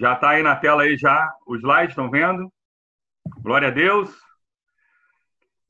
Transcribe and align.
Já 0.00 0.14
está 0.14 0.30
aí 0.30 0.42
na 0.42 0.56
tela 0.56 0.84
aí 0.84 0.96
já 0.96 1.30
os 1.46 1.58
slides, 1.58 1.90
estão 1.90 2.08
vendo? 2.10 2.50
Glória 3.42 3.68
a 3.68 3.70
Deus. 3.70 4.10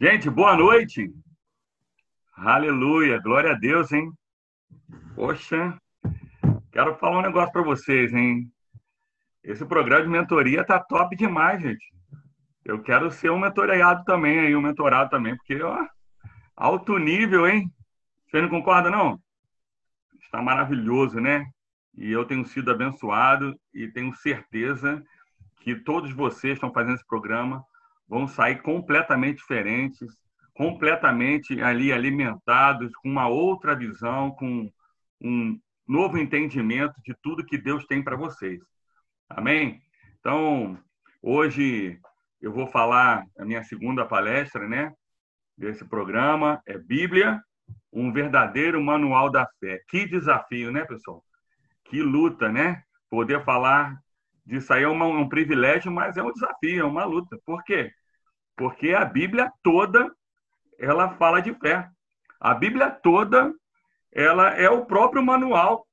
Gente, 0.00 0.30
boa 0.30 0.56
noite. 0.56 1.12
Aleluia, 2.36 3.18
glória 3.20 3.50
a 3.50 3.58
Deus, 3.58 3.90
hein? 3.90 4.08
Poxa, 5.16 5.76
quero 6.70 6.94
falar 6.98 7.18
um 7.18 7.22
negócio 7.22 7.52
para 7.52 7.62
vocês, 7.62 8.14
hein? 8.14 8.48
Esse 9.42 9.66
programa 9.66 10.04
de 10.04 10.08
mentoria 10.08 10.64
tá 10.64 10.78
top 10.78 11.16
demais, 11.16 11.60
gente. 11.60 11.92
Eu 12.64 12.80
quero 12.80 13.10
ser 13.10 13.32
um 13.32 13.38
mentorado 13.40 14.04
também 14.04 14.38
aí, 14.38 14.54
um 14.54 14.62
mentorado 14.62 15.10
também, 15.10 15.36
porque 15.36 15.60
ó, 15.60 15.84
alto 16.54 16.96
nível, 16.98 17.48
hein? 17.48 17.68
Você 18.28 18.40
não 18.40 18.48
concorda 18.48 18.90
não? 18.90 19.20
Está 20.22 20.40
maravilhoso, 20.40 21.18
né? 21.18 21.50
E 21.96 22.10
eu 22.10 22.24
tenho 22.24 22.46
sido 22.46 22.70
abençoado 22.70 23.58
e 23.74 23.88
tenho 23.88 24.14
certeza 24.14 25.02
que 25.60 25.74
todos 25.74 26.12
vocês 26.12 26.54
estão 26.54 26.72
fazendo 26.72 26.94
esse 26.94 27.06
programa 27.06 27.64
vão 28.08 28.26
sair 28.26 28.60
completamente 28.62 29.38
diferentes, 29.38 30.08
completamente 30.54 31.60
ali 31.62 31.92
alimentados, 31.92 32.92
com 32.96 33.08
uma 33.08 33.28
outra 33.28 33.74
visão, 33.74 34.30
com 34.32 34.70
um 35.20 35.58
novo 35.86 36.18
entendimento 36.18 36.94
de 37.04 37.14
tudo 37.22 37.44
que 37.44 37.58
Deus 37.58 37.84
tem 37.86 38.02
para 38.02 38.16
vocês. 38.16 38.60
Amém? 39.28 39.80
Então, 40.18 40.78
hoje 41.22 42.00
eu 42.40 42.52
vou 42.52 42.66
falar 42.66 43.24
a 43.38 43.44
minha 43.44 43.62
segunda 43.62 44.04
palestra, 44.04 44.66
né, 44.66 44.92
desse 45.56 45.84
programa, 45.84 46.60
é 46.66 46.78
Bíblia, 46.78 47.40
um 47.92 48.12
verdadeiro 48.12 48.82
manual 48.82 49.30
da 49.30 49.46
fé. 49.60 49.80
Que 49.88 50.06
desafio, 50.06 50.72
né, 50.72 50.84
pessoal? 50.84 51.22
Que 51.90 52.00
luta, 52.00 52.48
né? 52.48 52.84
Poder 53.10 53.44
falar 53.44 54.00
disso 54.46 54.72
aí 54.72 54.84
é 54.84 54.88
um, 54.88 55.28
privilégio, 55.28 55.90
mas 55.90 56.16
é 56.16 56.22
um 56.22 56.32
desafio, 56.32 56.82
é 56.82 56.84
uma 56.84 57.04
luta. 57.04 57.36
Por 57.44 57.64
quê? 57.64 57.92
Porque 58.56 58.94
a 58.94 59.04
Bíblia 59.04 59.52
toda 59.60 60.08
ela 60.78 61.16
fala 61.16 61.42
de 61.42 61.52
fé. 61.54 61.90
A 62.38 62.54
Bíblia 62.54 62.92
toda 62.92 63.52
ela 64.12 64.50
é 64.50 64.70
o 64.70 64.86
próprio 64.86 65.20
manual 65.20 65.84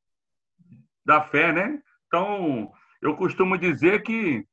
da 1.03 1.23
fé, 1.23 1.51
né? 1.51 1.81
Então, 2.05 2.71
eu 3.01 3.15
costumo 3.15 3.57
dizer 3.57 4.03
que 4.03 4.45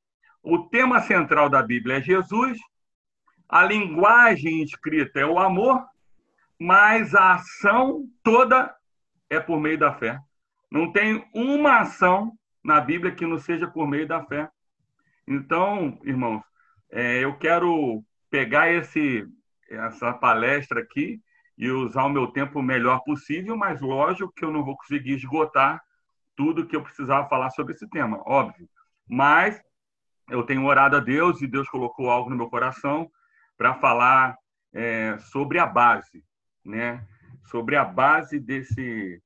o 0.43 0.67
tema 0.71 1.03
central 1.03 1.51
da 1.51 1.63
Bíblia 1.63 1.99
é 1.99 2.01
Jesus, 2.01 2.59
a 3.47 3.63
linguagem 3.63 4.63
escrita 4.63 5.21
é 5.21 5.27
o 5.27 5.39
amor, 5.39 5.85
mas 6.59 7.15
a 7.15 7.35
ação 7.35 8.09
toda 8.23 8.75
é 9.29 9.39
por 9.39 9.61
meio 9.61 9.79
da 9.79 9.93
fé. 9.93 10.19
Não 10.75 10.91
tem 10.91 11.25
uma 11.33 11.83
ação 11.83 12.37
na 12.65 12.81
Bíblia 12.81 13.15
que 13.15 13.25
não 13.25 13.39
seja 13.39 13.69
por 13.69 13.87
meio 13.87 14.09
da 14.09 14.25
fé. 14.25 14.51
Então, 15.25 16.01
irmãos, 16.03 16.43
é, 16.91 17.21
eu 17.21 17.39
quero 17.39 18.05
pegar 18.29 18.73
esse, 18.73 19.25
essa 19.71 20.13
palestra 20.13 20.81
aqui 20.81 21.23
e 21.57 21.71
usar 21.71 22.03
o 22.03 22.09
meu 22.09 22.27
tempo 22.27 22.59
o 22.59 22.63
melhor 22.63 23.05
possível, 23.05 23.57
mas 23.57 23.81
lógico 23.81 24.33
que 24.35 24.45
eu 24.45 24.51
não 24.51 24.65
vou 24.65 24.77
conseguir 24.77 25.13
esgotar 25.13 25.81
tudo 26.35 26.67
que 26.67 26.75
eu 26.75 26.83
precisava 26.83 27.29
falar 27.29 27.51
sobre 27.51 27.75
esse 27.75 27.89
tema, 27.89 28.21
óbvio. 28.27 28.69
Mas 29.09 29.63
eu 30.29 30.43
tenho 30.43 30.67
orado 30.67 30.97
a 30.97 31.01
Deus 31.01 31.41
e 31.41 31.47
Deus 31.47 31.69
colocou 31.69 32.11
algo 32.11 32.31
no 32.31 32.37
meu 32.37 32.51
coração 32.51 33.09
para 33.57 33.75
falar 33.75 34.37
é, 34.73 35.19
sobre 35.19 35.61
a 35.61 35.67
base, 35.67 36.25
né? 36.65 37.07
Sobre 37.45 37.77
a 37.77 37.85
base 37.85 38.41
desse 38.41 39.23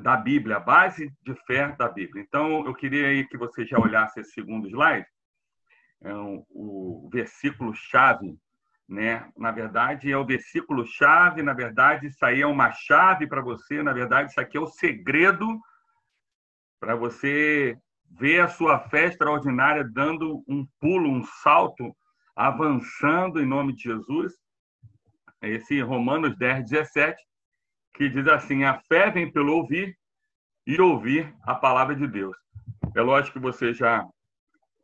da 0.00 0.16
Bíblia, 0.16 0.56
a 0.56 0.60
base 0.60 1.12
de 1.22 1.34
fé 1.46 1.74
da 1.76 1.88
Bíblia. 1.88 2.22
Então, 2.22 2.64
eu 2.66 2.74
queria 2.74 3.08
aí 3.08 3.26
que 3.26 3.36
você 3.36 3.64
já 3.64 3.78
olhasse 3.78 4.20
esse 4.20 4.32
segundo 4.32 4.68
slide 4.68 5.06
é 6.02 6.14
o 6.14 7.08
versículo 7.12 7.74
chave, 7.74 8.38
né? 8.88 9.28
Na 9.36 9.50
verdade, 9.50 10.10
é 10.10 10.16
o 10.16 10.26
versículo 10.26 10.86
chave, 10.86 11.42
na 11.42 11.52
verdade, 11.52 12.06
isso 12.06 12.24
aí 12.24 12.42
é 12.42 12.46
uma 12.46 12.70
chave 12.72 13.26
para 13.26 13.40
você, 13.40 13.82
na 13.82 13.92
verdade, 13.92 14.30
isso 14.30 14.40
aqui 14.40 14.56
é 14.56 14.60
o 14.60 14.66
segredo 14.66 15.60
para 16.78 16.94
você 16.94 17.76
ver 18.10 18.40
a 18.40 18.48
sua 18.48 18.78
fé 18.78 19.06
extraordinária 19.06 19.82
dando 19.82 20.44
um 20.46 20.66
pulo, 20.78 21.10
um 21.10 21.24
salto, 21.24 21.96
avançando 22.34 23.40
em 23.40 23.46
nome 23.46 23.74
de 23.74 23.84
Jesus. 23.84 24.34
Esse 25.42 25.80
Romanos 25.80 26.36
10, 26.36 26.70
17, 26.70 27.20
que 27.96 28.08
diz 28.08 28.26
assim: 28.28 28.64
a 28.64 28.78
fé 28.88 29.10
vem 29.10 29.30
pelo 29.30 29.56
ouvir 29.56 29.96
e 30.66 30.80
ouvir 30.80 31.34
a 31.42 31.54
palavra 31.54 31.94
de 31.94 32.06
Deus. 32.06 32.36
É 32.94 33.00
lógico 33.00 33.34
que 33.34 33.42
você 33.42 33.72
já 33.72 34.06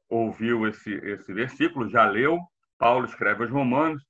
ouviu 0.09 0.67
esse, 0.67 0.93
esse 0.93 1.33
versículo, 1.33 1.89
já 1.89 2.05
leu, 2.05 2.39
Paulo 2.79 3.07
escreve 3.07 3.43
aos 3.43 3.53
Romanos, 3.53 4.03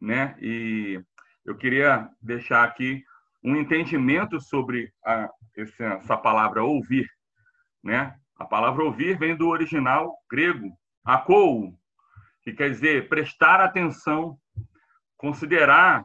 né? 0.00 0.36
E 0.40 1.00
eu 1.44 1.56
queria 1.56 2.08
deixar 2.20 2.64
aqui 2.64 3.02
um 3.42 3.56
entendimento 3.56 4.40
sobre 4.40 4.92
a, 5.04 5.30
essa 5.56 6.16
palavra 6.16 6.62
ouvir, 6.62 7.08
né? 7.82 8.14
A 8.36 8.44
palavra 8.44 8.84
ouvir 8.84 9.18
vem 9.18 9.36
do 9.36 9.48
original 9.48 10.14
grego, 10.30 10.76
akou, 11.04 11.74
que 12.42 12.52
quer 12.52 12.70
dizer 12.70 13.08
prestar 13.08 13.60
atenção, 13.60 14.38
considerar, 15.16 16.04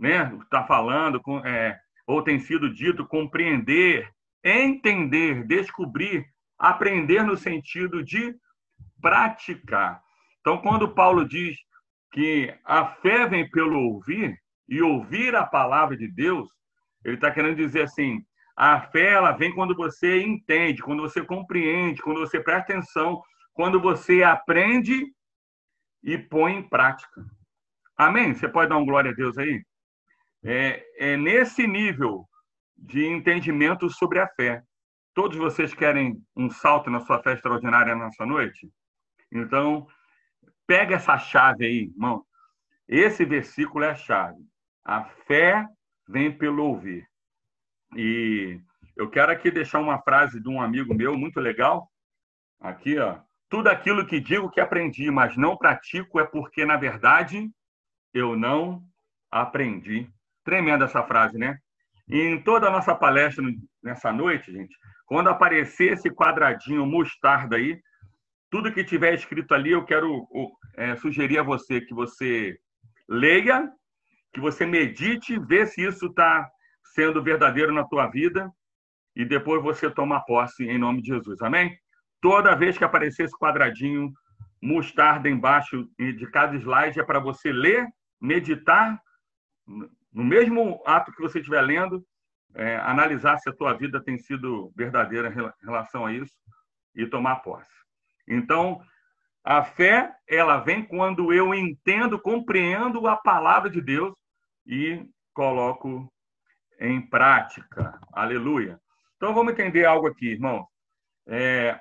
né? 0.00 0.34
Está 0.42 0.64
falando, 0.64 1.20
é, 1.44 1.78
ou 2.06 2.22
tem 2.22 2.40
sido 2.40 2.72
dito, 2.72 3.06
compreender, 3.06 4.10
entender, 4.42 5.46
descobrir, 5.46 6.26
aprender 6.58 7.22
no 7.22 7.36
sentido 7.36 8.02
de 8.02 8.34
praticar. 9.00 10.02
Então, 10.40 10.56
quando 10.58 10.94
Paulo 10.94 11.28
diz 11.28 11.56
que 12.12 12.52
a 12.64 12.86
fé 12.86 13.28
vem 13.28 13.48
pelo 13.50 13.78
ouvir 13.78 14.36
e 14.66 14.80
ouvir 14.80 15.36
a 15.36 15.44
palavra 15.44 15.96
de 15.96 16.08
Deus, 16.08 16.48
ele 17.04 17.16
está 17.16 17.30
querendo 17.30 17.56
dizer 17.56 17.82
assim: 17.82 18.24
a 18.56 18.80
fé 18.80 19.12
ela 19.12 19.32
vem 19.32 19.54
quando 19.54 19.76
você 19.76 20.22
entende, 20.22 20.82
quando 20.82 21.02
você 21.02 21.22
compreende, 21.22 22.02
quando 22.02 22.20
você 22.20 22.40
presta 22.40 22.72
atenção, 22.72 23.22
quando 23.52 23.78
você 23.78 24.22
aprende 24.22 25.04
e 26.02 26.16
põe 26.16 26.54
em 26.54 26.68
prática. 26.68 27.22
Amém? 27.96 28.32
Você 28.34 28.48
pode 28.48 28.70
dar 28.70 28.78
um 28.78 28.86
glória 28.86 29.10
a 29.10 29.14
Deus 29.14 29.36
aí? 29.36 29.62
É, 30.42 30.84
é 30.98 31.16
nesse 31.16 31.66
nível 31.66 32.28
de 32.76 33.06
entendimento 33.06 33.90
sobre 33.90 34.18
a 34.18 34.28
fé. 34.28 34.62
Todos 35.14 35.36
vocês 35.36 35.74
querem 35.74 36.22
um 36.36 36.48
salto 36.48 36.88
na 36.90 37.00
sua 37.00 37.22
fé 37.22 37.34
extraordinária 37.34 37.94
nessa 37.94 38.24
noite? 38.24 38.70
Então, 39.30 39.86
pega 40.66 40.96
essa 40.96 41.18
chave 41.18 41.66
aí, 41.66 41.90
irmão. 41.92 42.24
Esse 42.88 43.24
versículo 43.24 43.84
é 43.84 43.90
a 43.90 43.94
chave. 43.94 44.42
A 44.84 45.04
fé 45.04 45.66
vem 46.08 46.36
pelo 46.36 46.64
ouvir. 46.64 47.06
E 47.96 48.60
eu 48.96 49.10
quero 49.10 49.30
aqui 49.32 49.50
deixar 49.50 49.80
uma 49.80 50.00
frase 50.02 50.40
de 50.40 50.48
um 50.48 50.60
amigo 50.60 50.94
meu 50.94 51.16
muito 51.16 51.38
legal. 51.38 51.90
Aqui, 52.60 52.98
ó. 52.98 53.20
Tudo 53.48 53.68
aquilo 53.68 54.06
que 54.06 54.20
digo 54.20 54.50
que 54.50 54.60
aprendi, 54.60 55.10
mas 55.10 55.36
não 55.36 55.56
pratico, 55.56 56.20
é 56.20 56.24
porque, 56.24 56.64
na 56.64 56.76
verdade, 56.76 57.50
eu 58.14 58.36
não 58.36 58.82
aprendi. 59.30 60.08
Tremenda 60.50 60.86
essa 60.86 61.04
frase, 61.04 61.38
né? 61.38 61.56
Em 62.08 62.42
toda 62.42 62.66
a 62.66 62.72
nossa 62.72 62.92
palestra 62.92 63.44
nessa 63.80 64.12
noite, 64.12 64.50
gente, 64.50 64.76
quando 65.06 65.30
aparecer 65.30 65.92
esse 65.92 66.10
quadradinho 66.10 66.84
mostarda 66.84 67.54
aí, 67.54 67.80
tudo 68.50 68.72
que 68.72 68.82
tiver 68.82 69.14
escrito 69.14 69.54
ali, 69.54 69.70
eu 69.70 69.84
quero 69.84 70.26
é, 70.76 70.96
sugerir 70.96 71.38
a 71.38 71.44
você 71.44 71.80
que 71.80 71.94
você 71.94 72.58
leia, 73.08 73.70
que 74.34 74.40
você 74.40 74.66
medite, 74.66 75.38
vê 75.38 75.64
se 75.66 75.86
isso 75.86 76.06
está 76.06 76.50
sendo 76.96 77.22
verdadeiro 77.22 77.72
na 77.72 77.84
tua 77.84 78.08
vida 78.08 78.50
e 79.14 79.24
depois 79.24 79.62
você 79.62 79.88
toma 79.88 80.18
posse 80.24 80.64
em 80.64 80.78
nome 80.78 81.00
de 81.00 81.14
Jesus. 81.14 81.40
Amém? 81.42 81.78
Toda 82.20 82.56
vez 82.56 82.76
que 82.76 82.82
aparecer 82.82 83.26
esse 83.26 83.38
quadradinho 83.38 84.12
mostarda 84.60 85.30
embaixo 85.30 85.88
de 85.96 86.28
cada 86.32 86.56
slide 86.56 86.98
é 86.98 87.04
para 87.04 87.20
você 87.20 87.52
ler, 87.52 87.86
meditar, 88.20 89.00
no 90.12 90.24
mesmo 90.24 90.82
ato 90.84 91.12
que 91.12 91.22
você 91.22 91.38
estiver 91.38 91.62
lendo, 91.62 92.04
é, 92.54 92.76
analisar 92.76 93.38
se 93.38 93.48
a 93.48 93.52
tua 93.52 93.74
vida 93.74 94.02
tem 94.02 94.18
sido 94.18 94.72
verdadeira 94.74 95.28
em 95.28 95.64
relação 95.64 96.06
a 96.06 96.12
isso 96.12 96.34
e 96.94 97.06
tomar 97.06 97.36
posse. 97.36 97.70
Então, 98.26 98.80
a 99.44 99.62
fé, 99.62 100.12
ela 100.28 100.58
vem 100.58 100.84
quando 100.84 101.32
eu 101.32 101.54
entendo, 101.54 102.20
compreendo 102.20 103.06
a 103.06 103.16
palavra 103.16 103.70
de 103.70 103.80
Deus 103.80 104.14
e 104.66 105.06
coloco 105.32 106.12
em 106.78 107.00
prática. 107.00 107.98
Aleluia. 108.12 108.80
Então, 109.16 109.34
vamos 109.34 109.52
entender 109.52 109.84
algo 109.84 110.06
aqui, 110.06 110.30
irmão. 110.32 110.66
É, 111.26 111.78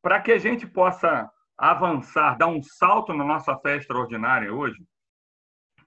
Para 0.00 0.20
que 0.20 0.32
a 0.32 0.38
gente 0.38 0.66
possa 0.66 1.28
avançar, 1.56 2.36
dar 2.36 2.46
um 2.46 2.62
salto 2.62 3.12
na 3.12 3.24
nossa 3.24 3.56
fé 3.58 3.76
extraordinária 3.76 4.52
hoje, 4.52 4.82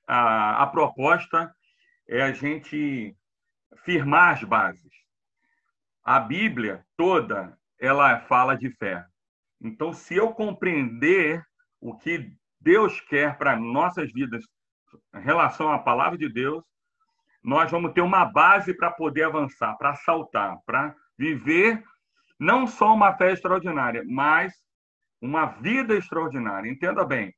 a, 0.07 0.63
a 0.63 0.67
proposta 0.67 1.53
é 2.07 2.21
a 2.21 2.31
gente 2.31 3.15
firmar 3.83 4.33
as 4.33 4.43
bases. 4.43 4.91
A 6.03 6.19
Bíblia 6.19 6.85
toda, 6.95 7.57
ela 7.79 8.19
fala 8.21 8.55
de 8.55 8.69
fé. 8.71 9.05
Então, 9.61 9.91
se 9.91 10.15
eu 10.15 10.33
compreender 10.33 11.43
o 11.81 11.97
que 11.97 12.31
Deus 12.59 12.99
quer 13.01 13.37
para 13.37 13.55
nossas 13.55 14.11
vidas 14.11 14.43
em 15.15 15.21
relação 15.21 15.71
à 15.71 15.79
palavra 15.79 16.17
de 16.17 16.29
Deus, 16.29 16.63
nós 17.43 17.69
vamos 17.71 17.93
ter 17.93 18.01
uma 18.01 18.25
base 18.25 18.73
para 18.73 18.91
poder 18.91 19.23
avançar, 19.23 19.77
para 19.77 19.95
saltar, 19.95 20.57
para 20.65 20.95
viver 21.17 21.83
não 22.39 22.67
só 22.67 22.93
uma 22.93 23.15
fé 23.15 23.31
extraordinária, 23.31 24.03
mas 24.07 24.53
uma 25.21 25.45
vida 25.45 25.95
extraordinária. 25.95 26.69
Entenda 26.69 27.03
bem, 27.03 27.33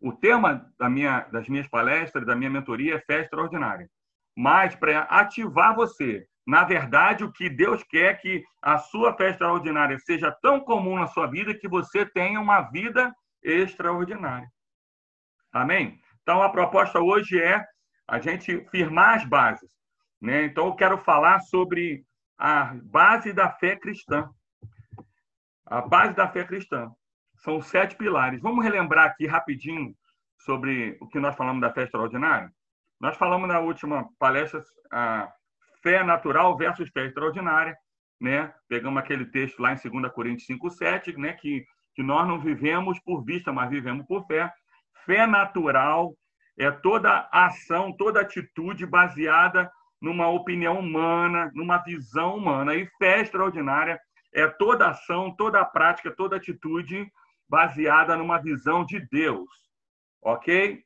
o 0.00 0.12
tema 0.12 0.70
da 0.78 0.88
minha, 0.88 1.20
das 1.32 1.48
minhas 1.48 1.68
palestras, 1.68 2.26
da 2.26 2.36
minha 2.36 2.50
mentoria 2.50 2.96
é 2.96 3.00
fé 3.00 3.20
extraordinária. 3.20 3.88
Mas 4.36 4.74
para 4.74 5.02
ativar 5.02 5.74
você, 5.74 6.26
na 6.46 6.64
verdade, 6.64 7.24
o 7.24 7.32
que 7.32 7.48
Deus 7.48 7.82
quer 7.84 8.12
é 8.12 8.14
que 8.14 8.44
a 8.60 8.78
sua 8.78 9.16
fé 9.16 9.30
extraordinária 9.30 9.98
seja 9.98 10.30
tão 10.42 10.60
comum 10.60 10.96
na 10.96 11.06
sua 11.06 11.26
vida 11.26 11.54
que 11.54 11.68
você 11.68 12.04
tenha 12.04 12.40
uma 12.40 12.60
vida 12.62 13.14
extraordinária. 13.42 14.48
Amém? 15.52 15.98
Então, 16.22 16.42
a 16.42 16.50
proposta 16.50 17.00
hoje 17.00 17.40
é 17.40 17.64
a 18.08 18.18
gente 18.18 18.66
firmar 18.70 19.16
as 19.16 19.24
bases. 19.24 19.70
Né? 20.20 20.44
Então, 20.44 20.66
eu 20.66 20.74
quero 20.74 20.98
falar 20.98 21.40
sobre 21.40 22.04
a 22.36 22.74
base 22.82 23.32
da 23.32 23.50
fé 23.50 23.76
cristã. 23.76 24.28
A 25.64 25.80
base 25.80 26.14
da 26.14 26.28
fé 26.28 26.44
cristã. 26.44 26.90
São 27.36 27.62
sete 27.62 27.96
pilares. 27.96 28.40
Vamos 28.40 28.64
relembrar 28.64 29.06
aqui 29.06 29.26
rapidinho 29.26 29.94
sobre 30.38 30.96
o 31.00 31.08
que 31.08 31.20
nós 31.20 31.36
falamos 31.36 31.60
da 31.60 31.72
fé 31.72 31.84
extraordinária? 31.84 32.50
Nós 33.00 33.16
falamos 33.16 33.48
na 33.48 33.60
última 33.60 34.08
palestra 34.18 34.62
a 34.90 35.32
fé 35.82 36.02
natural 36.02 36.56
versus 36.56 36.88
fé 36.90 37.06
extraordinária. 37.06 37.76
Né? 38.20 38.52
Pegamos 38.68 39.02
aquele 39.02 39.26
texto 39.26 39.60
lá 39.60 39.72
em 39.72 39.90
2 39.90 40.12
Coríntios 40.12 40.48
5,7, 40.48 41.16
né? 41.16 41.32
que, 41.34 41.64
que 41.94 42.02
nós 42.02 42.26
não 42.26 42.40
vivemos 42.40 42.98
por 43.00 43.22
vista, 43.24 43.52
mas 43.52 43.68
vivemos 43.68 44.06
por 44.06 44.26
fé. 44.26 44.50
Fé 45.04 45.26
natural 45.26 46.14
é 46.58 46.70
toda 46.70 47.28
ação, 47.32 47.94
toda 47.96 48.20
atitude 48.20 48.86
baseada 48.86 49.70
numa 50.00 50.28
opinião 50.28 50.78
humana, 50.78 51.50
numa 51.54 51.78
visão 51.78 52.36
humana. 52.36 52.74
E 52.74 52.88
fé 52.98 53.20
extraordinária 53.20 54.00
é 54.32 54.46
toda 54.46 54.88
ação, 54.88 55.34
toda 55.36 55.64
prática, 55.64 56.10
toda 56.10 56.36
atitude 56.36 57.06
baseada 57.48 58.16
numa 58.16 58.38
visão 58.38 58.84
de 58.84 59.00
Deus. 59.10 59.48
Ok? 60.22 60.82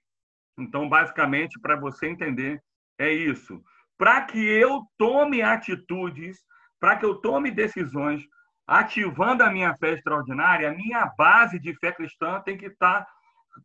Então, 0.59 0.89
basicamente, 0.89 1.59
para 1.61 1.77
você 1.77 2.09
entender, 2.09 2.61
é 2.99 3.13
isso. 3.13 3.63
Para 3.97 4.23
que 4.23 4.39
eu 4.39 4.83
tome 4.99 5.41
atitudes, 5.41 6.39
para 6.81 6.97
que 6.97 7.05
eu 7.05 7.17
tome 7.17 7.51
decisões, 7.51 8.27
ativando 8.67 9.43
a 9.43 9.51
minha 9.51 9.75
fé 9.79 9.95
extraordinária, 9.95 10.69
a 10.69 10.75
minha 10.75 11.07
base 11.17 11.59
de 11.59 11.75
fé 11.79 11.93
cristã 11.93 12.41
tem 12.41 12.57
que 12.57 12.67
estar 12.67 13.05
tá 13.05 13.13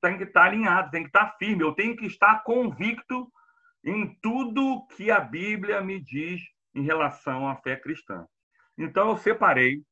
tem 0.02 0.18
que 0.18 0.24
estar 0.24 0.46
alinhado, 0.46 0.90
tem 0.90 1.04
que 1.04 1.10
estar 1.10 1.36
firme, 1.38 1.62
eu 1.62 1.74
tenho 1.74 1.96
que 1.96 2.06
estar 2.06 2.42
convicto 2.44 3.32
em 3.84 4.18
tudo 4.22 4.88
que 4.96 5.12
a 5.12 5.20
Bíblia 5.20 5.82
me 5.82 6.00
diz 6.00 6.42
em 6.74 6.82
relação 6.82 7.48
à 7.48 7.56
fé 7.58 7.76
cristã. 7.76 8.26
Então 8.78 9.10
eu 9.10 9.18
separei 9.18 9.84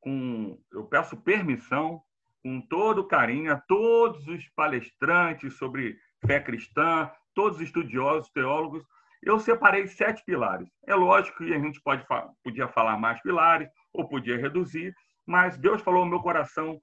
com 0.00 0.58
eu 0.72 0.84
peço 0.84 1.16
permissão 1.16 2.02
com 2.42 2.60
todo 2.60 3.06
carinho 3.06 3.52
a 3.52 3.56
todos 3.56 4.26
os 4.28 4.46
palestrantes 4.50 5.56
sobre 5.56 5.96
fé 6.26 6.40
cristã, 6.40 7.10
todos 7.34 7.58
os 7.58 7.64
estudiosos, 7.64 8.30
teólogos, 8.30 8.84
eu 9.22 9.38
separei 9.38 9.86
sete 9.86 10.24
pilares. 10.24 10.68
É 10.86 10.94
lógico 10.94 11.38
que 11.38 11.52
a 11.52 11.58
gente 11.58 11.80
pode 11.80 12.04
podia 12.42 12.68
falar 12.68 12.98
mais 12.98 13.20
pilares 13.22 13.68
ou 13.92 14.08
podia 14.08 14.36
reduzir, 14.36 14.94
mas 15.26 15.56
Deus 15.56 15.82
falou 15.82 16.04
no 16.04 16.10
meu 16.10 16.20
coração 16.20 16.80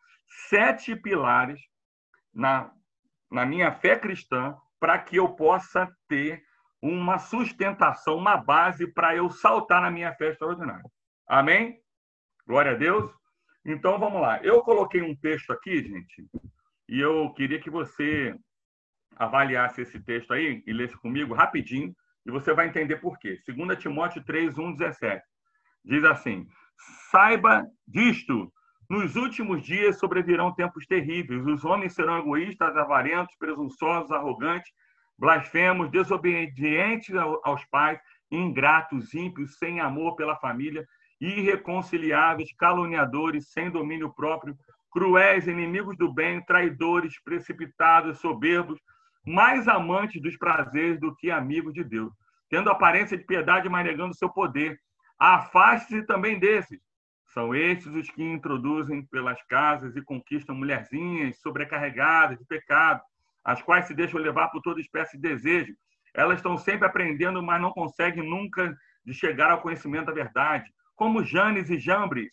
sete 0.50 0.96
pilares 0.96 1.60
na, 2.34 2.72
na 3.32 3.46
minha 3.46 3.72
fé 3.72 3.98
cristã 3.98 4.56
para 4.80 5.00
que 5.00 5.16
eu 5.16 5.30
possa 5.30 5.90
ter 6.08 6.44
uma 6.82 7.18
sustentação, 7.18 8.18
uma 8.18 8.36
base 8.36 8.86
para 8.92 9.16
eu 9.16 9.30
saltar 9.30 9.82
na 9.82 9.90
minha 9.90 10.14
fé 10.16 10.30
extraordinária. 10.30 10.84
Amém? 11.26 11.80
Glória 12.46 12.72
a 12.72 12.76
Deus. 12.76 13.10
Então 13.66 13.98
vamos 13.98 14.22
lá. 14.22 14.44
Eu 14.44 14.62
coloquei 14.62 15.02
um 15.02 15.16
texto 15.16 15.52
aqui, 15.52 15.82
gente, 15.82 16.28
e 16.90 17.00
eu 17.00 17.34
queria 17.34 17.62
que 17.62 17.70
você 17.70 18.36
avaliasse 19.18 19.82
esse 19.82 20.00
texto 20.00 20.34
aí 20.34 20.64
e 20.66 20.74
lesse 20.74 20.98
comigo 20.98 21.34
rapidinho, 21.34 21.96
e 22.26 22.32
você 22.32 22.54
vai 22.54 22.68
entender 22.68 22.98
por 22.98 23.18
quê. 23.20 23.38
2 23.48 23.78
Timóteo 23.80 24.24
3, 24.24 24.58
1, 24.58 24.74
17. 24.74 25.24
Diz 25.84 26.04
assim: 26.04 26.48
Saiba 27.12 27.66
disto, 27.88 28.52
nos 28.90 29.16
últimos 29.16 29.64
dias 29.64 29.98
sobrevirão 29.98 30.54
tempos 30.54 30.86
terríveis. 30.86 31.46
Os 31.46 31.66
homens 31.66 31.94
serão 31.94 32.20
egoístas, 32.20 32.76
avarentos, 32.78 33.36
presunçosos, 33.38 34.12
arrogantes, 34.12 34.72
blasfemos, 35.18 35.90
desobedientes 35.90 37.16
aos 37.44 37.66
pais, 37.66 38.00
ingratos, 38.32 39.14
ímpios, 39.14 39.58
sem 39.58 39.80
amor 39.80 40.16
pela 40.16 40.36
família, 40.38 40.86
irreconciliáveis, 41.20 42.54
caluniadores, 42.56 43.52
sem 43.52 43.70
domínio 43.70 44.14
próprio, 44.14 44.56
cruéis, 44.92 45.48
inimigos 45.48 45.98
do 45.98 46.12
bem, 46.12 46.44
traidores, 46.46 47.22
precipitados, 47.24 48.20
soberbos, 48.20 48.80
mais 49.26 49.68
amantes 49.68 50.22
dos 50.22 50.38
prazeres 50.38 51.00
do 51.00 51.16
que 51.16 51.32
amigos 51.32 51.74
de 51.74 51.84
Deus, 51.84 52.14
tendo 52.50 52.70
aparência 52.70 53.18
de 53.18 53.24
piedade, 53.24 53.70
mas 53.70 53.86
negando 53.86 54.16
seu 54.16 54.30
poder. 54.30 54.80
Afaste-se 55.18 56.06
também 56.06 56.40
desses 56.40 56.82
são 57.34 57.56
estes 57.56 57.94
os 57.96 58.10
que 58.12 58.24
introduzem 58.24 59.04
pelas 59.08 59.42
casas 59.48 59.96
e 59.96 60.02
conquistam 60.04 60.56
mulherzinhas 60.56 61.40
sobrecarregadas 61.42 62.38
de 62.38 62.46
pecado, 62.46 63.02
as 63.44 63.60
quais 63.62 63.88
se 63.88 63.96
deixam 63.96 64.20
levar 64.20 64.50
por 64.50 64.62
toda 64.62 64.80
espécie 64.80 65.18
de 65.18 65.30
desejo. 65.30 65.74
Elas 66.14 66.38
estão 66.38 66.58
sempre 66.58 66.88
aprendendo, 66.88 67.42
mas 67.42 67.60
não 67.60 67.72
conseguem 67.72 68.24
nunca 68.24 68.78
de 69.04 69.14
chegar 69.16 69.50
ao 69.50 69.62
conhecimento 69.62 70.06
da 70.06 70.14
verdade. 70.14 70.72
Como 70.96 71.24
Janes 71.24 71.72
e 71.72 71.80
Jambres 71.80 72.30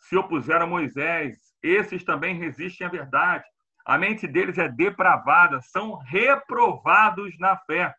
se 0.00 0.16
opuseram 0.16 0.66
a 0.66 0.68
Moisés, 0.68 1.38
esses 1.62 2.02
também 2.02 2.34
resistem 2.34 2.88
à 2.88 2.90
verdade. 2.90 3.44
A 3.84 3.98
mente 3.98 4.26
deles 4.26 4.58
é 4.58 4.68
depravada, 4.68 5.60
são 5.62 5.96
reprovados 5.96 7.38
na 7.38 7.56
fé. 7.56 7.94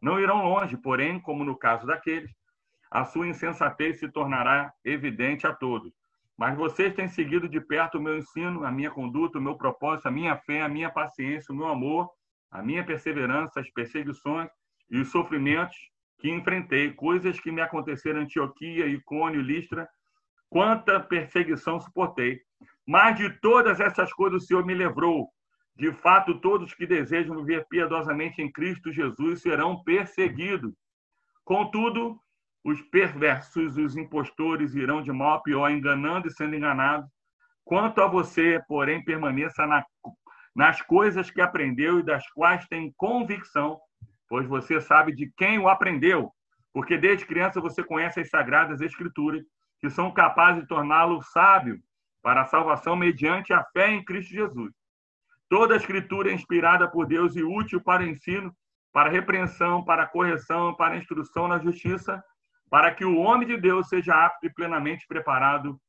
Não 0.00 0.20
irão 0.20 0.44
longe, 0.44 0.76
porém, 0.76 1.20
como 1.20 1.44
no 1.44 1.56
caso 1.56 1.86
daqueles, 1.86 2.30
a 2.90 3.04
sua 3.04 3.26
insensatez 3.28 3.98
se 3.98 4.08
tornará 4.08 4.72
evidente 4.84 5.46
a 5.46 5.52
todos. 5.52 5.92
Mas 6.36 6.56
vocês 6.56 6.94
têm 6.94 7.08
seguido 7.08 7.48
de 7.48 7.60
perto 7.60 7.98
o 7.98 8.00
meu 8.00 8.16
ensino, 8.16 8.64
a 8.64 8.70
minha 8.70 8.90
conduta, 8.90 9.38
o 9.38 9.42
meu 9.42 9.56
propósito, 9.56 10.06
a 10.06 10.10
minha 10.10 10.36
fé, 10.36 10.62
a 10.62 10.68
minha 10.68 10.88
paciência, 10.88 11.52
o 11.52 11.56
meu 11.56 11.66
amor, 11.66 12.08
a 12.50 12.62
minha 12.62 12.84
perseverança, 12.84 13.60
as 13.60 13.68
perseguições 13.70 14.48
e 14.90 15.00
os 15.00 15.10
sofrimentos 15.10 15.76
que 16.18 16.30
enfrentei, 16.30 16.92
coisas 16.92 17.38
que 17.40 17.50
me 17.50 17.60
aconteceram 17.60 18.20
em 18.20 18.24
Antioquia, 18.24 18.86
Icônio, 18.86 19.40
Listra, 19.40 19.88
quanta 20.48 20.98
perseguição 21.00 21.80
suportei. 21.80 22.40
Mas 22.88 23.18
de 23.18 23.28
todas 23.40 23.80
essas 23.80 24.10
coisas 24.14 24.42
o 24.42 24.46
Senhor 24.46 24.64
me 24.64 24.72
livrou. 24.72 25.28
De 25.76 25.92
fato, 25.92 26.40
todos 26.40 26.72
que 26.72 26.86
desejam 26.86 27.36
viver 27.44 27.66
piedosamente 27.68 28.40
em 28.40 28.50
Cristo 28.50 28.90
Jesus 28.90 29.42
serão 29.42 29.84
perseguidos. 29.84 30.72
Contudo, 31.44 32.18
os 32.64 32.80
perversos, 32.80 33.76
os 33.76 33.94
impostores 33.94 34.74
irão 34.74 35.02
de 35.02 35.12
mal 35.12 35.34
a 35.34 35.42
pior, 35.42 35.70
enganando 35.70 36.28
e 36.28 36.32
sendo 36.32 36.56
enganados. 36.56 37.06
Quanto 37.62 38.00
a 38.00 38.06
você, 38.06 38.58
porém, 38.66 39.04
permaneça 39.04 39.66
na, 39.66 39.84
nas 40.56 40.80
coisas 40.80 41.30
que 41.30 41.42
aprendeu 41.42 41.98
e 41.98 42.02
das 42.02 42.26
quais 42.30 42.66
tem 42.68 42.90
convicção, 42.96 43.78
pois 44.30 44.46
você 44.46 44.80
sabe 44.80 45.14
de 45.14 45.30
quem 45.36 45.58
o 45.58 45.68
aprendeu, 45.68 46.32
porque 46.72 46.96
desde 46.96 47.26
criança 47.26 47.60
você 47.60 47.84
conhece 47.84 48.20
as 48.20 48.30
sagradas 48.30 48.80
escrituras, 48.80 49.44
que 49.78 49.90
são 49.90 50.10
capazes 50.10 50.62
de 50.62 50.68
torná-lo 50.68 51.20
sábio 51.20 51.78
para 52.22 52.42
a 52.42 52.46
salvação 52.46 52.96
mediante 52.96 53.52
a 53.52 53.64
fé 53.64 53.90
em 53.90 54.04
Cristo 54.04 54.32
Jesus. 54.32 54.72
Toda 55.48 55.74
a 55.74 55.76
escritura 55.76 56.30
é 56.30 56.34
inspirada 56.34 56.88
por 56.88 57.06
Deus 57.06 57.34
e 57.36 57.42
útil 57.42 57.80
para 57.80 58.02
o 58.02 58.06
ensino, 58.06 58.54
para 58.92 59.10
repreensão, 59.10 59.84
para 59.84 60.06
correção, 60.06 60.74
para 60.74 60.96
instrução 60.96 61.48
na 61.48 61.58
justiça, 61.58 62.22
para 62.70 62.94
que 62.94 63.04
o 63.04 63.18
homem 63.18 63.48
de 63.48 63.56
Deus 63.56 63.88
seja 63.88 64.14
apto 64.14 64.46
e 64.46 64.52
plenamente 64.52 65.06
preparado 65.06 65.80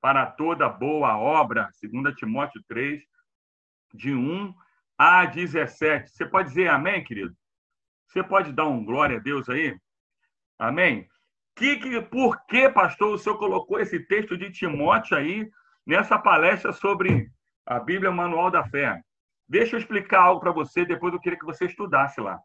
para 0.00 0.26
toda 0.26 0.68
boa 0.68 1.16
obra, 1.16 1.70
2 1.82 2.14
Timóteo 2.14 2.62
3, 2.68 3.02
de 3.94 4.12
1 4.12 4.54
a 4.98 5.24
17. 5.24 6.10
Você 6.10 6.26
pode 6.26 6.48
dizer 6.48 6.68
amém, 6.68 7.02
querido? 7.02 7.34
Você 8.06 8.22
pode 8.22 8.52
dar 8.52 8.66
um 8.66 8.84
glória 8.84 9.16
a 9.16 9.20
Deus 9.20 9.48
aí? 9.48 9.76
Amém? 10.58 11.08
Que, 11.54 11.76
que, 11.76 12.00
por 12.02 12.44
que, 12.46 12.68
pastor, 12.68 13.14
o 13.14 13.18
senhor 13.18 13.38
colocou 13.38 13.80
esse 13.80 13.98
texto 14.00 14.36
de 14.36 14.50
Timóteo 14.50 15.16
aí 15.16 15.50
nessa 15.86 16.18
palestra 16.18 16.72
sobre 16.72 17.30
a 17.64 17.78
Bíblia 17.78 18.10
Manual 18.10 18.50
da 18.50 18.64
Fé? 18.64 19.00
Deixa 19.48 19.76
eu 19.76 19.80
explicar 19.80 20.22
algo 20.22 20.40
para 20.40 20.50
você, 20.50 20.84
depois 20.84 21.14
eu 21.14 21.20
queria 21.20 21.38
que 21.38 21.46
você 21.46 21.66
estudasse 21.66 22.20
lá. 22.20 22.40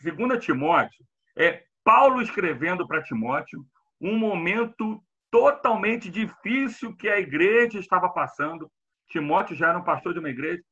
2 0.00 0.44
Timóteo 0.44 1.04
é 1.36 1.64
Paulo 1.82 2.22
escrevendo 2.22 2.86
para 2.86 3.02
Timóteo 3.02 3.64
um 4.00 4.16
momento 4.16 5.02
totalmente 5.30 6.08
difícil 6.10 6.94
que 6.96 7.08
a 7.08 7.18
igreja 7.18 7.78
estava 7.78 8.08
passando. 8.08 8.70
Timóteo 9.08 9.56
já 9.56 9.70
era 9.70 9.78
um 9.78 9.84
pastor 9.84 10.12
de 10.12 10.20
uma 10.20 10.30
igreja. 10.30 10.62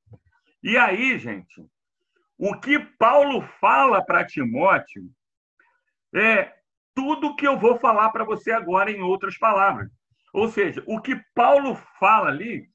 E 0.62 0.76
aí, 0.76 1.18
gente, 1.18 1.66
o 2.38 2.58
que 2.60 2.78
Paulo 2.78 3.42
fala 3.60 4.04
para 4.04 4.26
Timóteo 4.26 5.10
é 6.14 6.54
tudo 6.94 7.34
que 7.34 7.46
eu 7.46 7.58
vou 7.58 7.78
falar 7.78 8.10
para 8.10 8.24
você 8.24 8.52
agora 8.52 8.90
em 8.90 9.02
outras 9.02 9.36
palavras. 9.36 9.90
Ou 10.36 10.50
seja, 10.50 10.84
o 10.86 11.00
que 11.00 11.18
Paulo 11.34 11.74
fala 11.98 12.28
ali, 12.28 12.68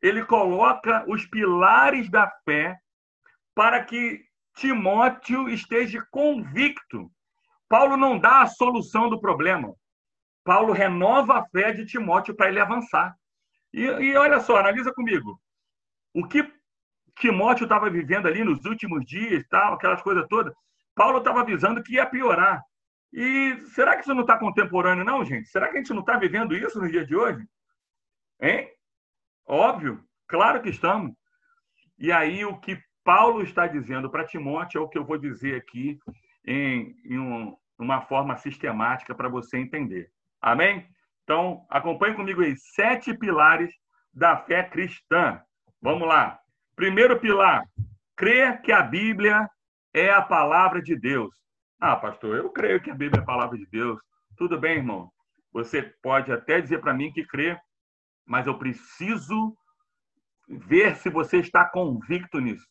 ele 0.00 0.24
coloca 0.24 1.04
os 1.08 1.26
pilares 1.26 2.08
da 2.08 2.30
fé 2.44 2.78
para 3.56 3.82
que 3.82 4.24
Timóteo 4.54 5.48
esteja 5.48 6.00
convicto. 6.12 7.10
Paulo 7.68 7.96
não 7.96 8.20
dá 8.20 8.42
a 8.42 8.46
solução 8.46 9.10
do 9.10 9.20
problema. 9.20 9.74
Paulo 10.44 10.72
renova 10.72 11.40
a 11.40 11.46
fé 11.46 11.72
de 11.72 11.84
Timóteo 11.84 12.36
para 12.36 12.50
ele 12.50 12.60
avançar. 12.60 13.16
E, 13.72 13.82
e 13.82 14.16
olha 14.16 14.38
só, 14.38 14.56
analisa 14.56 14.94
comigo. 14.94 15.40
O 16.14 16.24
que 16.24 16.48
Timóteo 17.18 17.64
estava 17.64 17.90
vivendo 17.90 18.28
ali 18.28 18.44
nos 18.44 18.64
últimos 18.64 19.04
dias, 19.04 19.44
tal, 19.50 19.74
aquelas 19.74 20.00
coisas 20.02 20.24
todas, 20.28 20.54
Paulo 20.94 21.18
estava 21.18 21.40
avisando 21.40 21.82
que 21.82 21.94
ia 21.94 22.06
piorar. 22.06 22.62
E 23.12 23.56
será 23.74 23.94
que 23.94 24.02
isso 24.02 24.14
não 24.14 24.22
está 24.22 24.38
contemporâneo, 24.38 25.04
não, 25.04 25.24
gente? 25.24 25.48
Será 25.48 25.68
que 25.68 25.76
a 25.76 25.80
gente 25.80 25.92
não 25.92 26.00
está 26.00 26.18
vivendo 26.18 26.54
isso 26.54 26.78
no 26.78 26.90
dia 26.90 27.06
de 27.06 27.16
hoje? 27.16 27.46
Hein? 28.40 28.68
Óbvio, 29.46 30.02
claro 30.26 30.60
que 30.60 30.68
estamos. 30.68 31.12
E 31.98 32.12
aí, 32.12 32.44
o 32.44 32.58
que 32.58 32.78
Paulo 33.02 33.42
está 33.42 33.66
dizendo 33.66 34.10
para 34.10 34.26
Timóteo 34.26 34.78
é 34.78 34.82
o 34.82 34.88
que 34.88 34.98
eu 34.98 35.04
vou 35.04 35.16
dizer 35.16 35.56
aqui 35.56 35.98
em, 36.46 36.94
em 37.04 37.18
um, 37.18 37.56
uma 37.78 38.02
forma 38.02 38.36
sistemática 38.36 39.14
para 39.14 39.28
você 39.28 39.56
entender. 39.58 40.10
Amém? 40.40 40.86
Então, 41.24 41.66
acompanhe 41.68 42.14
comigo 42.14 42.42
aí 42.42 42.54
sete 42.56 43.16
pilares 43.16 43.74
da 44.12 44.36
fé 44.36 44.62
cristã. 44.62 45.40
Vamos 45.80 46.06
lá. 46.06 46.38
Primeiro 46.76 47.18
pilar: 47.18 47.62
crer 48.16 48.60
que 48.62 48.72
a 48.72 48.82
Bíblia 48.82 49.48
é 49.92 50.10
a 50.10 50.22
palavra 50.22 50.82
de 50.82 50.96
Deus. 50.96 51.34
Ah, 51.80 51.96
pastor, 51.96 52.36
eu 52.36 52.50
creio 52.50 52.80
que 52.80 52.90
a 52.90 52.94
Bíblia 52.94 53.20
é 53.20 53.22
a 53.22 53.26
palavra 53.26 53.56
de 53.56 53.66
Deus. 53.66 54.00
Tudo 54.36 54.58
bem, 54.58 54.78
irmão. 54.78 55.10
Você 55.52 55.82
pode 56.02 56.32
até 56.32 56.60
dizer 56.60 56.80
para 56.80 56.92
mim 56.92 57.12
que 57.12 57.24
crê, 57.24 57.58
mas 58.26 58.46
eu 58.46 58.58
preciso 58.58 59.56
ver 60.48 60.96
se 60.96 61.08
você 61.08 61.38
está 61.38 61.64
convicto 61.64 62.40
nisso. 62.40 62.66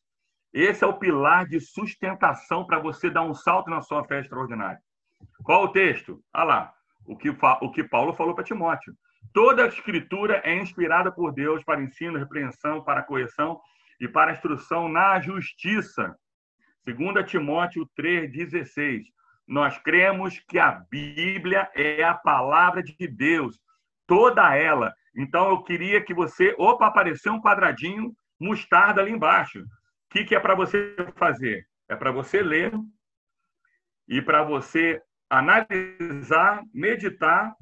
Esse 0.53 0.83
é 0.83 0.87
o 0.87 0.97
pilar 0.97 1.45
de 1.47 1.59
sustentação 1.59 2.65
para 2.65 2.79
você 2.79 3.09
dar 3.09 3.23
um 3.23 3.33
salto 3.33 3.69
na 3.69 3.81
sua 3.81 4.03
fé 4.05 4.19
extraordinária. 4.19 4.79
Qual 5.43 5.63
o 5.63 5.71
texto? 5.71 6.21
Ah 6.33 6.43
lá, 6.43 6.73
o 7.05 7.15
que, 7.15 7.29
o 7.29 7.71
que 7.71 7.83
Paulo 7.83 8.13
falou 8.13 8.35
para 8.35 8.43
Timóteo. 8.43 8.93
Toda 9.33 9.63
a 9.63 9.67
escritura 9.67 10.41
é 10.43 10.55
inspirada 10.55 11.11
por 11.11 11.33
Deus 11.33 11.63
para 11.63 11.81
ensino, 11.81 12.17
repreensão, 12.17 12.83
para 12.83 13.03
correção 13.03 13.59
e 13.99 14.07
para 14.07 14.33
instrução 14.33 14.89
na 14.89 15.19
justiça. 15.19 16.15
2 16.93 17.29
Timóteo 17.29 17.85
3,16. 17.99 19.03
Nós 19.45 19.77
cremos 19.79 20.39
que 20.47 20.57
a 20.57 20.71
Bíblia 20.89 21.69
é 21.75 22.03
a 22.03 22.13
palavra 22.13 22.81
de 22.81 23.07
Deus, 23.07 23.59
toda 24.05 24.55
ela. 24.55 24.93
Então 25.15 25.49
eu 25.49 25.63
queria 25.63 26.01
que 26.01 26.13
você. 26.13 26.55
Opa, 26.57 26.87
apareceu 26.87 27.33
um 27.33 27.41
quadradinho 27.41 28.13
mostarda 28.39 29.01
ali 29.01 29.11
embaixo. 29.11 29.59
O 29.59 29.65
que, 30.11 30.23
que 30.23 30.35
é 30.35 30.39
para 30.39 30.55
você 30.55 30.95
fazer? 31.15 31.65
É 31.89 31.95
para 31.95 32.11
você 32.11 32.41
ler 32.41 32.71
e 34.07 34.21
para 34.21 34.43
você 34.43 35.01
analisar, 35.29 36.63
meditar 36.73 37.53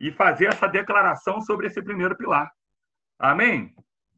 e 0.00 0.10
fazer 0.10 0.46
essa 0.46 0.66
declaração 0.66 1.40
sobre 1.40 1.68
esse 1.68 1.80
primeiro 1.82 2.16
pilar. 2.16 2.50
Amém? 3.18 3.72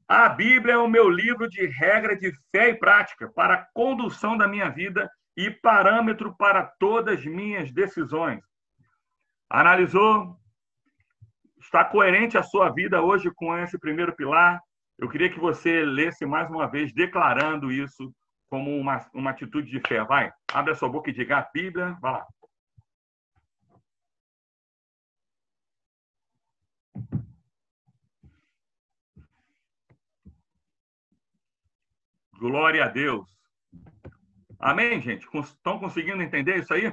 A 0.08 0.28
Bíblia 0.28 0.74
é 0.74 0.78
o 0.78 0.88
meu 0.88 1.08
livro 1.10 1.48
de 1.48 1.66
regra 1.66 2.16
de 2.16 2.32
fé 2.52 2.70
e 2.70 2.74
prática 2.74 3.28
para 3.28 3.54
a 3.54 3.66
condução 3.74 4.36
da 4.36 4.46
minha 4.46 4.68
vida 4.68 5.10
e 5.36 5.50
parâmetro 5.50 6.34
para 6.36 6.64
todas 6.78 7.18
as 7.18 7.24
minhas 7.24 7.72
decisões. 7.72 8.40
Analisou? 9.50 10.36
Está 11.60 11.84
coerente 11.84 12.38
a 12.38 12.42
sua 12.42 12.70
vida 12.70 13.02
hoje 13.02 13.32
com 13.34 13.56
esse 13.58 13.76
primeiro 13.78 14.14
pilar? 14.14 14.60
Eu 14.96 15.08
queria 15.08 15.28
que 15.28 15.40
você 15.40 15.84
lesse 15.84 16.24
mais 16.24 16.48
uma 16.48 16.66
vez, 16.66 16.92
declarando 16.94 17.72
isso 17.72 18.14
como 18.48 18.76
uma, 18.78 19.04
uma 19.12 19.30
atitude 19.30 19.68
de 19.68 19.80
fé. 19.88 20.04
Vai, 20.04 20.32
abre 20.52 20.72
a 20.72 20.76
sua 20.76 20.88
boca 20.88 21.10
e 21.10 21.12
diga 21.12 21.38
a 21.38 21.48
Bíblia. 21.52 21.98
Vai 22.00 22.12
lá. 22.12 22.26
Glória 32.38 32.84
a 32.84 32.88
Deus. 32.88 33.26
Amém, 34.58 35.00
gente? 35.00 35.26
Estão 35.38 35.78
conseguindo 35.78 36.22
entender 36.22 36.58
isso 36.58 36.72
aí? 36.74 36.92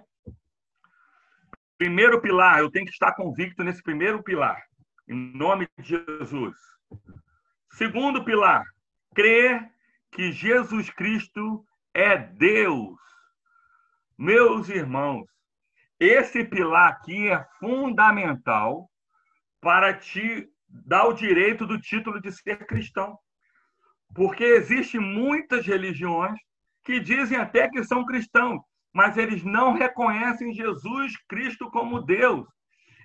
Primeiro 1.77 2.21
pilar, 2.21 2.59
eu 2.59 2.71
tenho 2.71 2.85
que 2.85 2.91
estar 2.91 3.13
convicto 3.13 3.63
nesse 3.63 3.83
primeiro 3.83 4.23
pilar, 4.23 4.61
em 5.07 5.35
nome 5.35 5.67
de 5.77 5.89
Jesus. 5.89 6.55
Segundo 7.71 8.23
pilar, 8.23 8.63
crer 9.13 9.69
que 10.11 10.31
Jesus 10.31 10.89
Cristo 10.91 11.65
é 11.93 12.17
Deus. 12.17 12.97
Meus 14.17 14.69
irmãos, 14.69 15.27
esse 15.99 16.45
pilar 16.45 16.89
aqui 16.89 17.29
é 17.29 17.45
fundamental 17.59 18.89
para 19.59 19.93
te 19.93 20.49
dar 20.69 21.05
o 21.07 21.13
direito 21.13 21.65
do 21.65 21.79
título 21.79 22.21
de 22.21 22.31
ser 22.31 22.65
cristão. 22.65 23.17
Porque 24.13 24.43
existem 24.43 24.99
muitas 24.99 25.65
religiões 25.65 26.37
que 26.83 26.99
dizem 26.99 27.37
até 27.37 27.69
que 27.69 27.83
são 27.83 28.05
cristãos, 28.05 28.61
mas 28.93 29.17
eles 29.17 29.43
não 29.43 29.73
reconhecem 29.73 30.53
Jesus 30.53 31.13
Cristo 31.27 31.69
como 31.71 32.01
Deus. 32.01 32.45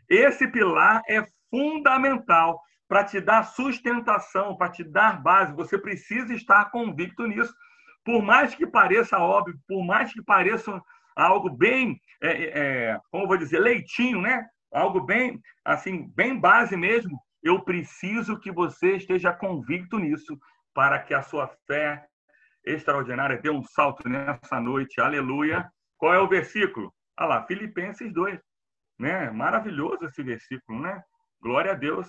Esse 0.08 0.46
pilar 0.48 1.02
é 1.08 1.24
fundamental 1.50 2.60
para 2.86 3.04
te 3.04 3.20
dar 3.20 3.42
sustentação, 3.44 4.56
para 4.56 4.70
te 4.70 4.82
dar 4.82 5.22
base. 5.22 5.54
Você 5.54 5.78
precisa 5.78 6.34
estar 6.34 6.70
convicto 6.70 7.26
nisso. 7.26 7.54
Por 8.04 8.22
mais 8.22 8.54
que 8.54 8.66
pareça 8.66 9.18
óbvio, 9.18 9.58
por 9.66 9.84
mais 9.84 10.12
que 10.12 10.22
pareça 10.22 10.80
algo 11.14 11.50
bem, 11.50 12.00
é, 12.22 12.30
é, 12.30 13.00
como 13.10 13.26
vou 13.26 13.36
dizer, 13.36 13.58
leitinho, 13.58 14.20
né? 14.20 14.46
Algo 14.72 15.00
bem, 15.00 15.40
assim, 15.64 16.10
bem 16.14 16.38
base 16.38 16.76
mesmo. 16.76 17.18
Eu 17.42 17.62
preciso 17.62 18.38
que 18.38 18.50
você 18.50 18.96
esteja 18.96 19.32
convicto 19.32 19.98
nisso 19.98 20.38
para 20.78 21.00
que 21.00 21.12
a 21.12 21.24
sua 21.24 21.48
fé 21.66 22.06
extraordinária 22.64 23.36
dê 23.36 23.50
um 23.50 23.64
salto 23.64 24.08
nessa 24.08 24.60
noite. 24.60 25.00
Aleluia. 25.00 25.68
Qual 25.96 26.14
é 26.14 26.20
o 26.20 26.28
versículo? 26.28 26.94
Ah 27.16 27.26
lá, 27.26 27.44
Filipenses 27.44 28.12
2. 28.12 28.40
Né? 28.96 29.28
Maravilhoso 29.32 30.04
esse 30.04 30.22
versículo, 30.22 30.80
né? 30.80 31.02
Glória 31.42 31.72
a 31.72 31.74
Deus. 31.74 32.08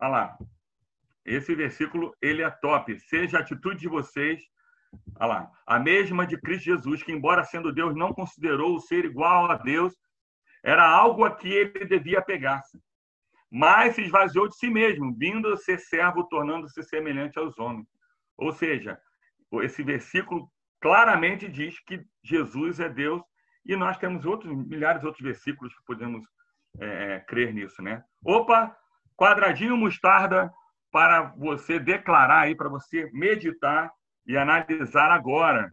Ah 0.00 0.08
lá. 0.08 0.38
Esse 1.24 1.54
versículo, 1.54 2.12
ele 2.20 2.42
é 2.42 2.50
top. 2.50 2.98
Seja 2.98 3.38
a 3.38 3.40
atitude 3.40 3.78
de 3.78 3.88
vocês, 3.88 4.42
ah 5.14 5.26
lá, 5.26 5.50
a 5.64 5.78
mesma 5.78 6.26
de 6.26 6.36
Cristo 6.40 6.64
Jesus, 6.64 7.04
que 7.04 7.12
embora 7.12 7.44
sendo 7.44 7.72
Deus, 7.72 7.94
não 7.94 8.12
considerou 8.12 8.74
o 8.74 8.80
ser 8.80 9.04
igual 9.04 9.48
a 9.48 9.54
Deus, 9.54 9.94
era 10.64 10.84
algo 10.84 11.24
a 11.24 11.36
que 11.36 11.48
ele 11.48 11.84
devia 11.84 12.20
pegar-se. 12.20 12.82
Mas 13.48 13.94
se 13.94 14.02
esvaziou 14.02 14.48
de 14.48 14.56
si 14.56 14.68
mesmo, 14.68 15.14
vindo 15.16 15.52
a 15.52 15.56
ser 15.56 15.78
servo, 15.78 16.24
tornando-se 16.24 16.82
semelhante 16.82 17.38
aos 17.38 17.56
homens. 17.60 17.86
Ou 18.38 18.52
seja, 18.52 18.98
esse 19.62 19.82
versículo 19.82 20.48
claramente 20.80 21.48
diz 21.48 21.78
que 21.80 22.00
Jesus 22.22 22.78
é 22.78 22.88
Deus 22.88 23.22
e 23.66 23.74
nós 23.74 23.98
temos 23.98 24.24
outros 24.24 24.54
milhares 24.66 25.00
de 25.00 25.06
outros 25.06 25.24
versículos 25.24 25.74
que 25.74 25.84
podemos 25.84 26.24
é, 26.80 27.14
é, 27.14 27.20
crer 27.20 27.52
nisso, 27.52 27.82
né? 27.82 28.02
Opa, 28.24 28.74
quadradinho 29.16 29.76
mostarda 29.76 30.50
para 30.90 31.22
você 31.36 31.78
declarar 31.78 32.42
aí, 32.42 32.54
para 32.54 32.68
você 32.68 33.10
meditar 33.12 33.90
e 34.26 34.36
analisar 34.36 35.10
agora. 35.10 35.72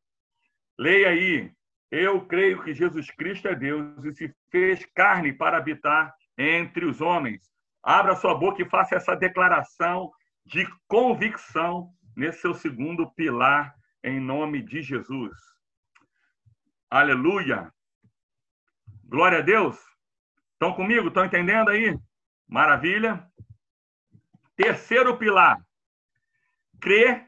Leia 0.78 1.10
aí. 1.10 1.52
Eu 1.92 2.26
creio 2.26 2.62
que 2.64 2.74
Jesus 2.74 3.10
Cristo 3.12 3.48
é 3.48 3.56
Deus 3.56 4.04
e 4.04 4.14
se 4.14 4.36
fez 4.52 4.86
carne 4.94 5.32
para 5.32 5.58
habitar 5.58 6.14
entre 6.38 6.86
os 6.86 7.00
homens. 7.00 7.44
Abra 7.82 8.16
sua 8.16 8.34
boca 8.36 8.62
e 8.62 8.70
faça 8.70 8.96
essa 8.96 9.16
declaração 9.16 10.12
de 10.46 10.68
convicção 10.88 11.90
nesse 12.16 12.42
seu 12.42 12.54
segundo 12.54 13.12
pilar, 13.12 13.76
em 14.04 14.20
nome 14.20 14.62
de 14.62 14.82
Jesus. 14.82 15.34
Aleluia! 16.90 17.72
Glória 19.04 19.40
a 19.40 19.42
Deus! 19.42 19.78
Estão 20.54 20.74
comigo? 20.74 21.10
Estão 21.10 21.26
entendendo 21.26 21.70
aí? 21.70 21.98
Maravilha! 22.48 23.28
Terceiro 24.56 25.18
pilar: 25.18 25.58
crer 26.80 27.28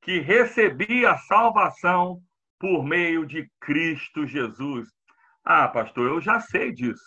que 0.00 0.20
recebi 0.20 1.04
a 1.04 1.16
salvação 1.16 2.22
por 2.58 2.84
meio 2.84 3.26
de 3.26 3.50
Cristo 3.60 4.26
Jesus. 4.26 4.88
Ah, 5.44 5.66
pastor, 5.66 6.08
eu 6.08 6.20
já 6.20 6.40
sei 6.40 6.72
disso. 6.72 7.02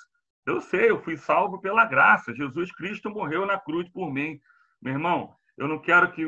Eu 0.45 0.59
sei, 0.59 0.89
eu 0.89 1.01
fui 1.01 1.15
salvo 1.15 1.61
pela 1.61 1.85
graça. 1.85 2.35
Jesus 2.35 2.71
Cristo 2.73 3.09
morreu 3.09 3.45
na 3.45 3.57
cruz 3.57 3.87
por 3.89 4.11
mim. 4.11 4.39
Meu 4.81 4.93
irmão, 4.93 5.35
eu 5.57 5.67
não 5.67 5.79
quero 5.79 6.11
que. 6.11 6.23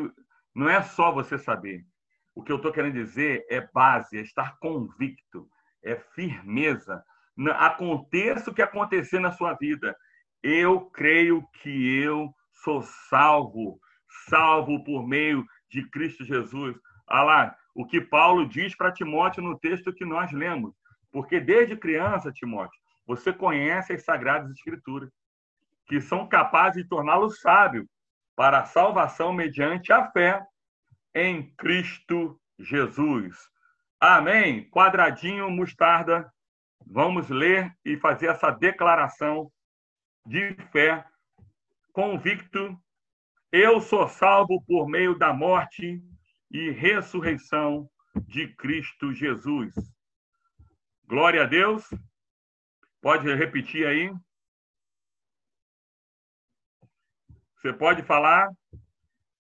Não 0.56 0.70
é 0.70 0.82
só 0.82 1.12
você 1.12 1.38
saber. 1.38 1.86
O 2.34 2.42
que 2.42 2.52
eu 2.52 2.56
estou 2.56 2.72
querendo 2.72 2.94
dizer 2.94 3.46
é 3.50 3.62
base, 3.74 4.18
é 4.18 4.22
estar 4.22 4.58
convicto, 4.60 5.50
é 5.84 5.96
firmeza. 5.96 7.04
Aconteça 7.58 8.50
o 8.50 8.54
que 8.54 8.62
acontecer 8.62 9.20
na 9.20 9.32
sua 9.32 9.54
vida, 9.54 9.96
eu 10.42 10.82
creio 10.92 11.46
que 11.62 11.98
eu 11.98 12.34
sou 12.64 12.82
salvo, 12.82 13.80
salvo 14.30 14.84
por 14.84 15.06
meio 15.06 15.46
de 15.70 15.90
Cristo 15.90 16.24
Jesus. 16.24 16.78
Ah 17.08 17.24
lá, 17.24 17.56
o 17.74 17.86
que 17.86 18.00
Paulo 18.00 18.48
diz 18.48 18.76
para 18.76 18.92
Timóteo 18.92 19.44
no 19.44 19.60
texto 19.60 19.94
que 19.94 20.06
nós 20.06 20.32
lemos. 20.32 20.74
Porque 21.12 21.40
desde 21.40 21.76
criança, 21.76 22.32
Timóteo, 22.32 22.80
você 23.06 23.34
conhece 23.34 23.94
as 23.94 24.04
Sagradas 24.04 24.52
Escrituras, 24.52 25.10
que 25.86 26.00
são 26.00 26.28
capazes 26.28 26.84
de 26.84 26.90
torná-lo 26.90 27.30
sábio 27.30 27.88
para 28.36 28.60
a 28.60 28.65
salvação 28.65 29.32
mediante 29.34 29.94
a 29.94 30.12
fé 30.12 30.46
em 31.13 31.54
Cristo 31.56 32.39
Jesus. 32.60 33.36
Amém. 34.00 34.70
Quadradinho, 34.70 35.50
mostarda. 35.50 36.32
Vamos 36.86 37.30
ler 37.30 37.74
e 37.84 37.98
fazer 37.98 38.27
essa 38.27 38.51
declaração 38.51 39.51
de 40.25 40.54
fé, 40.72 41.06
convicto. 41.94 42.77
Eu 43.51 43.80
sou 43.80 44.08
salvo 44.08 44.62
por 44.68 44.88
meio 44.88 45.18
da 45.18 45.34
morte 45.34 46.04
e 46.51 46.70
ressurreição 46.72 47.89
de 48.27 48.48
Cristo 48.56 49.13
Jesus. 49.13 49.74
Glória 51.08 51.44
a 51.44 51.46
Deus. 51.46 51.84
Pode 53.01 53.34
repetir 53.34 53.88
aí? 53.88 54.12
Você 57.66 57.74
pode 57.74 58.04
falar? 58.04 58.48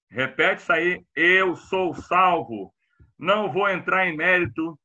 Repete 0.09 0.59
isso 0.59 0.73
aí. 0.73 1.05
Eu 1.15 1.55
sou 1.55 1.93
salvo. 1.93 2.73
Não 3.19 3.51
vou 3.51 3.69
entrar 3.69 4.07
em 4.07 4.17
mérito 4.17 4.75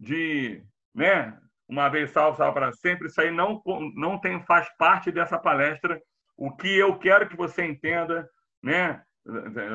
de, 0.00 0.64
né? 0.94 1.38
Uma 1.68 1.90
vez 1.90 2.10
salvo, 2.12 2.38
salvo 2.38 2.54
para 2.54 2.72
sempre. 2.72 3.08
Isso 3.08 3.20
aí 3.20 3.30
não, 3.30 3.62
não 3.94 4.18
tem, 4.18 4.42
faz 4.46 4.74
parte 4.78 5.12
dessa 5.12 5.38
palestra. 5.38 6.00
O 6.34 6.50
que 6.50 6.78
eu 6.78 6.98
quero 6.98 7.28
que 7.28 7.36
você 7.36 7.66
entenda, 7.66 8.26
né? 8.62 9.02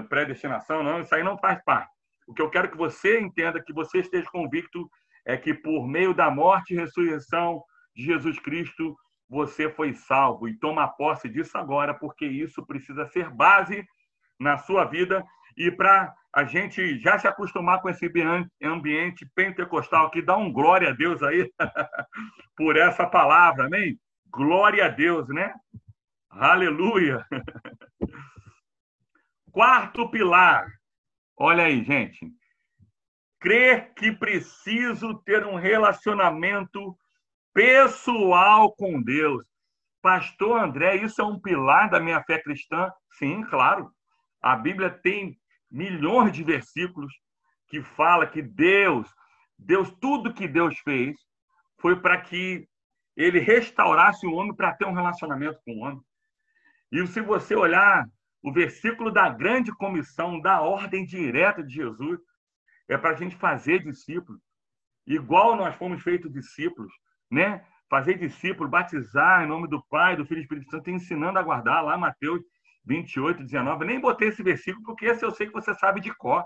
Predestinação, 0.10 0.82
não, 0.82 1.02
isso 1.02 1.14
aí 1.14 1.22
não 1.22 1.38
faz 1.38 1.64
parte. 1.64 1.92
O 2.28 2.34
que 2.34 2.42
eu 2.42 2.50
quero 2.50 2.72
que 2.72 2.78
você 2.78 3.20
entenda, 3.20 3.64
que 3.64 3.74
você 3.74 4.00
esteja 4.00 4.28
convicto, 4.32 4.90
é 5.24 5.38
que 5.38 5.54
por 5.54 5.88
meio 5.88 6.16
da 6.16 6.32
morte 6.32 6.74
e 6.74 6.78
ressurreição 6.78 7.64
de 7.96 8.06
Jesus 8.06 8.40
Cristo, 8.40 8.96
você 9.30 9.70
foi 9.70 9.94
salvo. 9.94 10.48
E 10.48 10.58
toma 10.58 10.88
posse 10.88 11.30
disso 11.30 11.58
agora, 11.58 11.94
porque 11.94 12.26
isso 12.26 12.66
precisa 12.66 13.08
ser 13.08 13.30
base 13.30 13.86
na 14.40 14.58
sua 14.58 14.86
vida. 14.86 15.24
E 15.58 15.72
para 15.72 16.14
a 16.34 16.44
gente 16.44 17.00
já 17.00 17.18
se 17.20 17.28
acostumar 17.28 17.82
com 17.82 17.90
esse 17.90 18.12
ambiente 18.64 19.26
pentecostal 19.36 20.08
aqui, 20.08 20.22
dá 20.22 20.36
um 20.36 20.52
glória 20.52 20.90
a 20.90 20.94
Deus 20.94 21.22
aí 21.22 21.52
por 22.58 22.76
essa 22.76 23.06
palavra, 23.06 23.66
amém? 23.68 24.00
Glória 24.32 24.86
a 24.86 24.90
Deus, 24.90 25.28
né? 25.30 25.54
Aleluia! 26.30 27.26
Quarto 29.52 30.10
pilar. 30.10 30.66
Olha 31.38 31.66
aí, 31.66 31.84
gente. 31.84 32.28
Crer 33.40 33.94
que 33.94 34.12
preciso 34.12 35.14
ter 35.20 35.46
um 35.46 35.56
relacionamento 35.56 36.98
pessoal 37.54 38.74
com 38.76 39.02
Deus. 39.02 39.46
Pastor 40.02 40.60
André, 40.60 40.98
isso 40.98 41.22
é 41.22 41.26
um 41.26 41.40
pilar 41.40 41.90
da 41.90 42.00
minha 42.00 42.22
fé 42.24 42.42
cristã? 42.42 42.92
Sim, 43.18 43.44
claro. 43.44 43.92
A 44.42 44.56
Bíblia 44.56 44.90
tem 44.90 45.40
milhões 45.72 46.34
de 46.34 46.44
versículos 46.44 47.14
que 47.68 47.82
fala 47.82 48.28
que 48.28 48.42
Deus, 48.42 49.08
Deus 49.58 49.90
tudo 50.02 50.34
que 50.34 50.48
Deus 50.48 50.78
fez 50.80 51.16
foi 51.80 52.00
para 52.00 52.20
que 52.20 52.68
ele 53.16 53.40
restaurasse 53.40 54.26
o 54.26 54.34
homem 54.34 54.56
para 54.56 54.74
ter 54.74 54.86
um 54.86 54.94
relacionamento 54.94 55.60
com 55.66 55.74
o 55.74 55.80
homem. 55.80 56.02
E 56.92 57.06
se 57.08 57.22
você 57.22 57.56
olhar 57.56 58.06
o 58.42 58.52
versículo 58.52 59.12
da 59.12 59.30
grande 59.30 59.72
comissão, 59.76 60.40
da 60.42 60.62
ordem 60.62 61.06
direta 61.06 61.64
de 61.64 61.74
Jesus, 61.74 62.20
é 62.90 62.98
para 62.98 63.12
a 63.12 63.16
gente 63.16 63.36
fazer 63.38 63.84
discípulos, 63.84 64.42
igual 65.08 65.56
nós 65.56 65.76
fomos 65.76 66.04
feitos 66.04 66.32
discípulos 66.32 66.92
né? 67.34 67.66
Fazer 67.90 68.18
discípulo, 68.18 68.70
batizar 68.70 69.44
em 69.44 69.48
nome 69.48 69.68
do 69.68 69.84
Pai, 69.88 70.16
do 70.16 70.26
Filho 70.26 70.40
e 70.40 70.42
do 70.42 70.44
Espírito 70.44 70.72
Santo, 70.72 70.90
ensinando 70.90 71.38
a 71.38 71.44
guardar 71.44 71.84
lá 71.84 71.98
Mateus 71.98 72.42
28, 72.86 73.44
19. 73.44 73.84
Eu 73.84 73.88
nem 73.88 74.00
botei 74.00 74.30
esse 74.30 74.44
versículo 74.44 74.84
porque 74.86 75.06
esse 75.06 75.24
eu 75.24 75.32
sei 75.32 75.48
que 75.48 75.54
você 75.54 75.74
sabe 75.76 76.02
de 76.02 76.14
cor. 76.16 76.46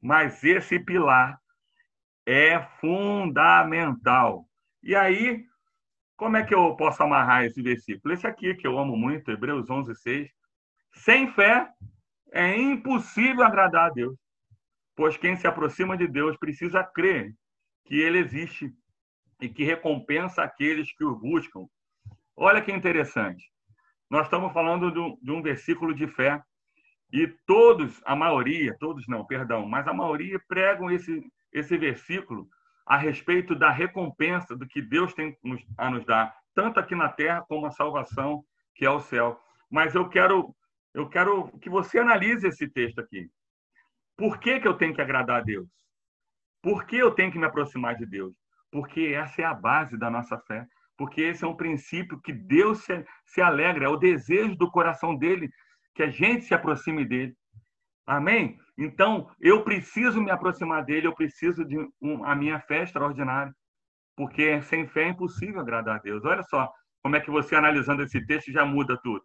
Mas 0.00 0.42
esse 0.42 0.78
pilar 0.78 1.38
é 2.26 2.60
fundamental. 2.80 4.46
E 4.82 4.94
aí, 4.94 5.44
como 6.16 6.36
é 6.36 6.44
que 6.44 6.54
eu 6.54 6.74
posso 6.76 7.02
amarrar 7.02 7.44
esse 7.44 7.60
versículo? 7.60 8.14
Esse 8.14 8.26
aqui 8.26 8.54
que 8.54 8.66
eu 8.66 8.78
amo 8.78 8.96
muito, 8.96 9.30
Hebreus 9.30 9.68
11, 9.68 9.94
6. 9.94 10.30
Sem 10.94 11.30
fé 11.32 11.68
é 12.32 12.56
impossível 12.56 13.44
agradar 13.44 13.86
a 13.86 13.92
Deus, 13.92 14.16
pois 14.96 15.16
quem 15.16 15.36
se 15.36 15.46
aproxima 15.46 15.96
de 15.96 16.06
Deus 16.06 16.36
precisa 16.36 16.82
crer 16.82 17.34
que 17.84 17.98
ele 18.00 18.18
existe 18.18 18.72
e 19.40 19.48
que 19.48 19.64
recompensa 19.64 20.42
aqueles 20.42 20.92
que 20.92 21.04
o 21.04 21.14
buscam. 21.14 21.66
Olha 22.36 22.62
que 22.62 22.72
interessante. 22.72 23.50
Nós 24.08 24.26
estamos 24.26 24.52
falando 24.52 24.90
de 25.20 25.30
um, 25.30 25.42
versículo 25.42 25.94
de 25.94 26.06
fé 26.06 26.42
e 27.12 27.28
todos, 27.46 28.00
a 28.04 28.16
maioria, 28.16 28.76
todos 28.78 29.06
não, 29.06 29.24
perdão, 29.24 29.66
mas 29.66 29.86
a 29.86 29.92
maioria 29.92 30.40
pregam 30.48 30.90
esse, 30.90 31.22
esse 31.52 31.76
versículo 31.76 32.48
a 32.86 32.96
respeito 32.96 33.54
da 33.54 33.70
recompensa 33.70 34.56
do 34.56 34.66
que 34.66 34.82
Deus 34.82 35.14
tem 35.14 35.36
a 35.78 35.90
nos 35.90 36.04
dar, 36.04 36.34
tanto 36.54 36.80
aqui 36.80 36.94
na 36.94 37.08
terra 37.08 37.44
como 37.48 37.66
a 37.66 37.70
salvação 37.70 38.44
que 38.74 38.84
é 38.84 38.90
o 38.90 39.00
céu. 39.00 39.40
Mas 39.70 39.94
eu 39.94 40.08
quero 40.08 40.54
eu 40.92 41.08
quero 41.08 41.48
que 41.60 41.70
você 41.70 42.00
analise 42.00 42.48
esse 42.48 42.68
texto 42.68 43.00
aqui. 43.00 43.30
Por 44.16 44.38
que, 44.38 44.58
que 44.58 44.66
eu 44.66 44.74
tenho 44.74 44.94
que 44.94 45.00
agradar 45.00 45.40
a 45.40 45.44
Deus? 45.44 45.68
Por 46.60 46.84
que 46.84 46.96
eu 46.96 47.12
tenho 47.12 47.30
que 47.30 47.38
me 47.38 47.46
aproximar 47.46 47.96
de 47.96 48.04
Deus? 48.04 48.34
Porque 48.70 49.12
essa 49.14 49.42
é 49.42 49.44
a 49.44 49.54
base 49.54 49.96
da 49.98 50.10
nossa 50.10 50.38
fé, 50.38 50.66
porque 50.96 51.22
esse 51.22 51.44
é 51.44 51.48
um 51.48 51.56
princípio 51.56 52.20
que 52.20 52.32
Deus 52.32 52.84
se, 52.84 53.04
se 53.24 53.40
alegra, 53.40 53.86
é 53.86 53.88
o 53.88 53.96
desejo 53.96 54.54
do 54.54 54.70
coração 54.70 55.16
dele 55.16 55.50
que 55.94 56.02
a 56.02 56.10
gente 56.10 56.44
se 56.44 56.54
aproxime 56.54 57.04
dele. 57.04 57.34
Amém? 58.06 58.58
Então, 58.78 59.30
eu 59.40 59.62
preciso 59.62 60.22
me 60.22 60.30
aproximar 60.30 60.84
dele, 60.84 61.06
eu 61.06 61.14
preciso 61.14 61.64
de 61.64 61.78
um, 62.00 62.24
a 62.24 62.34
minha 62.34 62.60
fé 62.60 62.82
extraordinária, 62.82 63.52
porque 64.16 64.62
sem 64.62 64.86
fé 64.86 65.04
é 65.04 65.08
impossível 65.08 65.60
agradar 65.60 65.96
a 65.96 66.00
Deus. 66.00 66.24
Olha 66.24 66.42
só 66.44 66.70
como 67.02 67.16
é 67.16 67.20
que 67.20 67.30
você, 67.30 67.56
analisando 67.56 68.02
esse 68.02 68.24
texto, 68.26 68.52
já 68.52 68.64
muda 68.64 68.98
tudo. 69.02 69.22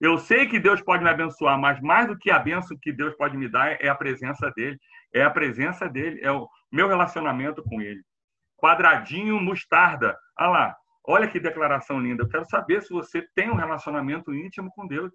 Eu 0.00 0.16
sei 0.16 0.46
que 0.46 0.58
Deus 0.58 0.80
pode 0.80 1.04
me 1.04 1.10
abençoar, 1.10 1.58
mas 1.58 1.78
mais 1.82 2.08
do 2.08 2.16
que 2.16 2.30
a 2.30 2.38
benção 2.38 2.76
que 2.80 2.90
Deus 2.92 3.14
pode 3.16 3.36
me 3.36 3.48
dar 3.48 3.76
é 3.80 3.88
a 3.88 3.94
presença 3.94 4.50
dele. 4.56 4.78
É 5.12 5.22
a 5.22 5.30
presença 5.30 5.86
dele, 5.88 6.18
é 6.22 6.32
o 6.32 6.48
meu 6.72 6.88
relacionamento 6.88 7.62
com 7.64 7.82
ele 7.82 8.00
quadradinho 8.60 9.40
mostarda. 9.40 10.16
Ah 10.36 10.48
lá, 10.48 10.76
olha 11.06 11.26
que 11.26 11.40
declaração 11.40 11.98
linda. 11.98 12.22
Eu 12.22 12.28
quero 12.28 12.44
saber 12.46 12.82
se 12.82 12.90
você 12.90 13.26
tem 13.34 13.50
um 13.50 13.56
relacionamento 13.56 14.34
íntimo 14.34 14.70
com 14.74 14.86
Deus 14.86 15.12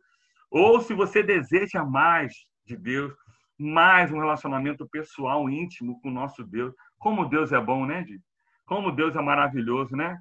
ou 0.49 0.81
se 0.81 0.93
você 0.93 1.21
deseja 1.21 1.83
mais 1.83 2.33
de 2.65 2.75
Deus, 2.75 3.13
mais 3.57 4.11
um 4.11 4.19
relacionamento 4.19 4.87
pessoal 4.89 5.49
íntimo 5.49 5.99
com 6.01 6.09
o 6.09 6.13
nosso 6.13 6.43
Deus. 6.43 6.73
Como 6.97 7.29
Deus 7.29 7.51
é 7.51 7.59
bom, 7.59 7.85
né, 7.85 8.03
Di? 8.03 8.19
Como 8.65 8.91
Deus 8.91 9.15
é 9.15 9.21
maravilhoso, 9.21 9.95
né? 9.95 10.17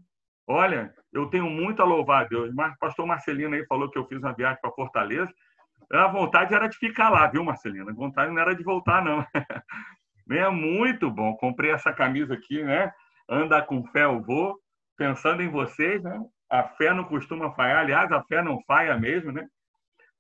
Olha, 0.47 0.93
eu 1.13 1.27
tenho 1.29 1.49
muito 1.49 1.81
a 1.81 1.87
louvar 1.87 2.25
a 2.25 2.29
Deus. 2.29 2.53
Mas 2.55 2.77
pastor 2.79 3.07
Marcelino 3.07 3.55
aí 3.55 3.65
falou 3.67 3.91
que 3.91 3.99
eu 3.99 4.07
fiz 4.07 4.19
uma 4.19 4.35
viagem 4.35 4.61
para 4.61 4.71
Fortaleza. 4.73 5.33
A 5.93 6.09
vontade 6.09 6.55
era 6.55 6.67
de 6.67 6.77
ficar 6.77 7.09
lá, 7.09 7.27
viu, 7.27 7.45
Marcelino? 7.45 7.91
A 7.91 7.95
vontade 7.95 8.33
não 8.33 8.41
era 8.41 8.55
de 8.55 8.63
voltar, 8.63 9.03
não. 9.03 9.25
É 10.31 10.49
muito 10.49 11.11
bom. 11.11 11.37
Comprei 11.37 11.71
essa 11.71 11.93
camisa 11.93 12.33
aqui, 12.33 12.63
né? 12.63 12.91
Anda 13.29 13.63
com 13.63 13.87
fé 13.89 14.05
eu 14.05 14.21
vou, 14.23 14.59
pensando 14.97 15.43
em 15.43 15.49
vocês, 15.49 16.03
né? 16.03 16.21
A 16.51 16.63
fé 16.63 16.93
não 16.93 17.05
costuma 17.05 17.53
falhar, 17.55 17.79
aliás, 17.79 18.13
a 18.13 18.23
fé 18.25 18.43
não 18.43 18.63
falha 18.67 18.97
mesmo, 18.99 19.33
né? 19.33 19.47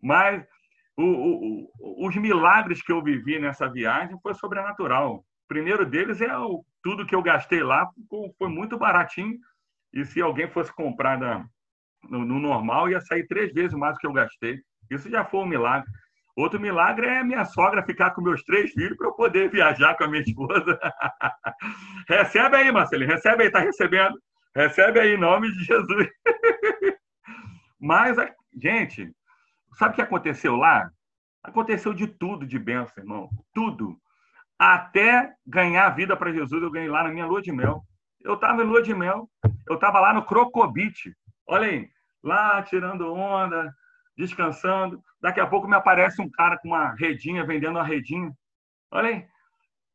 Mas 0.02 0.44
o, 0.96 1.04
o, 1.04 2.06
os 2.06 2.16
milagres 2.16 2.82
que 2.82 2.92
eu 2.92 3.02
vivi 3.02 3.38
nessa 3.38 3.68
viagem 3.68 4.18
foi 4.22 4.34
sobrenatural. 4.34 5.16
O 5.16 5.24
primeiro 5.48 5.84
deles 5.84 6.20
é 6.20 6.36
o, 6.36 6.64
tudo 6.82 7.06
que 7.06 7.14
eu 7.14 7.22
gastei 7.22 7.62
lá 7.62 7.88
foi 8.38 8.48
muito 8.48 8.78
baratinho. 8.78 9.38
E 9.92 10.04
se 10.04 10.20
alguém 10.20 10.50
fosse 10.50 10.72
comprar 10.74 11.18
no, 12.08 12.24
no, 12.24 12.38
normal, 12.38 12.88
ia 12.88 13.00
sair 13.00 13.26
três 13.26 13.52
vezes 13.52 13.76
mais 13.76 13.94
do 13.94 13.98
que 14.00 14.06
eu 14.06 14.12
gastei. 14.12 14.60
Isso 14.90 15.08
já 15.10 15.24
foi 15.24 15.40
um 15.40 15.46
milagre. 15.46 15.88
Outro 16.37 16.59
milagre 16.59 17.07
é 17.07 17.23
minha 17.23 17.44
sogra 17.44 17.85
ficar 17.85 18.11
com 18.11 18.20
meus 18.20 18.42
três 18.42 18.73
filhos 18.73 18.97
para 18.97 19.07
eu 19.07 19.12
poder 19.12 19.51
viajar 19.51 19.97
com 19.97 20.05
a 20.05 20.09
minha 20.09 20.23
esposa. 20.23 20.79
recebe 22.09 22.57
aí, 22.57 22.73
Marcelinho, 22.73 23.11
recebe 23.11 23.44
aí, 23.44 23.51
tá 23.51 23.61
recebendo. 23.61 24.18
Recebe 24.55 24.99
aí 24.99 25.14
em 25.14 25.18
nome 25.18 25.51
de 25.53 25.64
Jesus. 25.64 26.09
Mas, 27.81 28.16
gente, 28.61 29.12
sabe 29.79 29.92
o 29.92 29.94
que 29.94 30.03
aconteceu 30.03 30.57
lá? 30.57 30.90
Aconteceu 31.42 31.92
de 31.92 32.07
tudo 32.07 32.47
de 32.47 32.59
bênção, 32.59 33.03
irmão. 33.03 33.29
Tudo. 33.53 33.97
Até 34.59 35.35
ganhar 35.47 35.90
vida 35.90 36.16
para 36.16 36.33
Jesus, 36.33 36.62
eu 36.62 36.70
ganhei 36.70 36.88
lá 36.88 37.05
na 37.05 37.11
minha 37.11 37.27
lua 37.27 37.42
de 37.42 37.53
mel. 37.53 37.83
Eu 38.23 38.35
estava 38.35 38.62
em 38.62 38.66
lua 38.66 38.83
de 38.83 38.94
mel, 38.94 39.29
eu 39.68 39.75
estava 39.75 40.01
lá 40.01 40.12
no 40.12 40.25
Crocobite. 40.25 41.14
Olha 41.47 41.68
aí, 41.68 41.88
lá 42.23 42.62
tirando 42.62 43.12
onda, 43.12 43.70
descansando. 44.16 45.03
Daqui 45.20 45.40
a 45.40 45.46
pouco 45.46 45.68
me 45.68 45.77
aparece 45.77 46.20
um 46.20 46.31
cara 46.31 46.59
com 46.59 46.68
uma 46.68 46.94
redinha, 46.94 47.44
vendendo 47.44 47.77
uma 47.77 47.85
redinha. 47.85 48.33
Olha 48.90 49.09
aí. 49.09 49.27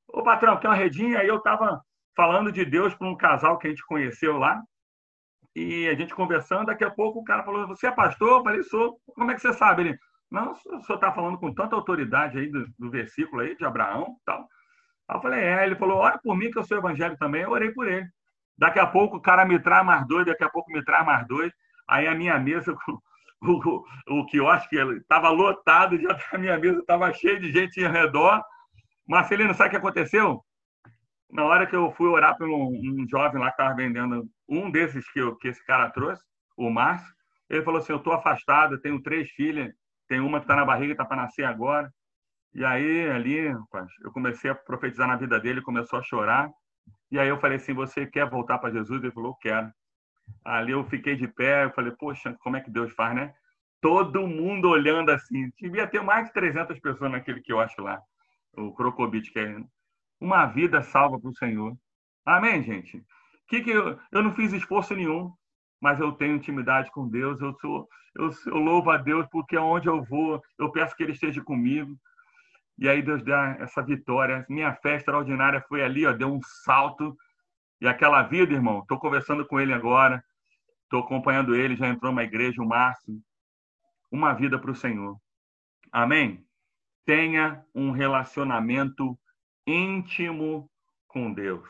Ô, 0.07 0.23
patrão, 0.23 0.57
quer 0.57 0.67
uma 0.67 0.75
redinha? 0.75 1.19
Aí 1.19 1.27
eu 1.27 1.37
estava 1.37 1.81
falando 2.15 2.51
de 2.51 2.65
Deus 2.65 2.93
para 2.93 3.07
um 3.07 3.15
casal 3.15 3.57
que 3.57 3.67
a 3.67 3.69
gente 3.69 3.85
conheceu 3.85 4.37
lá. 4.37 4.61
E 5.55 5.87
a 5.87 5.95
gente 5.95 6.13
conversando, 6.13 6.67
daqui 6.67 6.83
a 6.83 6.91
pouco 6.91 7.19
o 7.19 7.23
cara 7.23 7.43
falou: 7.43 7.67
Você 7.67 7.87
é 7.87 7.91
pastor? 7.91 8.39
Eu 8.39 8.43
falei: 8.43 8.63
Sou. 8.63 8.99
Como 9.15 9.31
é 9.31 9.35
que 9.35 9.41
você 9.41 9.53
sabe? 9.53 9.83
Ele: 9.83 9.99
Não, 10.29 10.51
o 10.51 10.55
senhor 10.55 10.95
está 10.95 11.11
falando 11.11 11.37
com 11.37 11.53
tanta 11.53 11.75
autoridade 11.75 12.37
aí 12.37 12.49
do, 12.49 12.65
do 12.77 12.89
versículo 12.89 13.41
aí 13.41 13.55
de 13.55 13.65
Abraão 13.65 14.15
tal. 14.25 14.47
Aí 15.07 15.17
eu 15.17 15.21
falei: 15.21 15.39
É. 15.41 15.65
Ele 15.65 15.75
falou: 15.75 15.97
Ora 15.97 16.19
por 16.19 16.35
mim 16.35 16.51
que 16.51 16.59
eu 16.59 16.63
sou 16.63 16.77
evangélico 16.77 17.19
também. 17.19 17.43
Eu 17.43 17.51
orei 17.51 17.71
por 17.71 17.87
ele. 17.87 18.07
Daqui 18.57 18.79
a 18.79 18.85
pouco 18.85 19.17
o 19.17 19.21
cara 19.21 19.45
me 19.45 19.57
traz 19.59 19.85
mais 19.85 20.05
dois, 20.05 20.25
daqui 20.25 20.43
a 20.43 20.49
pouco 20.49 20.71
me 20.71 20.83
traz 20.83 21.05
mais 21.05 21.25
dois. 21.27 21.51
Aí 21.87 22.07
a 22.07 22.13
minha 22.13 22.37
mesa, 22.37 22.73
o, 22.87 23.01
o, 23.41 23.85
o 24.07 24.25
quiosque 24.25 24.77
estava 24.77 25.29
lotado, 25.29 25.99
já 25.99 26.17
a 26.31 26.37
minha 26.37 26.57
mesa 26.57 26.79
estava 26.79 27.13
cheia 27.13 27.39
de 27.39 27.51
gente 27.51 27.83
ao 27.83 27.91
redor. 27.91 28.43
Marcelino, 29.07 29.53
sabe 29.53 29.69
o 29.69 29.71
que 29.71 29.77
aconteceu? 29.77 30.43
Na 31.31 31.45
hora 31.45 31.67
que 31.67 31.75
eu 31.75 31.91
fui 31.91 32.07
orar 32.07 32.37
para 32.37 32.47
um, 32.47 32.69
um 32.69 33.07
jovem 33.09 33.39
lá 33.39 33.47
que 33.47 33.61
estava 33.61 33.75
vendendo 33.75 34.27
um 34.47 34.69
desses 34.69 35.09
que, 35.11 35.19
eu, 35.19 35.35
que 35.35 35.47
esse 35.47 35.63
cara 35.65 35.89
trouxe, 35.91 36.23
o 36.57 36.69
Márcio, 36.69 37.13
ele 37.49 37.63
falou 37.63 37.79
assim: 37.79 37.93
Eu 37.93 37.97
estou 37.97 38.13
afastado, 38.13 38.79
tenho 38.81 39.01
três 39.01 39.29
filhas, 39.31 39.73
tem 40.07 40.19
uma 40.19 40.39
que 40.39 40.45
está 40.45 40.55
na 40.55 40.65
barriga 40.65 40.89
e 40.89 40.91
está 40.91 41.05
para 41.05 41.17
nascer 41.17 41.45
agora. 41.45 41.91
E 42.53 42.65
aí, 42.65 43.09
ali, 43.09 43.37
eu 43.37 44.11
comecei 44.11 44.49
a 44.49 44.55
profetizar 44.55 45.07
na 45.07 45.15
vida 45.15 45.39
dele, 45.39 45.61
começou 45.61 45.99
a 45.99 46.03
chorar. 46.03 46.49
E 47.11 47.19
aí 47.19 47.27
eu 47.27 47.39
falei 47.39 47.57
assim: 47.57 47.73
Você 47.73 48.05
quer 48.05 48.29
voltar 48.29 48.57
para 48.57 48.71
Jesus? 48.73 49.01
Ele 49.01 49.11
falou: 49.11 49.35
Quero. 49.37 49.71
Ali 50.43 50.71
eu 50.71 50.83
fiquei 50.85 51.15
de 51.15 51.27
pé, 51.27 51.69
falei: 51.75 51.91
Poxa, 51.91 52.35
como 52.39 52.57
é 52.57 52.61
que 52.61 52.71
Deus 52.71 52.91
faz, 52.93 53.15
né? 53.15 53.33
Todo 53.81 54.27
mundo 54.27 54.69
olhando 54.69 55.09
assim. 55.09 55.51
Devia 55.59 55.87
ter 55.87 56.01
mais 56.01 56.27
de 56.27 56.33
300 56.33 56.79
pessoas 56.79 57.11
naquele 57.11 57.41
que 57.41 57.51
eu 57.51 57.59
acho 57.59 57.81
lá 57.81 58.01
o 58.55 58.73
Crocobit, 58.73 59.31
que 59.31 59.39
é 59.39 59.57
uma 60.19 60.45
vida 60.45 60.81
salva 60.81 61.19
para 61.19 61.29
o 61.29 61.35
Senhor. 61.35 61.75
Amém, 62.25 62.61
gente? 62.63 63.03
Que 63.47 63.61
que 63.61 63.71
eu, 63.71 63.99
eu 64.11 64.23
não 64.23 64.35
fiz 64.35 64.53
esforço 64.53 64.95
nenhum, 64.95 65.31
mas 65.81 65.99
eu 65.99 66.11
tenho 66.11 66.35
intimidade 66.35 66.91
com 66.91 67.07
Deus. 67.07 67.39
Eu 67.41 67.53
sou, 67.59 67.87
eu, 68.15 68.29
eu 68.47 68.57
louvo 68.57 68.91
a 68.91 68.97
Deus 68.97 69.25
porque 69.31 69.55
aonde 69.55 69.87
eu 69.87 70.03
vou, 70.03 70.41
eu 70.57 70.71
peço 70.71 70.95
que 70.95 71.03
Ele 71.03 71.13
esteja 71.13 71.41
comigo. 71.41 71.95
E 72.77 72.87
aí 72.87 73.01
Deus 73.01 73.23
dá 73.23 73.57
essa 73.59 73.81
vitória. 73.81 74.45
Minha 74.49 74.73
fé 74.75 74.95
extraordinária 74.95 75.63
foi 75.67 75.83
ali, 75.83 76.05
ó, 76.05 76.13
deu 76.13 76.31
um 76.31 76.39
salto. 76.63 77.17
E 77.81 77.87
aquela 77.87 78.23
vida, 78.23 78.53
irmão, 78.53 78.79
estou 78.79 78.99
conversando 78.99 79.45
com 79.45 79.59
ele 79.59 79.73
agora, 79.73 80.23
estou 80.83 81.01
acompanhando 81.01 81.55
ele, 81.55 81.75
já 81.75 81.87
entrou 81.87 82.11
na 82.11 82.23
igreja, 82.23 82.61
o 82.61 82.67
Márcio. 82.67 83.19
Uma 84.11 84.33
vida 84.33 84.59
para 84.59 84.71
o 84.71 84.75
Senhor. 84.75 85.17
Amém? 85.91 86.45
tenha 87.09 87.65
um 87.73 87.89
relacionamento 87.89 89.17
íntimo 89.65 90.69
com 91.07 91.33
Deus. 91.33 91.67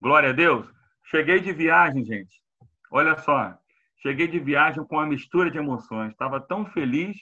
Glória 0.00 0.30
a 0.30 0.32
Deus. 0.32 0.66
Cheguei 1.04 1.38
de 1.38 1.52
viagem, 1.52 2.04
gente. 2.04 2.42
Olha 2.90 3.16
só. 3.18 3.56
Cheguei 3.98 4.26
de 4.26 4.40
viagem 4.40 4.84
com 4.84 4.96
uma 4.96 5.06
mistura 5.06 5.48
de 5.48 5.58
emoções. 5.58 6.10
Estava 6.10 6.40
tão 6.40 6.66
feliz. 6.66 7.16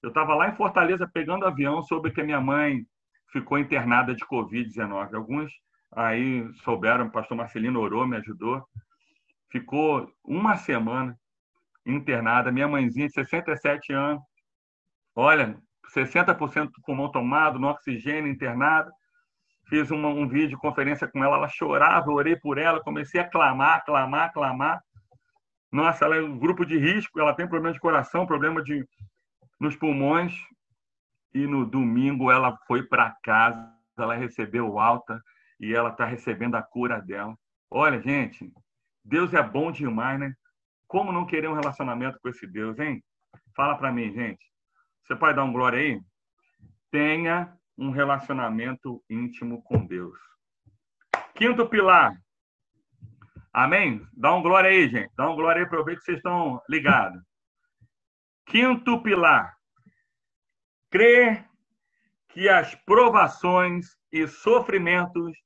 Eu 0.00 0.10
estava 0.10 0.36
lá 0.36 0.48
em 0.48 0.54
Fortaleza 0.54 1.10
pegando 1.12 1.44
avião, 1.44 1.82
soube 1.82 2.12
que 2.12 2.20
a 2.20 2.24
minha 2.24 2.40
mãe 2.40 2.86
ficou 3.32 3.58
internada 3.58 4.14
de 4.14 4.24
Covid-19. 4.24 5.14
Alguns 5.14 5.52
aí 5.96 6.46
souberam, 6.62 7.06
o 7.06 7.10
pastor 7.10 7.36
Marcelino 7.38 7.80
orou, 7.80 8.06
me 8.06 8.18
ajudou. 8.18 8.62
Ficou 9.50 10.06
uma 10.22 10.58
semana 10.58 11.18
internada. 11.86 12.52
Minha 12.52 12.68
mãezinha 12.68 13.06
de 13.06 13.14
67 13.14 13.94
anos. 13.94 14.22
Olha, 15.14 15.58
60% 15.94 16.66
do 16.66 16.82
pulmão 16.82 17.10
tomado, 17.10 17.58
no 17.58 17.68
oxigênio, 17.68 18.30
internado. 18.30 18.90
Fiz 19.68 19.90
uma, 19.90 20.08
um 20.08 20.28
vídeo 20.28 20.58
conferência 20.58 21.08
com 21.08 21.24
ela, 21.24 21.38
ela 21.38 21.48
chorava, 21.48 22.10
orei 22.10 22.36
por 22.36 22.58
ela, 22.58 22.82
comecei 22.82 23.20
a 23.20 23.28
clamar, 23.28 23.84
clamar, 23.84 24.32
clamar. 24.32 24.80
Nossa, 25.72 26.04
ela 26.04 26.16
é 26.16 26.20
um 26.20 26.38
grupo 26.38 26.64
de 26.64 26.76
risco, 26.76 27.18
ela 27.18 27.34
tem 27.34 27.48
problema 27.48 27.72
de 27.72 27.80
coração, 27.80 28.26
problema 28.26 28.62
de 28.62 28.86
nos 29.58 29.74
pulmões. 29.74 30.34
E 31.34 31.46
no 31.46 31.64
domingo 31.64 32.30
ela 32.30 32.56
foi 32.66 32.82
para 32.82 33.16
casa, 33.22 33.72
ela 33.98 34.14
recebeu 34.14 34.78
alta 34.78 35.20
e 35.60 35.74
ela 35.74 35.90
está 35.90 36.04
recebendo 36.04 36.54
a 36.54 36.62
cura 36.62 37.00
dela. 37.00 37.36
Olha, 37.70 38.00
gente, 38.00 38.52
Deus 39.04 39.32
é 39.34 39.42
bom 39.42 39.70
demais, 39.70 40.18
né? 40.18 40.34
Como 40.86 41.12
não 41.12 41.26
querer 41.26 41.48
um 41.48 41.54
relacionamento 41.54 42.18
com 42.20 42.28
esse 42.28 42.46
Deus, 42.46 42.78
hein? 42.78 43.02
Fala 43.54 43.76
para 43.76 43.92
mim, 43.92 44.12
gente. 44.12 44.44
Você 45.02 45.16
pode 45.16 45.36
dar 45.36 45.44
um 45.44 45.52
glória 45.52 45.78
aí? 45.78 46.00
Tenha 46.90 47.56
um 47.76 47.90
relacionamento 47.90 49.02
íntimo 49.08 49.62
com 49.62 49.84
Deus. 49.84 50.18
Quinto 51.34 51.68
pilar. 51.68 52.16
Amém? 53.52 54.06
Dá 54.12 54.34
um 54.34 54.42
glória 54.42 54.70
aí, 54.70 54.88
gente. 54.88 55.10
Dá 55.16 55.28
um 55.30 55.34
glória 55.34 55.64
aí 55.64 55.84
ver 55.84 55.96
que 55.96 56.04
vocês 56.04 56.18
estão 56.18 56.60
ligados. 56.68 57.22
Quinto 58.46 59.02
pilar. 59.02 59.56
Crer 60.90 61.48
que 62.28 62.48
as 62.48 62.74
provações 62.74 63.96
e 64.12 64.26
sofrimentos 64.28 65.36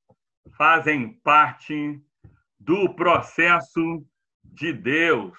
fazem 0.61 1.15
parte 1.23 1.99
do 2.59 2.95
processo 2.95 4.07
de 4.45 4.75
Deus. 4.75 5.39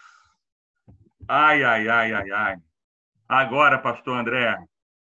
Ai, 1.27 1.63
ai, 1.63 1.87
ai, 1.87 2.11
ai, 2.11 2.31
ai. 2.31 2.57
Agora, 3.29 3.77
pastor 3.77 4.17
André, 4.17 4.57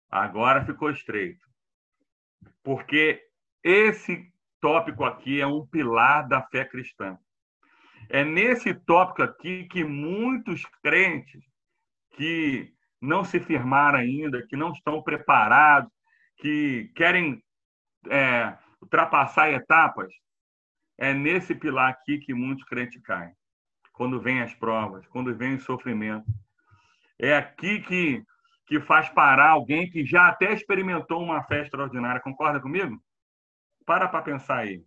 agora 0.10 0.66
ficou 0.66 0.90
estreito. 0.90 1.46
Porque 2.64 3.28
esse 3.62 4.32
tópico 4.62 5.04
aqui 5.04 5.42
é 5.42 5.46
um 5.46 5.68
pilar 5.68 6.26
da 6.30 6.42
fé 6.44 6.64
cristã. 6.64 7.20
É 8.10 8.24
nesse 8.24 8.74
tópico 8.74 9.22
aqui 9.22 9.66
que 9.66 9.84
muitos 9.84 10.64
crentes 10.82 11.44
que 12.12 12.74
não 13.02 13.26
se 13.26 13.38
firmaram 13.42 14.00
ainda, 14.00 14.48
que 14.48 14.56
não 14.56 14.72
estão 14.72 15.04
preparados, 15.04 15.92
que 16.38 16.90
querem 16.96 17.44
é, 18.10 18.58
ultrapassar 18.86 19.52
etapas, 19.52 20.14
é 20.98 21.14
nesse 21.14 21.54
pilar 21.54 21.90
aqui 21.90 22.20
que 22.20 22.34
muitos 22.34 22.64
crentes 22.64 23.02
caem. 23.02 23.34
Quando 23.92 24.22
vêm 24.22 24.42
as 24.42 24.54
provas, 24.54 25.06
quando 25.08 25.36
vem 25.36 25.56
o 25.56 25.60
sofrimento. 25.60 26.26
É 27.20 27.36
aqui 27.36 27.80
que, 27.82 28.24
que 28.68 28.80
faz 28.80 29.10
parar 29.10 29.50
alguém 29.50 29.90
que 29.90 30.06
já 30.06 30.28
até 30.28 30.54
experimentou 30.54 31.22
uma 31.22 31.44
fé 31.44 31.62
extraordinária. 31.62 32.22
Concorda 32.22 32.60
comigo? 32.60 33.02
Para 33.86 34.08
para 34.08 34.22
pensar 34.22 34.60
aí. 34.60 34.84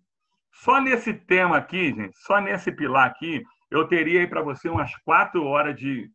Só 0.53 0.81
nesse 0.81 1.13
tema 1.13 1.57
aqui, 1.57 1.95
gente, 1.95 2.19
só 2.19 2.41
nesse 2.41 2.73
pilar 2.73 3.07
aqui, 3.07 3.43
eu 3.71 3.87
teria 3.87 4.21
aí 4.21 4.27
para 4.27 4.43
você 4.43 4.69
umas 4.69 4.95
quatro 5.05 5.45
horas 5.45 5.77
de, 5.77 6.11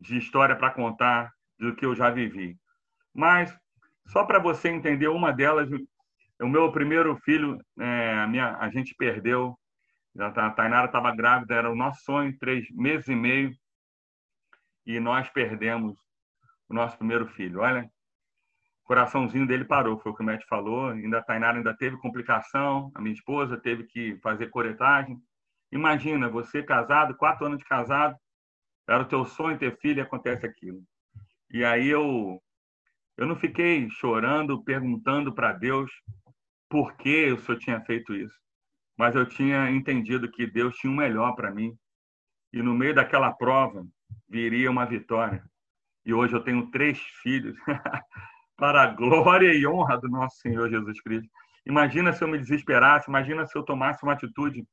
de 0.00 0.18
história 0.18 0.54
para 0.54 0.70
contar 0.70 1.32
do 1.58 1.74
que 1.74 1.84
eu 1.84 1.94
já 1.94 2.10
vivi. 2.10 2.56
Mas, 3.14 3.56
só 4.06 4.24
para 4.24 4.38
você 4.38 4.68
entender 4.68 5.08
uma 5.08 5.32
delas, 5.32 5.68
o 6.42 6.48
meu 6.48 6.70
primeiro 6.72 7.16
filho, 7.24 7.58
é, 7.78 8.14
a, 8.14 8.26
minha, 8.26 8.56
a 8.58 8.70
gente 8.70 8.94
perdeu. 8.94 9.56
A 10.18 10.50
Tainara 10.50 10.86
estava 10.86 11.14
grávida, 11.14 11.54
era 11.54 11.70
o 11.70 11.76
nosso 11.76 12.02
sonho, 12.02 12.36
três 12.38 12.66
meses 12.70 13.08
e 13.08 13.14
meio 13.14 13.50
e 14.86 14.98
nós 14.98 15.28
perdemos 15.30 15.96
o 16.68 16.74
nosso 16.74 16.96
primeiro 16.96 17.26
filho. 17.28 17.60
Olha, 17.60 17.84
o 18.84 18.86
coraçãozinho 18.86 19.46
dele 19.46 19.64
parou, 19.64 19.98
foi 19.98 20.12
o 20.12 20.14
que 20.14 20.22
o 20.22 20.26
médico 20.26 20.48
falou. 20.48 20.90
Ainda 20.90 21.18
a 21.18 21.22
Tainara 21.22 21.56
ainda 21.56 21.74
teve 21.76 21.96
complicação, 21.98 22.90
a 22.94 23.00
minha 23.00 23.14
esposa 23.14 23.56
teve 23.56 23.84
que 23.84 24.18
fazer 24.18 24.48
coretagem. 24.48 25.16
Imagina, 25.70 26.28
você 26.28 26.62
casado, 26.62 27.16
quatro 27.16 27.46
anos 27.46 27.58
de 27.58 27.64
casado, 27.64 28.16
era 28.88 29.02
o 29.02 29.08
teu 29.08 29.24
sonho 29.24 29.58
ter 29.58 29.78
filho 29.78 29.98
e 29.98 30.02
acontece 30.02 30.44
aquilo. 30.44 30.82
E 31.50 31.64
aí 31.64 31.88
eu, 31.88 32.42
eu 33.16 33.26
não 33.26 33.36
fiquei 33.36 33.88
chorando, 33.90 34.62
perguntando 34.64 35.32
para 35.32 35.52
Deus 35.52 35.90
por 36.72 36.96
que 36.96 37.30
o 37.30 37.38
senhor 37.38 37.58
tinha 37.58 37.80
feito 37.82 38.14
isso. 38.14 38.34
Mas 38.96 39.14
eu 39.14 39.28
tinha 39.28 39.70
entendido 39.70 40.30
que 40.30 40.46
Deus 40.46 40.74
tinha 40.76 40.90
o 40.90 40.96
melhor 40.96 41.34
para 41.34 41.50
mim. 41.50 41.76
E 42.50 42.62
no 42.62 42.74
meio 42.74 42.94
daquela 42.94 43.30
prova, 43.30 43.86
viria 44.26 44.70
uma 44.70 44.86
vitória. 44.86 45.44
E 46.02 46.14
hoje 46.14 46.32
eu 46.32 46.42
tenho 46.42 46.70
três 46.70 46.98
filhos, 47.22 47.54
para 48.56 48.84
a 48.84 48.86
glória 48.86 49.52
e 49.52 49.66
honra 49.66 49.98
do 49.98 50.08
nosso 50.08 50.38
Senhor 50.38 50.70
Jesus 50.70 50.98
Cristo. 51.02 51.28
Imagina 51.66 52.10
se 52.10 52.24
eu 52.24 52.28
me 52.28 52.38
desesperasse, 52.38 53.06
imagina 53.06 53.46
se 53.46 53.56
eu 53.56 53.62
tomasse 53.62 54.02
uma 54.02 54.14
atitude, 54.14 54.66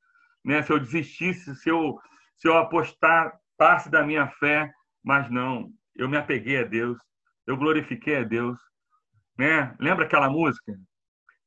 né? 0.44 0.62
se 0.64 0.72
eu 0.72 0.80
desistisse, 0.80 1.54
se 1.54 1.70
eu, 1.70 2.00
se 2.38 2.48
eu 2.48 2.58
apostasse 2.58 3.92
da 3.92 4.06
minha 4.06 4.26
fé 4.40 4.72
Mas 5.04 5.30
não, 5.30 5.70
eu 5.98 6.08
me 6.08 6.16
apeguei 6.16 6.60
a 6.60 6.64
Deus, 6.64 6.98
eu 7.46 7.58
glorifiquei 7.58 8.20
a 8.20 8.24
Deus. 8.24 8.58
Né? 9.38 9.76
Lembra 9.82 10.06
aquela 10.06 10.30
música? 10.30 10.74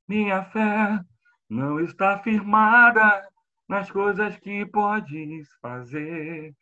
Minha 0.09 0.45
fé 0.45 1.01
não 1.49 1.81
está 1.81 2.19
firmada 2.19 3.27
nas 3.69 3.91
coisas 3.91 4.37
que 4.38 4.67
podes 4.67 5.49
fazer. 5.61 6.55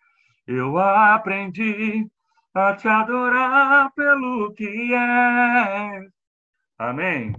Eu 0.46 0.78
aprendi 0.78 2.08
a 2.54 2.74
te 2.74 2.88
adorar 2.88 3.92
pelo 3.94 4.52
que 4.54 4.92
és. 4.92 6.10
Amém? 6.78 7.34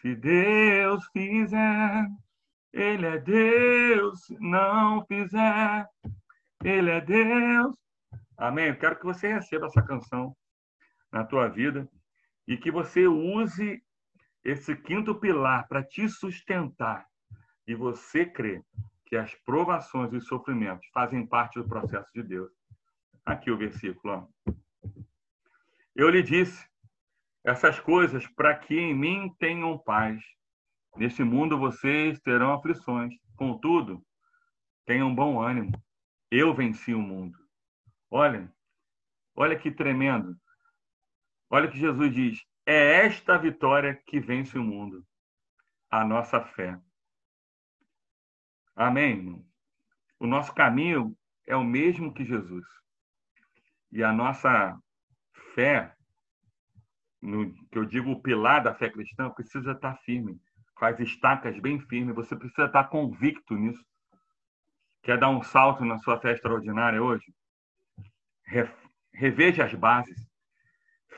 Se 0.00 0.14
Deus 0.14 1.06
fizer, 1.12 2.06
Ele 2.72 3.06
é 3.06 3.18
Deus. 3.18 4.26
Se 4.26 4.36
não 4.38 5.04
fizer, 5.06 5.86
Ele 6.62 6.90
é 6.90 7.00
Deus. 7.00 7.76
Amém? 8.36 8.68
Eu 8.68 8.78
quero 8.78 8.98
que 8.98 9.04
você 9.04 9.32
receba 9.32 9.66
essa 9.66 9.82
canção 9.82 10.36
na 11.10 11.24
tua 11.24 11.48
vida 11.48 11.88
e 12.46 12.56
que 12.56 12.70
você 12.70 13.06
use 13.06 13.82
esse 14.44 14.76
quinto 14.76 15.14
pilar 15.14 15.66
para 15.66 15.82
te 15.82 16.08
sustentar 16.08 17.06
e 17.66 17.74
você 17.74 18.26
crer 18.26 18.62
que 19.06 19.16
as 19.16 19.34
provações 19.34 20.12
e 20.12 20.20
sofrimentos 20.20 20.86
fazem 20.92 21.26
parte 21.26 21.58
do 21.58 21.68
processo 21.68 22.10
de 22.14 22.22
Deus. 22.22 22.52
Aqui 23.24 23.50
o 23.50 23.56
versículo. 23.56 24.28
Ó. 24.46 24.52
Eu 25.94 26.10
lhe 26.10 26.22
disse 26.22 26.68
essas 27.42 27.80
coisas 27.80 28.26
para 28.26 28.54
que 28.56 28.78
em 28.78 28.94
mim 28.94 29.34
tenham 29.38 29.78
paz. 29.78 30.22
Neste 30.96 31.22
mundo 31.24 31.58
vocês 31.58 32.20
terão 32.20 32.52
aflições. 32.52 33.14
Contudo, 33.36 34.04
tenham 34.84 35.14
bom 35.14 35.40
ânimo. 35.40 35.72
Eu 36.30 36.54
venci 36.54 36.94
o 36.94 37.00
mundo. 37.00 37.38
Olha, 38.10 38.52
olha 39.34 39.58
que 39.58 39.70
tremendo. 39.70 40.36
Olha 41.50 41.68
que 41.68 41.78
Jesus 41.78 42.12
diz: 42.12 42.44
é 42.66 43.06
esta 43.06 43.36
vitória 43.38 43.94
que 44.06 44.18
vence 44.18 44.58
o 44.58 44.64
mundo, 44.64 45.04
a 45.90 46.04
nossa 46.04 46.40
fé. 46.40 46.78
Amém? 48.74 49.44
O 50.18 50.26
nosso 50.26 50.52
caminho 50.54 51.16
é 51.46 51.54
o 51.54 51.64
mesmo 51.64 52.12
que 52.12 52.24
Jesus. 52.24 52.64
E 53.92 54.02
a 54.02 54.12
nossa 54.12 54.76
fé, 55.54 55.94
no, 57.22 57.54
que 57.70 57.78
eu 57.78 57.84
digo 57.84 58.10
o 58.10 58.20
pilar 58.20 58.62
da 58.62 58.74
fé 58.74 58.90
cristã, 58.90 59.30
precisa 59.30 59.72
estar 59.72 59.96
firme, 59.98 60.40
com 60.74 60.84
as 60.84 60.98
estacas 60.98 61.58
bem 61.60 61.78
firmes. 61.78 62.14
Você 62.16 62.34
precisa 62.34 62.66
estar 62.66 62.84
convicto 62.84 63.54
nisso. 63.54 63.84
Quer 65.02 65.18
dar 65.18 65.28
um 65.28 65.42
salto 65.42 65.84
na 65.84 65.98
sua 65.98 66.18
fé 66.18 66.32
extraordinária 66.32 67.02
hoje? 67.02 67.32
Reveja 69.12 69.64
as 69.64 69.74
bases. 69.74 70.26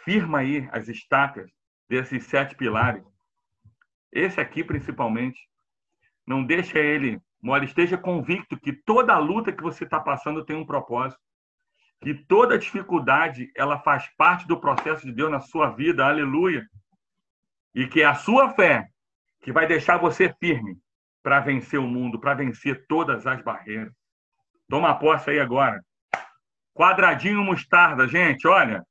Firma 0.06 0.38
aí 0.38 0.68
as 0.70 0.86
estacas 0.86 1.50
desses 1.88 2.24
sete 2.26 2.54
pilares. 2.54 3.02
Esse 4.12 4.40
aqui, 4.40 4.62
principalmente. 4.62 5.36
Não 6.24 6.44
deixa 6.44 6.78
ele 6.78 7.20
mole. 7.42 7.66
Esteja 7.66 7.98
convicto 7.98 8.56
que 8.56 8.72
toda 8.72 9.18
luta 9.18 9.52
que 9.52 9.64
você 9.64 9.82
está 9.82 9.98
passando 9.98 10.44
tem 10.44 10.54
um 10.54 10.64
propósito 10.64 11.20
que 12.00 12.14
toda 12.14 12.56
dificuldade 12.56 13.50
ela 13.56 13.80
faz 13.80 14.08
parte 14.16 14.46
do 14.46 14.60
processo 14.60 15.04
de 15.04 15.12
Deus 15.12 15.30
na 15.30 15.40
sua 15.40 15.70
vida, 15.70 16.06
aleluia. 16.06 16.64
E 17.74 17.88
que 17.88 18.02
é 18.02 18.04
a 18.04 18.14
sua 18.14 18.50
fé 18.50 18.86
que 19.42 19.50
vai 19.50 19.66
deixar 19.66 19.96
você 19.96 20.32
firme 20.38 20.78
para 21.20 21.40
vencer 21.40 21.80
o 21.80 21.86
mundo, 21.88 22.20
para 22.20 22.34
vencer 22.34 22.86
todas 22.86 23.26
as 23.26 23.42
barreiras. 23.42 23.92
Toma 24.68 24.96
posse 24.96 25.30
aí 25.30 25.40
agora. 25.40 25.82
Quadradinho 26.74 27.42
mostarda, 27.42 28.06
gente, 28.06 28.46
olha. 28.46 28.86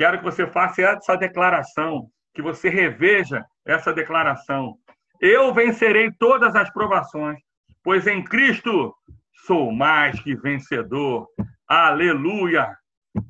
Quero 0.00 0.16
que 0.16 0.24
você 0.24 0.46
faça 0.46 0.80
essa 0.80 1.14
declaração, 1.14 2.08
que 2.32 2.40
você 2.40 2.70
reveja 2.70 3.44
essa 3.66 3.92
declaração. 3.92 4.78
Eu 5.20 5.52
vencerei 5.52 6.10
todas 6.12 6.56
as 6.56 6.72
provações, 6.72 7.38
pois 7.84 8.06
em 8.06 8.24
Cristo 8.24 8.96
sou 9.44 9.70
mais 9.70 10.18
que 10.22 10.34
vencedor. 10.34 11.28
Aleluia! 11.68 12.74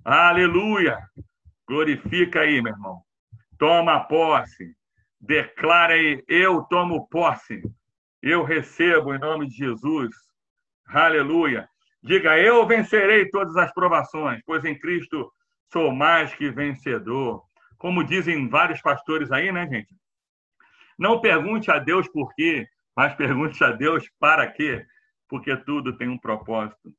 Aleluia! 0.05 0.97
Glorifica 1.67 2.43
aí, 2.43 2.63
meu 2.63 2.73
irmão. 2.73 3.03
Toma 3.59 4.05
posse. 4.05 4.73
Declara 5.21 5.95
aí, 5.95 6.23
eu 6.29 6.63
tomo 6.71 7.09
posse. 7.09 7.63
Eu 8.23 8.45
recebo 8.45 9.13
em 9.13 9.19
nome 9.19 9.49
de 9.49 9.57
Jesus. 9.57 10.15
Aleluia. 10.87 11.69
Diga, 12.01 12.39
eu 12.39 12.65
vencerei 12.65 13.29
todas 13.29 13.57
as 13.57 13.75
provações, 13.75 14.41
pois 14.47 14.65
em 14.65 14.79
Cristo 14.79 15.33
sou 15.73 15.93
mais 15.93 16.35
que 16.35 16.51
vencedor. 16.51 17.45
Como 17.79 18.05
dizem 18.05 18.49
vários 18.49 18.81
pastores 18.81 19.31
aí, 19.33 19.51
né, 19.51 19.67
gente? 19.67 19.95
Não 20.99 21.21
pergunte 21.21 21.71
a 21.71 21.79
Deus 21.79 22.09
por 22.09 22.35
quê, 22.35 22.69
mas 22.95 23.15
pergunte 23.15 23.63
a 23.65 23.71
Deus 23.73 24.09
para 24.19 24.47
quê, 24.51 24.85
porque 25.29 25.57
tudo 25.57 25.97
tem 25.97 26.09
um 26.09 26.19
propósito. 26.19 26.95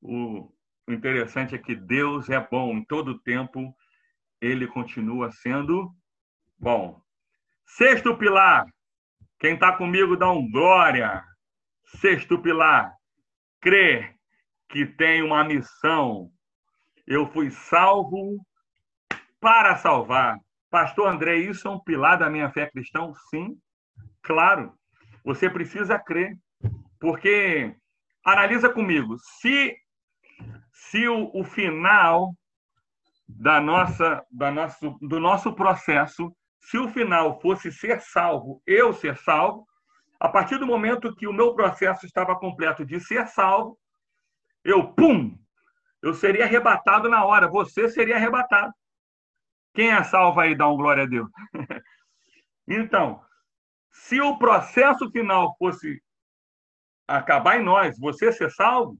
O, 0.00 0.50
interessante 0.88 1.54
é 1.54 1.58
que 1.58 1.74
Deus 1.74 2.28
é 2.28 2.40
bom 2.40 2.72
em 2.72 2.84
todo 2.84 3.18
tempo, 3.20 3.74
ele 4.40 4.66
continua 4.66 5.30
sendo 5.30 5.94
bom. 6.58 7.00
Sexto 7.66 8.16
pilar. 8.16 8.66
Quem 9.38 9.54
está 9.54 9.76
comigo 9.76 10.16
dá 10.16 10.30
um 10.30 10.50
glória. 10.50 11.22
Sexto 12.00 12.40
pilar. 12.40 12.94
Crer 13.60 14.14
que 14.68 14.86
tem 14.86 15.22
uma 15.22 15.44
missão. 15.44 16.30
Eu 17.06 17.26
fui 17.30 17.50
salvo 17.50 18.38
para 19.40 19.76
salvar. 19.76 20.38
Pastor 20.70 21.08
André, 21.08 21.36
isso 21.36 21.68
é 21.68 21.70
um 21.70 21.80
pilar 21.80 22.18
da 22.18 22.30
minha 22.30 22.50
fé 22.50 22.70
cristã? 22.70 23.12
Sim, 23.30 23.56
claro. 24.22 24.72
Você 25.24 25.48
precisa 25.48 25.98
crer. 25.98 26.36
Porque, 26.98 27.74
analisa 28.24 28.70
comigo, 28.70 29.16
se 29.18 29.76
se 30.72 31.08
o, 31.08 31.30
o 31.34 31.44
final 31.44 32.34
da 33.28 33.60
nossa, 33.60 34.24
da 34.30 34.50
nosso, 34.50 34.96
do 35.00 35.18
nosso 35.18 35.52
processo, 35.54 36.34
se 36.60 36.78
o 36.78 36.88
final 36.88 37.40
fosse 37.40 37.72
ser 37.72 38.00
salvo, 38.00 38.62
eu 38.66 38.92
ser 38.92 39.16
salvo, 39.18 39.66
a 40.20 40.28
partir 40.28 40.58
do 40.58 40.66
momento 40.66 41.14
que 41.14 41.26
o 41.26 41.32
meu 41.32 41.54
processo 41.54 42.06
estava 42.06 42.38
completo 42.38 42.84
de 42.84 43.00
ser 43.00 43.26
salvo, 43.28 43.78
eu, 44.62 44.92
pum, 44.92 45.36
eu 46.04 46.12
seria 46.12 46.44
arrebatado 46.44 47.08
na 47.08 47.24
hora, 47.24 47.48
você 47.48 47.88
seria 47.88 48.16
arrebatado. 48.16 48.74
Quem 49.72 49.90
é 49.90 50.04
salvo 50.04 50.38
aí, 50.38 50.54
dá 50.54 50.68
um 50.68 50.76
glória 50.76 51.04
a 51.04 51.06
Deus. 51.06 51.30
então, 52.68 53.24
se 53.90 54.20
o 54.20 54.36
processo 54.36 55.10
final 55.10 55.56
fosse 55.56 56.02
acabar 57.08 57.58
em 57.58 57.64
nós, 57.64 57.98
você 57.98 58.30
ser 58.30 58.50
salvo, 58.50 58.98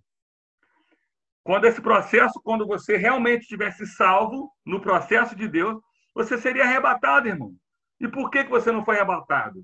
quando 1.42 1.66
esse 1.66 1.82
processo, 1.82 2.40
quando 2.42 2.66
você 2.66 2.96
realmente 2.96 3.46
tivesse 3.46 3.86
salvo 3.86 4.50
no 4.64 4.80
processo 4.80 5.36
de 5.36 5.46
Deus, 5.46 5.78
você 6.14 6.38
seria 6.38 6.64
arrebatado, 6.64 7.28
irmão. 7.28 7.54
E 8.00 8.08
por 8.08 8.30
que, 8.30 8.44
que 8.44 8.50
você 8.50 8.72
não 8.72 8.82
foi 8.82 8.96
arrebatado? 8.96 9.62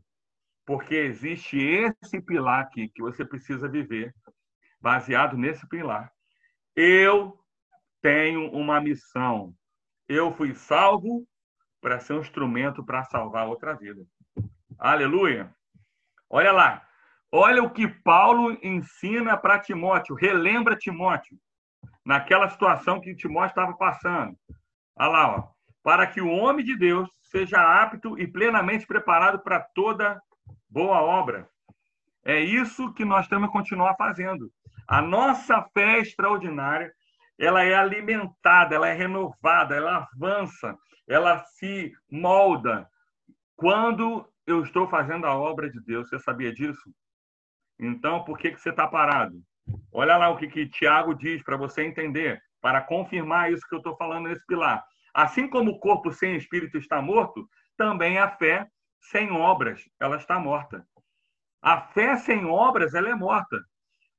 Porque 0.67 0.95
existe 0.95 1.59
esse 2.03 2.21
pilar 2.21 2.61
aqui 2.61 2.91
que 2.91 3.01
você 3.01 3.25
precisa 3.25 3.67
viver, 3.67 4.15
baseado 4.79 5.39
nesse 5.39 5.67
pilar. 5.67 6.13
Eu 6.75 7.39
tenho 8.01 8.51
uma 8.53 8.81
missão. 8.81 9.55
Eu 10.09 10.33
fui 10.33 10.55
salvo 10.55 11.27
para 11.81 11.99
ser 11.99 12.15
um 12.15 12.21
instrumento 12.21 12.85
para 12.85 13.05
salvar 13.05 13.47
outra 13.47 13.75
vida. 13.75 14.03
Aleluia! 14.79 15.55
Olha 16.29 16.53
lá. 16.53 16.87
Olha 17.33 17.63
o 17.63 17.71
que 17.71 17.87
Paulo 17.87 18.59
ensina 18.63 19.37
para 19.37 19.59
Timóteo. 19.59 20.15
Relembra 20.15 20.77
Timóteo 20.77 21.39
naquela 22.05 22.49
situação 22.49 23.01
que 23.01 23.15
Timóteo 23.15 23.51
estava 23.51 23.73
passando. 23.75 24.37
Olha 24.97 25.09
lá, 25.09 25.37
ó. 25.37 25.49
Para 25.83 26.07
que 26.07 26.21
o 26.21 26.29
homem 26.29 26.65
de 26.65 26.77
Deus 26.77 27.09
seja 27.23 27.83
apto 27.83 28.19
e 28.19 28.27
plenamente 28.27 28.87
preparado 28.87 29.39
para 29.41 29.61
toda 29.61 30.21
boa 30.69 31.01
obra. 31.01 31.49
É 32.25 32.39
isso 32.39 32.93
que 32.93 33.05
nós 33.05 33.27
temos 33.29 33.49
que 33.49 33.53
continuar 33.53 33.95
fazendo. 33.97 34.51
A 34.91 35.01
nossa 35.01 35.63
fé 35.73 36.01
extraordinária, 36.01 36.93
ela 37.39 37.63
é 37.63 37.75
alimentada, 37.77 38.75
ela 38.75 38.89
é 38.89 38.93
renovada, 38.93 39.77
ela 39.77 40.09
avança, 40.13 40.77
ela 41.09 41.45
se 41.45 41.93
molda 42.11 42.91
quando 43.55 44.29
eu 44.45 44.65
estou 44.65 44.89
fazendo 44.89 45.29
a 45.29 45.37
obra 45.37 45.71
de 45.71 45.81
Deus. 45.81 46.09
Você 46.09 46.19
sabia 46.19 46.53
disso? 46.53 46.93
Então, 47.79 48.25
por 48.25 48.37
que, 48.37 48.51
que 48.51 48.61
você 48.61 48.71
está 48.71 48.89
parado? 48.89 49.41
Olha 49.93 50.17
lá 50.17 50.29
o 50.29 50.37
que, 50.37 50.49
que 50.49 50.69
Tiago 50.69 51.15
diz 51.15 51.41
para 51.45 51.57
você 51.57 51.85
entender, 51.85 52.43
para 52.61 52.81
confirmar 52.81 53.53
isso 53.53 53.65
que 53.69 53.75
eu 53.77 53.79
estou 53.79 53.97
falando 53.97 54.29
nesse 54.29 54.45
pilar. 54.45 54.85
Assim 55.15 55.49
como 55.49 55.71
o 55.71 55.79
corpo 55.79 56.13
sem 56.13 56.35
espírito 56.35 56.79
está 56.79 57.01
morto, 57.01 57.49
também 57.77 58.19
a 58.19 58.29
fé 58.29 58.67
sem 59.01 59.31
obras, 59.31 59.89
ela 60.01 60.17
está 60.17 60.41
morta. 60.41 60.85
A 61.63 61.81
fé 61.81 62.17
sem 62.17 62.45
obras, 62.45 62.93
ela 62.93 63.09
é 63.09 63.15
morta. 63.15 63.57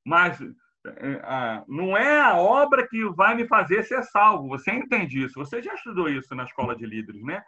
Mas 0.05 0.39
é, 0.85 1.63
não 1.67 1.95
é 1.95 2.19
a 2.19 2.35
obra 2.35 2.87
que 2.87 3.03
vai 3.09 3.35
me 3.35 3.47
fazer 3.47 3.83
ser 3.83 4.03
salvo. 4.03 4.47
Você 4.49 4.71
entende 4.71 5.23
isso? 5.23 5.35
Você 5.35 5.61
já 5.61 5.73
estudou 5.73 6.09
isso 6.09 6.33
na 6.33 6.43
escola 6.43 6.75
de 6.75 6.85
líderes, 6.85 7.23
né? 7.23 7.43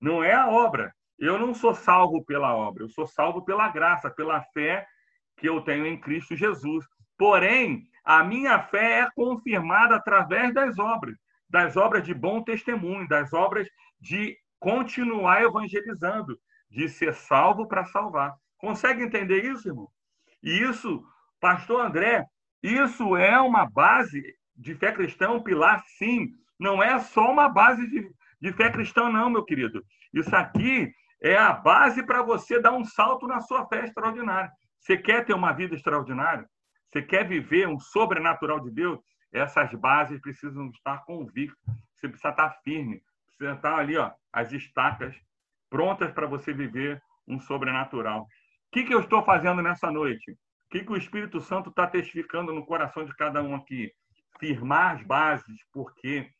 Não 0.00 0.22
é 0.22 0.32
a 0.32 0.48
obra. 0.48 0.94
Eu 1.18 1.38
não 1.38 1.52
sou 1.52 1.74
salvo 1.74 2.24
pela 2.24 2.54
obra, 2.54 2.84
eu 2.84 2.88
sou 2.88 3.06
salvo 3.06 3.44
pela 3.44 3.68
graça, 3.68 4.08
pela 4.08 4.40
fé 4.54 4.86
que 5.36 5.48
eu 5.48 5.60
tenho 5.62 5.86
em 5.86 5.98
Cristo 5.98 6.36
Jesus. 6.36 6.86
Porém, 7.16 7.88
a 8.04 8.22
minha 8.22 8.62
fé 8.62 9.00
é 9.00 9.10
confirmada 9.14 9.96
através 9.96 10.54
das 10.54 10.78
obras, 10.78 11.16
das 11.48 11.76
obras 11.76 12.04
de 12.04 12.14
bom 12.14 12.42
testemunho, 12.42 13.08
das 13.08 13.32
obras 13.32 13.68
de 14.00 14.36
continuar 14.60 15.42
evangelizando, 15.42 16.38
de 16.70 16.88
ser 16.88 17.14
salvo 17.14 17.66
para 17.66 17.84
salvar. 17.86 18.34
Consegue 18.56 19.02
entender 19.02 19.44
isso, 19.44 19.68
irmão? 19.68 19.88
E 20.42 20.62
isso, 20.62 21.04
pastor 21.40 21.84
André, 21.84 22.24
isso 22.62 23.16
é 23.16 23.40
uma 23.40 23.68
base 23.68 24.22
de 24.56 24.74
fé 24.74 24.92
cristã, 24.92 25.30
um 25.30 25.42
pilar, 25.42 25.82
sim. 25.98 26.28
Não 26.58 26.82
é 26.82 26.98
só 26.98 27.30
uma 27.30 27.48
base 27.48 27.88
de, 27.88 28.10
de 28.40 28.52
fé 28.52 28.70
cristã, 28.70 29.08
não, 29.08 29.30
meu 29.30 29.44
querido. 29.44 29.82
Isso 30.12 30.34
aqui 30.34 30.92
é 31.22 31.36
a 31.36 31.52
base 31.52 32.02
para 32.02 32.22
você 32.22 32.60
dar 32.60 32.72
um 32.72 32.84
salto 32.84 33.26
na 33.26 33.40
sua 33.40 33.66
fé 33.66 33.84
extraordinária. 33.84 34.50
Você 34.80 34.96
quer 34.96 35.24
ter 35.24 35.34
uma 35.34 35.52
vida 35.52 35.74
extraordinária? 35.74 36.48
Você 36.90 37.02
quer 37.02 37.26
viver 37.26 37.68
um 37.68 37.78
sobrenatural 37.78 38.60
de 38.60 38.70
Deus? 38.70 38.98
Essas 39.32 39.72
bases 39.74 40.20
precisam 40.20 40.68
estar 40.70 41.04
convictas. 41.04 41.58
Você 41.94 42.08
precisa 42.08 42.30
estar 42.30 42.50
firme. 42.64 43.02
Precisa 43.26 43.56
estar 43.56 43.78
ali, 43.78 43.96
ó, 43.96 44.10
as 44.32 44.52
estacas 44.52 45.14
prontas 45.68 46.10
para 46.12 46.26
você 46.26 46.52
viver 46.52 47.00
um 47.26 47.38
sobrenatural. 47.38 48.22
O 48.22 48.26
que, 48.72 48.84
que 48.84 48.94
eu 48.94 49.00
estou 49.00 49.22
fazendo 49.22 49.62
nessa 49.62 49.90
noite? 49.90 50.36
O 50.68 50.70
que, 50.70 50.84
que 50.84 50.92
o 50.92 50.98
Espírito 50.98 51.40
Santo 51.40 51.70
está 51.70 51.86
testificando 51.86 52.52
no 52.52 52.66
coração 52.66 53.02
de 53.02 53.16
cada 53.16 53.42
um 53.42 53.54
aqui? 53.54 53.90
Firmar 54.38 54.96
as 54.96 55.02
bases, 55.02 55.64
porque 55.72 56.30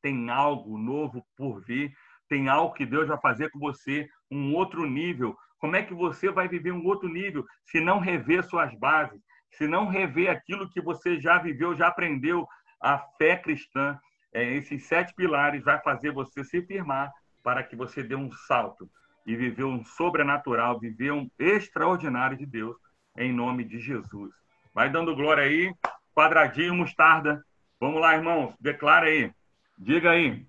tem 0.00 0.30
algo 0.30 0.78
novo 0.78 1.26
por 1.36 1.60
vir, 1.64 1.92
tem 2.28 2.48
algo 2.48 2.74
que 2.74 2.86
Deus 2.86 3.08
vai 3.08 3.20
fazer 3.20 3.50
com 3.50 3.58
você, 3.58 4.08
um 4.30 4.54
outro 4.54 4.86
nível. 4.86 5.36
Como 5.58 5.74
é 5.74 5.82
que 5.82 5.92
você 5.92 6.30
vai 6.30 6.46
viver 6.46 6.70
um 6.70 6.86
outro 6.86 7.08
nível 7.08 7.44
se 7.64 7.80
não 7.80 7.98
rever 7.98 8.44
suas 8.44 8.72
bases, 8.78 9.20
se 9.50 9.66
não 9.66 9.88
rever 9.88 10.30
aquilo 10.30 10.70
que 10.70 10.80
você 10.80 11.20
já 11.20 11.36
viveu, 11.38 11.76
já 11.76 11.88
aprendeu? 11.88 12.46
A 12.80 13.00
fé 13.18 13.36
cristã, 13.36 13.98
é, 14.32 14.44
esses 14.44 14.86
sete 14.86 15.12
pilares, 15.12 15.64
vai 15.64 15.82
fazer 15.82 16.12
você 16.12 16.44
se 16.44 16.62
firmar 16.62 17.10
para 17.42 17.64
que 17.64 17.74
você 17.74 18.00
dê 18.00 18.14
um 18.14 18.30
salto 18.30 18.88
e 19.26 19.34
viver 19.34 19.64
um 19.64 19.84
sobrenatural, 19.84 20.78
viver 20.78 21.10
um 21.10 21.28
extraordinário 21.36 22.36
de 22.36 22.46
Deus 22.46 22.76
em 23.16 23.32
nome 23.32 23.64
de 23.64 23.78
Jesus. 23.80 24.32
Vai 24.74 24.90
dando 24.90 25.16
glória 25.16 25.42
aí, 25.42 25.74
quadradinho, 26.14 26.74
mostarda. 26.74 27.44
Vamos 27.80 28.00
lá, 28.00 28.14
irmãos, 28.14 28.54
declara 28.60 29.06
aí. 29.06 29.32
Diga 29.78 30.10
aí. 30.10 30.46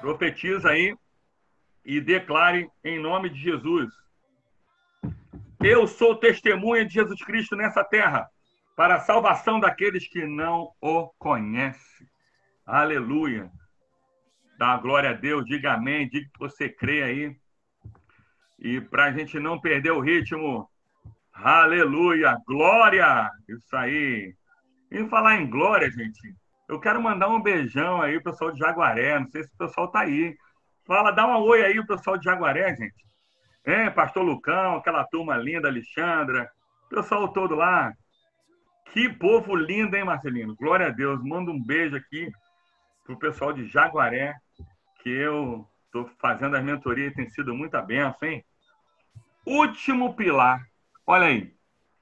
Profetiza 0.00 0.70
aí 0.70 0.96
e 1.84 2.00
declare 2.00 2.70
em 2.84 2.98
nome 2.98 3.30
de 3.30 3.40
Jesus. 3.40 3.90
Eu 5.60 5.86
sou 5.86 6.16
testemunha 6.16 6.84
de 6.84 6.92
Jesus 6.92 7.22
Cristo 7.24 7.56
nessa 7.56 7.82
terra, 7.82 8.28
para 8.76 8.96
a 8.96 9.00
salvação 9.00 9.58
daqueles 9.58 10.06
que 10.06 10.26
não 10.26 10.72
o 10.80 11.08
conhecem. 11.18 12.06
Aleluia. 12.66 13.50
Dá 14.64 14.78
glória 14.78 15.10
a 15.10 15.12
Deus, 15.12 15.44
diga 15.44 15.74
amém, 15.74 16.08
diga 16.08 16.26
que 16.32 16.38
você 16.38 16.70
crê 16.70 17.02
aí. 17.02 17.36
E 18.58 18.80
para 18.80 19.04
a 19.04 19.12
gente 19.12 19.38
não 19.38 19.60
perder 19.60 19.90
o 19.90 20.00
ritmo, 20.00 20.66
aleluia, 21.34 22.34
glória, 22.46 23.30
isso 23.46 23.76
aí. 23.76 24.34
E 24.90 25.06
falar 25.10 25.36
em 25.36 25.50
glória, 25.50 25.90
gente, 25.90 26.34
eu 26.66 26.80
quero 26.80 27.02
mandar 27.02 27.28
um 27.28 27.42
beijão 27.42 28.00
aí 28.00 28.18
pro 28.18 28.32
pessoal 28.32 28.52
de 28.52 28.58
Jaguaré, 28.58 29.20
não 29.20 29.28
sei 29.28 29.44
se 29.44 29.52
o 29.52 29.58
pessoal 29.58 29.88
tá 29.88 30.00
aí. 30.00 30.34
Fala, 30.86 31.10
dá 31.10 31.26
um 31.26 31.42
oi 31.42 31.62
aí 31.62 31.74
pro 31.84 31.98
pessoal 31.98 32.16
de 32.16 32.24
Jaguaré, 32.24 32.74
gente. 32.74 33.04
É, 33.64 33.90
Pastor 33.90 34.22
Lucão, 34.22 34.76
aquela 34.76 35.04
turma 35.04 35.36
linda, 35.36 35.68
Alexandra, 35.68 36.50
pessoal 36.88 37.28
todo 37.28 37.54
lá. 37.54 37.92
Que 38.94 39.10
povo 39.10 39.54
lindo, 39.54 39.94
hein, 39.94 40.04
Marcelino? 40.04 40.56
Glória 40.56 40.86
a 40.86 40.90
Deus. 40.90 41.22
Manda 41.22 41.50
um 41.50 41.62
beijo 41.62 41.96
aqui 41.96 42.32
pro 43.04 43.18
pessoal 43.18 43.52
de 43.52 43.66
Jaguaré 43.66 44.34
que 45.04 45.10
eu 45.10 45.68
estou 45.84 46.10
fazendo 46.18 46.56
as 46.56 46.64
mentorias 46.64 47.12
tem 47.12 47.28
sido 47.28 47.54
muita 47.54 47.82
benção, 47.82 48.26
hein? 48.26 48.42
Último 49.46 50.16
pilar. 50.16 50.66
Olha 51.06 51.26
aí. 51.26 51.54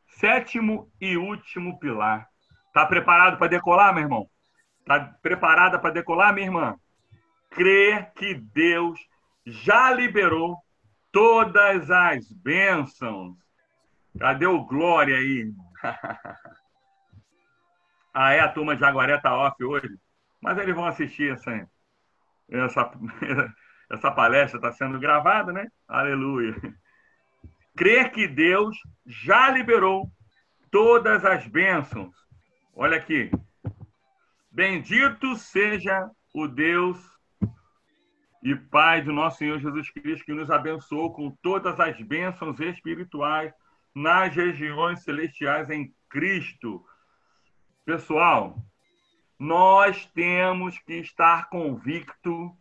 Sétimo 0.06 0.88
e 1.00 1.16
último 1.16 1.80
pilar. 1.80 2.28
Tá 2.72 2.86
preparado 2.86 3.38
para 3.38 3.48
decolar, 3.48 3.92
meu 3.92 4.04
irmão? 4.04 4.30
Tá 4.86 5.00
preparada 5.20 5.80
para 5.80 5.90
decolar, 5.90 6.32
minha 6.32 6.46
irmã? 6.46 6.76
Crer 7.50 8.12
que 8.12 8.34
Deus 8.34 9.00
já 9.44 9.92
liberou 9.92 10.56
todas 11.10 11.90
as 11.90 12.30
bênçãos. 12.30 13.36
Cadê 14.16 14.46
o 14.46 14.64
glória 14.64 15.16
aí? 15.16 15.52
ah, 18.14 18.32
é? 18.32 18.38
A 18.38 18.48
turma 18.48 18.76
de 18.76 18.80
Jaguaré 18.80 19.18
tá 19.18 19.36
off 19.36 19.62
hoje. 19.64 19.98
Mas 20.40 20.56
eles 20.58 20.74
vão 20.74 20.86
assistir 20.86 21.32
essa, 21.32 21.68
essa, 22.60 22.90
essa 23.90 24.10
palestra 24.10 24.58
está 24.58 24.72
sendo 24.72 24.98
gravada, 24.98 25.52
né? 25.52 25.66
Aleluia. 25.88 26.54
Crer 27.76 28.10
que 28.10 28.28
Deus 28.28 28.76
já 29.06 29.50
liberou 29.50 30.10
todas 30.70 31.24
as 31.24 31.46
bênçãos. 31.46 32.14
Olha 32.74 32.96
aqui. 32.96 33.30
Bendito 34.50 35.34
seja 35.36 36.10
o 36.34 36.46
Deus 36.46 36.98
e 38.42 38.54
Pai 38.56 39.00
do 39.00 39.12
nosso 39.12 39.38
Senhor 39.38 39.58
Jesus 39.60 39.90
Cristo, 39.90 40.24
que 40.24 40.34
nos 40.34 40.50
abençoou 40.50 41.12
com 41.12 41.30
todas 41.42 41.78
as 41.78 42.00
bênçãos 42.02 42.58
espirituais 42.60 43.52
nas 43.94 44.34
regiões 44.34 45.02
celestiais 45.04 45.70
em 45.70 45.94
Cristo. 46.10 46.84
Pessoal, 47.84 48.56
nós 49.42 50.06
temos 50.14 50.78
que 50.78 51.00
estar 51.00 51.48
convicto 51.48 52.56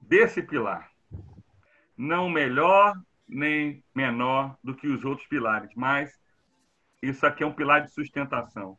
desse 0.00 0.40
pilar. 0.40 0.88
Não 1.96 2.30
melhor 2.30 2.94
nem 3.28 3.82
menor 3.92 4.56
do 4.62 4.76
que 4.76 4.86
os 4.86 5.04
outros 5.04 5.26
pilares, 5.26 5.72
mas 5.74 6.16
isso 7.02 7.26
aqui 7.26 7.42
é 7.42 7.46
um 7.48 7.52
pilar 7.52 7.82
de 7.82 7.90
sustentação. 7.90 8.78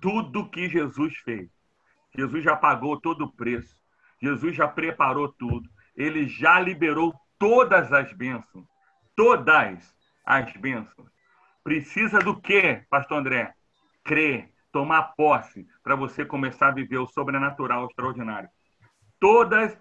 Tudo 0.00 0.48
que 0.48 0.70
Jesus 0.70 1.18
fez. 1.18 1.50
Jesus 2.16 2.42
já 2.42 2.56
pagou 2.56 2.98
todo 2.98 3.26
o 3.26 3.32
preço. 3.32 3.76
Jesus 4.18 4.56
já 4.56 4.66
preparou 4.66 5.30
tudo. 5.30 5.68
Ele 5.94 6.26
já 6.26 6.58
liberou 6.58 7.14
todas 7.38 7.92
as 7.92 8.10
bênçãos. 8.14 8.66
Todas 9.14 9.94
as 10.24 10.50
bênçãos. 10.56 11.10
Precisa 11.62 12.20
do 12.20 12.40
quê, 12.40 12.86
pastor 12.88 13.18
André? 13.18 13.54
Crer 14.02 14.50
tomar 14.72 15.14
posse 15.16 15.66
para 15.82 15.96
você 15.96 16.24
começar 16.24 16.68
a 16.68 16.74
viver 16.74 16.98
o 16.98 17.06
sobrenatural 17.06 17.86
extraordinário. 17.86 18.48
Todas 19.18 19.76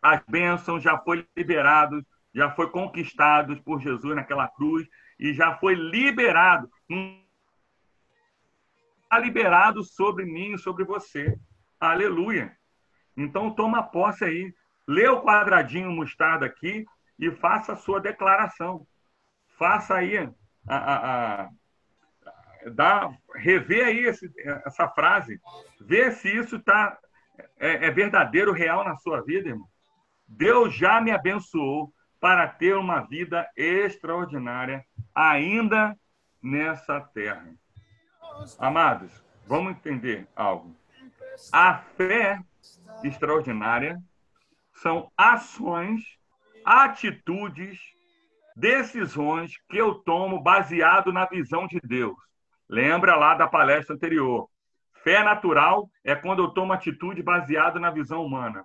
as 0.00 0.20
bênçãos 0.26 0.82
já 0.82 0.98
foram 0.98 1.24
liberadas, 1.36 2.02
já 2.34 2.50
foi 2.50 2.70
conquistados 2.70 3.60
por 3.60 3.80
Jesus 3.80 4.16
naquela 4.16 4.48
cruz 4.48 4.86
e 5.18 5.32
já 5.32 5.56
foi 5.58 5.74
liberado. 5.74 6.68
Está 9.04 9.18
liberado 9.18 9.84
sobre 9.84 10.24
mim 10.24 10.56
sobre 10.56 10.84
você. 10.84 11.38
Aleluia. 11.78 12.56
Então 13.16 13.54
toma 13.54 13.82
posse 13.82 14.24
aí. 14.24 14.54
Lê 14.88 15.06
o 15.08 15.22
quadradinho 15.22 15.92
mostarda 15.92 16.46
aqui 16.46 16.84
e 17.18 17.30
faça 17.30 17.74
a 17.74 17.76
sua 17.76 18.00
declaração. 18.00 18.86
Faça 19.56 19.94
aí 19.94 20.16
a, 20.66 21.42
a 21.44 21.48
dá, 22.70 23.10
rever 23.34 23.86
aí 23.86 24.00
esse, 24.00 24.30
essa 24.64 24.88
frase, 24.88 25.40
ver 25.80 26.12
se 26.12 26.28
isso 26.28 26.58
tá, 26.60 26.98
é, 27.58 27.86
é 27.86 27.90
verdadeiro, 27.90 28.52
real 28.52 28.84
na 28.84 28.96
sua 28.96 29.22
vida, 29.22 29.48
irmão. 29.48 29.68
Deus 30.26 30.74
já 30.74 31.00
me 31.00 31.10
abençoou 31.10 31.92
para 32.20 32.46
ter 32.46 32.76
uma 32.76 33.00
vida 33.00 33.48
extraordinária 33.56 34.84
ainda 35.14 35.96
nessa 36.42 37.00
terra. 37.00 37.52
Amados, 38.58 39.12
vamos 39.46 39.72
entender 39.72 40.26
algo. 40.34 40.74
A 41.52 41.78
fé 41.96 42.40
extraordinária 43.02 44.00
são 44.74 45.10
ações, 45.16 46.02
atitudes, 46.64 47.78
decisões 48.56 49.52
que 49.68 49.78
eu 49.78 49.94
tomo 49.94 50.40
baseado 50.40 51.12
na 51.12 51.26
visão 51.26 51.66
de 51.66 51.80
Deus. 51.80 52.16
Lembra 52.72 53.16
lá 53.16 53.34
da 53.34 53.46
palestra 53.46 53.94
anterior. 53.94 54.48
Fé 55.04 55.22
natural 55.22 55.90
é 56.02 56.14
quando 56.14 56.42
eu 56.42 56.48
tomo 56.48 56.72
atitude 56.72 57.22
baseada 57.22 57.78
na 57.78 57.90
visão 57.90 58.24
humana. 58.24 58.64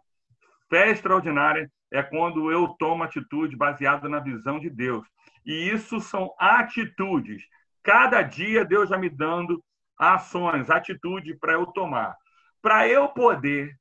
Fé 0.69 0.91
extraordinária 0.91 1.69
é 1.91 2.01
quando 2.01 2.49
eu 2.49 2.69
tomo 2.79 3.03
atitude 3.03 3.57
baseada 3.57 4.07
na 4.07 4.21
visão 4.21 4.61
de 4.61 4.69
Deus. 4.69 5.05
E 5.45 5.69
isso 5.69 5.99
são 5.99 6.33
atitudes. 6.39 7.43
Cada 7.83 8.21
dia 8.21 8.63
Deus 8.63 8.87
já 8.87 8.97
me 8.97 9.09
dando 9.09 9.61
ações, 9.99 10.69
atitude 10.69 11.35
para 11.35 11.51
eu 11.51 11.65
tomar. 11.65 12.15
Para 12.61 12.87
eu 12.87 13.09
poder 13.09 13.75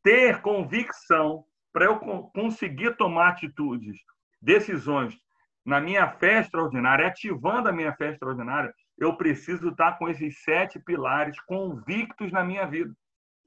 ter 0.00 0.40
convicção, 0.42 1.44
para 1.72 1.86
eu 1.86 1.98
conseguir 2.32 2.96
tomar 2.96 3.30
atitudes, 3.30 3.98
decisões 4.40 5.18
na 5.64 5.80
minha 5.80 6.08
fé 6.08 6.38
extraordinária, 6.38 7.08
ativando 7.08 7.68
a 7.68 7.72
minha 7.72 7.92
fé 7.96 8.10
extraordinária, 8.12 8.72
eu 8.98 9.16
preciso 9.16 9.68
estar 9.68 9.98
com 9.98 10.08
esses 10.08 10.42
sete 10.42 10.78
pilares 10.78 11.38
convictos 11.42 12.32
na 12.32 12.42
minha 12.42 12.66
vida. 12.66 12.94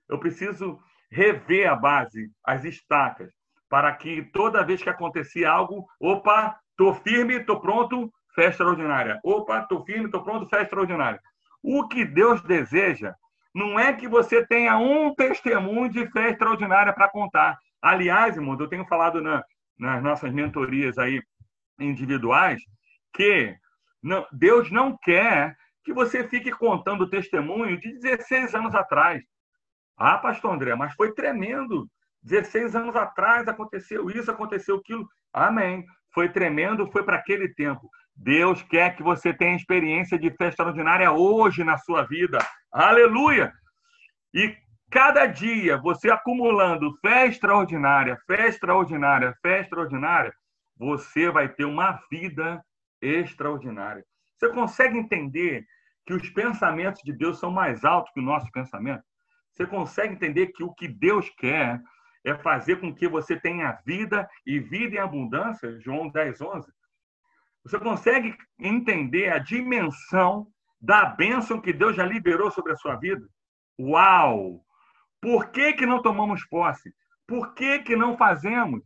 Eu 0.08 0.20
preciso 0.20 0.80
rever 1.12 1.70
a 1.70 1.76
base, 1.76 2.32
as 2.44 2.64
estacas, 2.64 3.34
para 3.68 3.92
que 3.94 4.24
toda 4.32 4.64
vez 4.64 4.82
que 4.82 4.90
acontecer 4.90 5.46
algo, 5.46 5.88
opa, 6.00 6.60
estou 6.72 6.94
firme, 6.94 7.36
estou 7.36 7.60
pronto, 7.60 8.12
fé 8.36 8.48
extraordinária. 8.48 9.20
Opa, 9.24 9.60
estou 9.60 9.84
firme, 9.84 10.06
estou 10.06 10.24
pronto, 10.24 10.48
fé 10.48 10.62
extraordinária. 10.62 11.20
O 11.62 11.88
que 11.88 12.06
Deus 12.06 12.42
deseja 12.42 13.14
não 13.54 13.80
é 13.80 13.94
que 13.94 14.08
você 14.08 14.46
tenha 14.46 14.78
um 14.78 15.14
testemunho 15.14 15.90
de 15.90 16.10
fé 16.12 16.30
extraordinária 16.30 16.94
para 16.94 17.10
contar. 17.10 17.58
Aliás, 17.82 18.36
irmão, 18.36 18.58
eu 18.60 18.68
tenho 18.68 18.86
falado 18.86 19.22
na, 19.22 19.44
nas 19.78 20.02
nossas 20.04 20.32
mentorias 20.32 20.98
aí 20.98 21.22
individuais 21.80 22.62
que 23.14 23.56
não, 24.02 24.26
Deus 24.32 24.72
não 24.72 24.98
quer 24.98 25.56
que 25.84 25.94
você 25.94 26.28
fique 26.28 26.52
contando 26.52 27.02
o 27.02 27.10
testemunho 27.10 27.80
de 27.80 28.00
16 28.00 28.54
anos 28.56 28.76
atrás. 28.76 29.24
Ah, 29.98 30.18
pastor 30.18 30.54
André, 30.54 30.76
mas 30.76 30.94
foi 30.94 31.14
tremendo. 31.14 31.90
16 32.24 32.76
anos 32.76 32.96
atrás 32.96 33.48
aconteceu 33.48 34.10
isso, 34.10 34.30
aconteceu 34.30 34.78
aquilo. 34.78 35.08
Amém. 35.34 35.86
Foi 36.14 36.30
tremendo, 36.30 36.92
foi 36.92 37.04
para 37.04 37.18
aquele 37.18 37.54
tempo. 37.54 37.90
Deus 38.16 38.62
quer 38.64 38.96
que 38.96 39.04
você 39.04 39.34
tenha 39.34 39.56
experiência 39.56 40.18
de 40.18 40.30
fé 40.32 40.50
extraordinária 40.50 41.12
hoje 41.12 41.64
na 41.64 41.78
sua 41.78 42.04
vida. 42.04 42.38
Aleluia! 42.72 43.54
E 44.34 44.56
cada 44.92 45.26
dia 45.26 45.78
você 45.78 46.12
acumulando 46.12 46.98
fé 47.02 47.28
extraordinária, 47.28 48.18
fé 48.28 48.48
extraordinária, 48.48 49.34
fé 49.42 49.62
extraordinária, 49.62 50.34
você 50.78 51.30
vai 51.30 51.48
ter 51.48 51.66
uma 51.66 52.00
vida 52.12 52.62
extraordinária. 53.02 54.06
Você 54.38 54.50
consegue 54.50 54.98
entender 54.98 55.66
que 56.06 56.14
os 56.14 56.30
pensamentos 56.30 57.02
de 57.04 57.14
Deus 57.14 57.40
são 57.40 57.52
mais 57.52 57.84
altos 57.84 58.12
que 58.14 58.20
o 58.20 58.24
nosso 58.24 58.52
pensamento? 58.52 59.04
Você 59.52 59.66
consegue 59.66 60.14
entender 60.14 60.48
que 60.48 60.64
o 60.64 60.74
que 60.74 60.88
Deus 60.88 61.30
quer 61.32 61.82
é 62.24 62.36
fazer 62.36 62.80
com 62.80 62.94
que 62.94 63.08
você 63.08 63.40
tenha 63.40 63.78
vida 63.86 64.30
e 64.46 64.60
vida 64.60 64.96
em 64.96 65.00
abundância? 65.00 65.80
João 65.80 66.10
10, 66.10 66.42
11. 66.42 66.72
Você 67.64 67.80
consegue 67.80 68.36
entender 68.58 69.30
a 69.32 69.38
dimensão 69.38 70.48
da 70.80 71.06
bênção 71.06 71.60
que 71.60 71.74
Deus 71.74 71.96
já 71.96 72.06
liberou 72.06 72.50
sobre 72.52 72.72
a 72.72 72.78
sua 72.78 72.96
vida? 72.96 73.28
Uau! 73.78 74.64
Por 75.22 75.52
que, 75.52 75.74
que 75.74 75.86
não 75.86 76.02
tomamos 76.02 76.46
posse? 76.46 76.94
Por 77.28 77.54
que, 77.54 77.80
que 77.80 77.96
não 77.96 78.18
fazemos? 78.18 78.82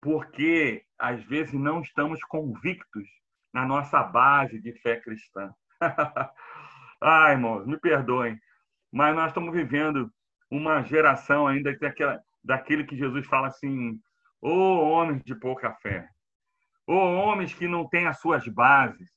Porque, 0.00 0.84
às 0.98 1.22
vezes, 1.24 1.54
não 1.54 1.80
estamos 1.80 2.22
convictos 2.24 3.08
na 3.52 3.66
nossa 3.66 4.02
base 4.02 4.60
de 4.60 4.72
fé 4.80 4.96
cristã. 5.00 5.52
Ai, 7.00 7.32
irmãos, 7.34 7.66
me 7.66 7.78
perdoem, 7.78 8.38
mas 8.92 9.14
nós 9.14 9.28
estamos 9.28 9.52
vivendo 9.52 10.10
uma 10.50 10.82
geração 10.82 11.46
ainda 11.46 11.76
daquela, 11.78 12.20
daquele 12.42 12.84
que 12.84 12.96
Jesus 12.96 13.26
fala 13.26 13.48
assim: 13.48 14.00
ô 14.40 14.50
oh, 14.50 14.90
homens 14.90 15.22
de 15.24 15.34
pouca 15.34 15.72
fé, 15.74 16.08
ô 16.86 16.94
oh, 16.94 17.14
homens 17.16 17.54
que 17.54 17.66
não 17.66 17.88
têm 17.88 18.06
as 18.06 18.20
suas 18.20 18.46
bases. 18.48 19.08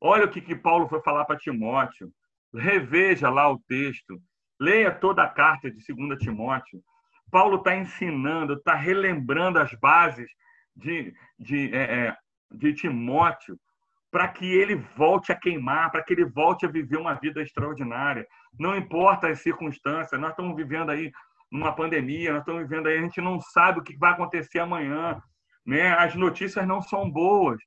Olha 0.00 0.26
o 0.26 0.30
que, 0.30 0.40
que 0.40 0.54
Paulo 0.54 0.88
foi 0.88 1.00
falar 1.00 1.24
para 1.24 1.38
Timóteo. 1.38 2.12
Reveja 2.54 3.30
lá 3.30 3.50
o 3.50 3.58
texto. 3.60 4.20
Leia 4.60 4.92
toda 4.92 5.22
a 5.22 5.28
carta 5.28 5.70
de 5.70 5.78
2 5.86 6.18
Timóteo. 6.18 6.82
Paulo 7.30 7.56
está 7.56 7.74
ensinando, 7.74 8.54
está 8.54 8.74
relembrando 8.74 9.58
as 9.58 9.72
bases 9.74 10.30
de, 10.74 11.14
de, 11.38 11.74
é, 11.74 12.06
é 12.08 12.16
de 12.52 12.72
Timóteo 12.74 13.58
para 14.10 14.28
que 14.28 14.46
ele 14.46 14.76
volte 14.96 15.30
a 15.30 15.36
queimar, 15.36 15.90
para 15.90 16.02
que 16.02 16.12
ele 16.12 16.24
volte 16.24 16.64
a 16.64 16.70
viver 16.70 16.96
uma 16.96 17.14
vida 17.14 17.42
extraordinária. 17.42 18.26
Não 18.58 18.76
importa 18.76 19.28
as 19.28 19.40
circunstâncias, 19.40 20.18
nós 20.20 20.30
estamos 20.30 20.56
vivendo 20.56 20.90
aí 20.90 21.12
numa 21.50 21.74
pandemia, 21.74 22.32
nós 22.32 22.40
estamos 22.40 22.62
vivendo 22.62 22.86
aí, 22.86 22.98
a 22.98 23.02
gente 23.02 23.20
não 23.20 23.40
sabe 23.40 23.80
o 23.80 23.82
que 23.82 23.96
vai 23.96 24.12
acontecer 24.12 24.58
amanhã, 24.58 25.20
né? 25.64 25.90
As 25.98 26.14
notícias 26.14 26.66
não 26.66 26.80
são 26.80 27.10
boas, 27.10 27.60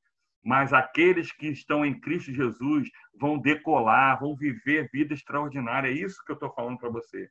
mas 0.44 0.74
aqueles 0.74 1.32
que 1.32 1.48
estão 1.48 1.86
em 1.86 2.00
Cristo 2.00 2.34
Jesus 2.34 2.90
vão 3.14 3.38
decolar, 3.38 4.20
vão 4.20 4.36
viver 4.36 4.90
vida 4.92 5.14
extraordinária. 5.14 5.90
É 5.90 5.94
isso 5.94 6.24
que 6.26 6.32
eu 6.32 6.36
estou 6.36 6.52
falando 6.54 6.78
para 6.78 6.90
você. 6.90 7.30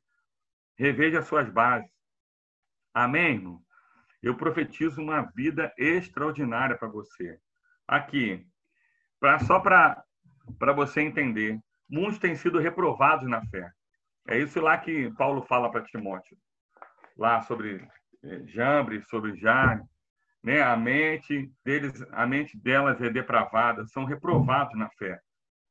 Reveja 0.77 1.19
as 1.19 1.27
suas 1.27 1.49
bases. 1.49 1.89
Amém, 2.93 3.33
irmão? 3.33 3.61
Eu 4.21 4.35
profetizo 4.35 5.01
uma 5.01 5.21
vida 5.35 5.73
extraordinária 5.77 6.77
para 6.77 6.87
você. 6.87 7.39
Aqui, 7.87 8.45
pra, 9.19 9.39
só 9.39 9.59
para 9.59 10.03
você 10.75 11.01
entender, 11.01 11.59
muitos 11.89 12.19
têm 12.19 12.35
sido 12.35 12.59
reprovados 12.59 13.27
na 13.27 13.41
fé. 13.45 13.71
É 14.27 14.37
isso 14.37 14.59
lá 14.59 14.77
que 14.77 15.11
Paulo 15.15 15.41
fala 15.43 15.71
para 15.71 15.83
Timóteo, 15.83 16.37
lá 17.17 17.41
sobre 17.41 17.87
eh, 18.23 18.43
Jambre, 18.45 19.01
sobre 19.03 19.35
Jane, 19.37 19.83
né? 20.43 20.61
A 20.61 20.75
mente 20.75 21.51
deles, 21.63 22.05
a 22.11 22.27
mente 22.27 22.57
delas 22.57 23.01
é 23.01 23.09
depravada, 23.09 23.85
são 23.87 24.05
reprovados 24.05 24.77
na 24.77 24.89
fé, 24.91 25.19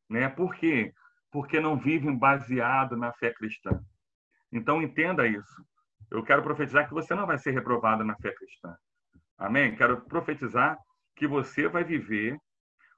né? 0.09 0.29
Por 0.29 0.55
quê? 0.55 0.93
Porque 1.31 1.61
não 1.61 1.79
vivem 1.79 2.17
baseado 2.17 2.97
na 2.97 3.13
fé 3.13 3.33
cristã. 3.33 3.81
Então 4.51 4.83
entenda 4.83 5.27
isso. 5.27 5.65
Eu 6.11 6.23
quero 6.23 6.43
profetizar 6.43 6.87
que 6.87 6.95
você 6.95 7.15
não 7.15 7.27
vai 7.27 7.39
ser 7.39 7.51
reprovado 7.51 8.05
na 8.05 8.17
fé 8.17 8.33
cristã. 8.33 8.77
Amém? 9.37 9.77
Quero 9.77 10.01
profetizar 10.03 10.79
que 11.15 11.27
você 11.27 11.69
vai 11.69 11.85
viver 11.85 12.39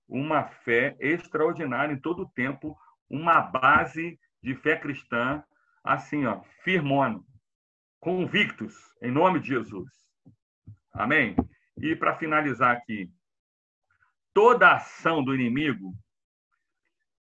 uma 0.09 0.45
fé 0.45 0.97
extraordinária 1.01 1.93
em 1.93 2.01
todo 2.01 2.23
o 2.23 2.29
tempo, 2.31 2.77
uma 3.09 3.41
base 3.41 4.19
de 4.43 4.55
fé 4.55 4.77
cristã, 4.77 5.43
assim, 5.85 6.27
ó, 6.27 6.43
firmona, 6.63 7.21
convictos, 7.99 8.75
em 9.03 9.11
nome 9.11 9.41
de 9.41 9.49
Jesus. 9.49 9.89
Amém? 10.93 11.37
E 11.77 11.95
para 11.95 12.17
finalizar 12.17 12.77
aqui, 12.77 13.11
toda 14.33 14.75
ação 14.75 15.23
do 15.23 15.35
inimigo 15.35 15.95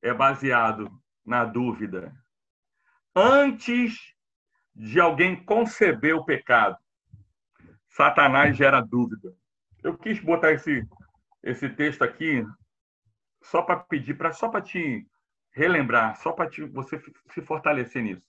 é 0.03 0.13
baseado 0.13 0.91
na 1.25 1.45
dúvida. 1.45 2.15
Antes 3.15 4.15
de 4.79 5.01
alguém 5.01 5.35
conceber 5.35 6.15
o 6.15 6.25
pecado, 6.25 6.79
Satanás 7.89 8.57
gera 8.57 8.81
dúvida. 8.81 9.35
Eu 9.83 9.99
quis 9.99 10.21
botar 10.21 10.53
esse, 10.53 10.87
esse 11.43 11.69
texto 11.69 12.03
aqui 12.03 12.47
só 13.43 13.61
para 13.63 13.81
pedir, 13.81 14.15
para 14.15 14.33
só 14.33 14.49
para 14.49 14.61
te 14.61 15.05
relembrar, 15.51 16.17
só 16.17 16.31
para 16.31 16.49
você 16.73 17.03
se 17.33 17.43
fortalecer 17.43 18.03
nisso, 18.03 18.29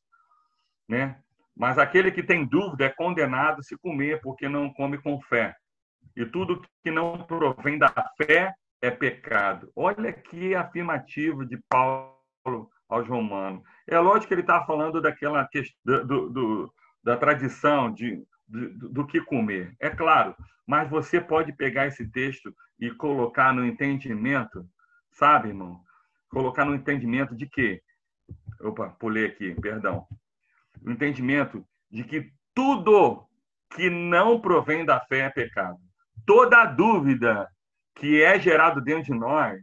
né? 0.88 1.22
Mas 1.56 1.78
aquele 1.78 2.12
que 2.12 2.24
tem 2.24 2.46
dúvida 2.46 2.86
é 2.86 2.90
condenado 2.90 3.62
se 3.62 3.78
comer, 3.78 4.20
porque 4.22 4.50
não 4.50 4.74
come 4.74 4.98
com 4.98 5.22
fé. 5.22 5.56
E 6.16 6.26
tudo 6.26 6.66
que 6.82 6.90
não 6.90 7.24
provém 7.26 7.78
da 7.78 7.94
fé 8.18 8.54
é 8.82 8.90
pecado. 8.90 9.72
Olha 9.76 10.12
que 10.12 10.56
afirmativo 10.56 11.46
de 11.46 11.58
Paulo 11.70 12.72
aos 12.90 13.08
romanos. 13.08 13.62
É 13.88 14.00
lógico 14.00 14.28
que 14.28 14.34
ele 14.34 14.42
está 14.42 14.66
falando 14.66 15.00
daquela 15.00 15.48
questão 15.48 16.06
do, 16.06 16.30
do, 16.30 16.74
da 17.04 17.16
tradição 17.16 17.94
de, 17.94 18.22
do, 18.48 18.90
do 18.90 19.08
que 19.08 19.22
comer, 19.22 19.76
é 19.80 19.90
claro, 19.90 20.36
mas 20.66 20.90
você 20.90 21.22
pode 21.22 21.54
pegar 21.54 21.88
esse 21.88 22.10
texto 22.10 22.54
e 22.80 22.92
colocar 22.92 23.54
no 23.54 23.66
entendimento, 23.66 24.68
sabe, 25.12 25.50
irmão? 25.50 25.82
Colocar 26.30 26.66
no 26.66 26.76
entendimento 26.76 27.36
de 27.36 27.48
que, 27.48 27.82
opa, 28.62 28.90
pulei 29.00 29.26
aqui, 29.26 29.54
perdão, 29.56 30.06
o 30.84 30.92
entendimento 30.92 31.66
de 31.90 32.04
que 32.04 32.32
tudo 32.54 33.28
que 33.72 33.90
não 33.90 34.40
provém 34.40 34.84
da 34.84 35.00
fé 35.00 35.22
é 35.22 35.30
pecado. 35.30 35.78
Toda 36.26 36.66
dúvida 36.66 37.48
que 37.96 38.22
é 38.22 38.40
gerado 38.40 38.82
dentro 38.82 39.06
de 39.06 39.14
nós, 39.14 39.60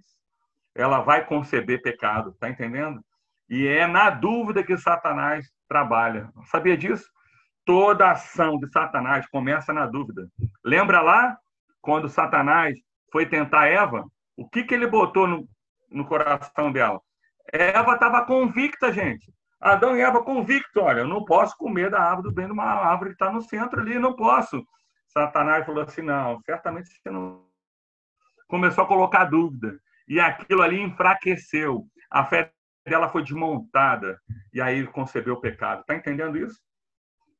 ela 0.74 1.00
vai 1.00 1.24
conceber 1.24 1.82
pecado, 1.82 2.36
tá 2.38 2.48
entendendo? 2.48 3.02
E 3.48 3.66
é 3.66 3.86
na 3.86 4.10
dúvida 4.10 4.64
que 4.64 4.76
Satanás 4.76 5.46
trabalha. 5.68 6.30
Sabia 6.46 6.76
disso? 6.76 7.08
Toda 7.64 8.10
ação 8.10 8.58
de 8.58 8.68
Satanás 8.68 9.28
começa 9.28 9.72
na 9.72 9.86
dúvida. 9.86 10.28
Lembra 10.64 11.00
lá 11.00 11.36
quando 11.80 12.08
Satanás 12.08 12.76
foi 13.12 13.26
tentar 13.26 13.66
Eva? 13.66 14.04
O 14.36 14.48
que, 14.48 14.64
que 14.64 14.74
ele 14.74 14.86
botou 14.86 15.26
no, 15.26 15.48
no 15.90 16.04
coração 16.06 16.70
dela? 16.72 17.00
Eva 17.52 17.94
estava 17.94 18.24
convicta, 18.24 18.92
gente. 18.92 19.32
Adão 19.60 19.96
e 19.96 20.00
Eva 20.00 20.22
convictos. 20.22 20.82
Olha, 20.82 21.00
eu 21.00 21.08
não 21.08 21.24
posso 21.24 21.56
comer 21.56 21.90
da 21.90 22.00
árvore 22.00 22.28
do 22.28 22.34
bem 22.34 22.46
de 22.46 22.52
uma 22.52 22.64
árvore 22.64 23.10
que 23.10 23.14
está 23.14 23.32
no 23.32 23.40
centro 23.42 23.80
ali, 23.80 23.98
não 23.98 24.14
posso. 24.14 24.64
Satanás 25.08 25.64
falou 25.64 25.82
assim: 25.82 26.02
não, 26.02 26.40
certamente 26.42 26.88
você 26.88 27.10
não. 27.10 27.46
Começou 28.48 28.84
a 28.84 28.86
colocar 28.86 29.24
dúvida. 29.24 29.78
E 30.08 30.20
aquilo 30.20 30.62
ali 30.62 30.80
enfraqueceu. 30.80 31.84
A 32.10 32.24
fé 32.24 32.52
dela 32.86 33.08
foi 33.08 33.22
desmontada. 33.22 34.18
E 34.52 34.60
aí 34.60 34.86
concebeu 34.86 35.34
o 35.34 35.40
pecado. 35.40 35.80
Está 35.80 35.94
entendendo 35.94 36.38
isso? 36.38 36.58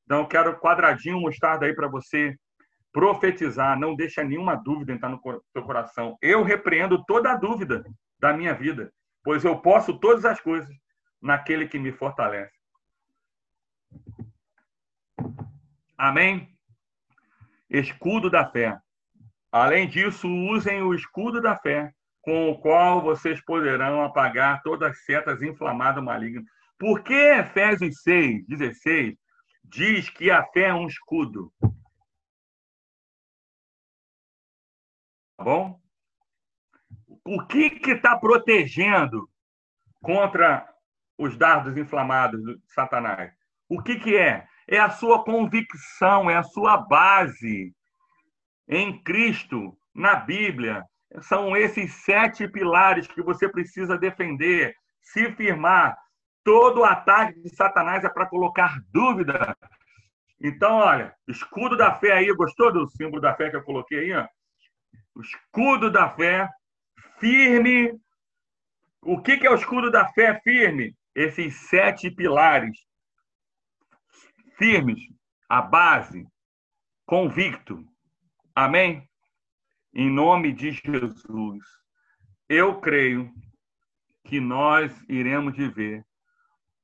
Então, 0.04 0.18
eu 0.18 0.26
quero 0.26 0.58
quadradinho 0.58 1.20
mostrar 1.20 1.56
daí 1.56 1.74
para 1.74 1.88
você 1.88 2.36
profetizar. 2.92 3.78
Não 3.78 3.94
deixa 3.94 4.22
nenhuma 4.22 4.56
dúvida 4.56 4.92
entrar 4.92 5.08
no 5.08 5.20
seu 5.52 5.62
coração. 5.62 6.16
Eu 6.20 6.42
repreendo 6.42 7.04
toda 7.04 7.32
a 7.32 7.36
dúvida 7.36 7.84
da 8.18 8.32
minha 8.32 8.54
vida, 8.54 8.92
pois 9.22 9.44
eu 9.44 9.58
posso 9.58 9.98
todas 9.98 10.24
as 10.24 10.40
coisas 10.40 10.70
naquele 11.20 11.66
que 11.66 11.78
me 11.78 11.92
fortalece. 11.92 12.54
Amém? 15.96 16.54
Escudo 17.70 18.30
da 18.30 18.48
fé. 18.48 18.78
Além 19.50 19.88
disso, 19.88 20.28
usem 20.28 20.82
o 20.82 20.94
escudo 20.94 21.40
da 21.40 21.56
fé, 21.56 21.92
com 22.26 22.50
o 22.50 22.58
qual 22.58 23.00
vocês 23.00 23.40
poderão 23.44 24.02
apagar 24.02 24.60
todas 24.64 24.90
as 24.90 25.04
setas 25.04 25.40
inflamadas 25.40 26.02
malignas. 26.02 26.44
Por 26.76 27.04
que 27.04 27.14
Efésios 27.14 28.02
6, 28.02 28.44
16 28.48 29.16
diz 29.62 30.10
que 30.10 30.28
a 30.28 30.44
fé 30.46 30.64
é 30.64 30.74
um 30.74 30.88
escudo? 30.88 31.52
Tá 35.36 35.44
bom? 35.44 35.80
O 37.24 37.46
que 37.46 37.80
está 37.92 38.18
protegendo 38.18 39.30
contra 40.02 40.68
os 41.16 41.36
dardos 41.36 41.76
inflamados 41.76 42.42
de 42.42 42.58
Satanás? 42.66 43.32
O 43.68 43.80
que, 43.80 44.00
que 44.00 44.16
é? 44.16 44.48
É 44.66 44.80
a 44.80 44.90
sua 44.90 45.22
convicção, 45.22 46.28
é 46.28 46.36
a 46.36 46.42
sua 46.42 46.76
base 46.76 47.72
em 48.66 49.00
Cristo, 49.04 49.78
na 49.94 50.16
Bíblia. 50.16 50.84
São 51.22 51.56
esses 51.56 51.92
sete 51.94 52.46
pilares 52.48 53.06
que 53.06 53.22
você 53.22 53.48
precisa 53.48 53.96
defender, 53.96 54.74
se 55.00 55.30
firmar. 55.32 55.96
Todo 56.44 56.84
ataque 56.84 57.40
de 57.40 57.48
Satanás 57.48 58.04
é 58.04 58.08
para 58.08 58.26
colocar 58.26 58.78
dúvida. 58.92 59.56
Então, 60.40 60.76
olha, 60.76 61.14
escudo 61.26 61.76
da 61.76 61.94
fé 61.94 62.12
aí, 62.12 62.32
gostou 62.34 62.72
do 62.72 62.86
símbolo 62.88 63.20
da 63.20 63.34
fé 63.34 63.50
que 63.50 63.56
eu 63.56 63.64
coloquei 63.64 63.98
aí? 63.98 64.12
Ó? 64.12 64.26
O 65.14 65.20
escudo 65.22 65.90
da 65.90 66.10
fé 66.10 66.48
firme. 67.18 67.92
O 69.02 69.20
que 69.20 69.46
é 69.46 69.50
o 69.50 69.54
escudo 69.54 69.90
da 69.90 70.06
fé 70.08 70.40
firme? 70.42 70.94
Esses 71.14 71.56
sete 71.68 72.10
pilares 72.10 72.78
firmes, 74.58 75.00
a 75.48 75.62
base, 75.62 76.26
convicto. 77.06 77.84
Amém? 78.54 79.08
Em 79.98 80.10
nome 80.10 80.52
de 80.52 80.72
Jesus, 80.72 81.64
eu 82.50 82.78
creio 82.82 83.32
que 84.26 84.38
nós 84.38 84.92
iremos 85.08 85.56
viver 85.56 86.04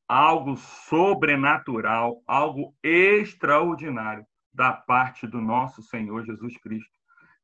algo 0.08 0.56
sobrenatural, 0.56 2.22
algo 2.26 2.74
extraordinário 2.82 4.24
da 4.50 4.72
parte 4.72 5.26
do 5.26 5.42
nosso 5.42 5.82
Senhor 5.82 6.24
Jesus 6.24 6.56
Cristo. 6.56 6.90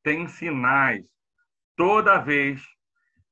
Tem 0.01 0.27
sinais 0.27 1.07
toda 1.75 2.17
vez 2.17 2.63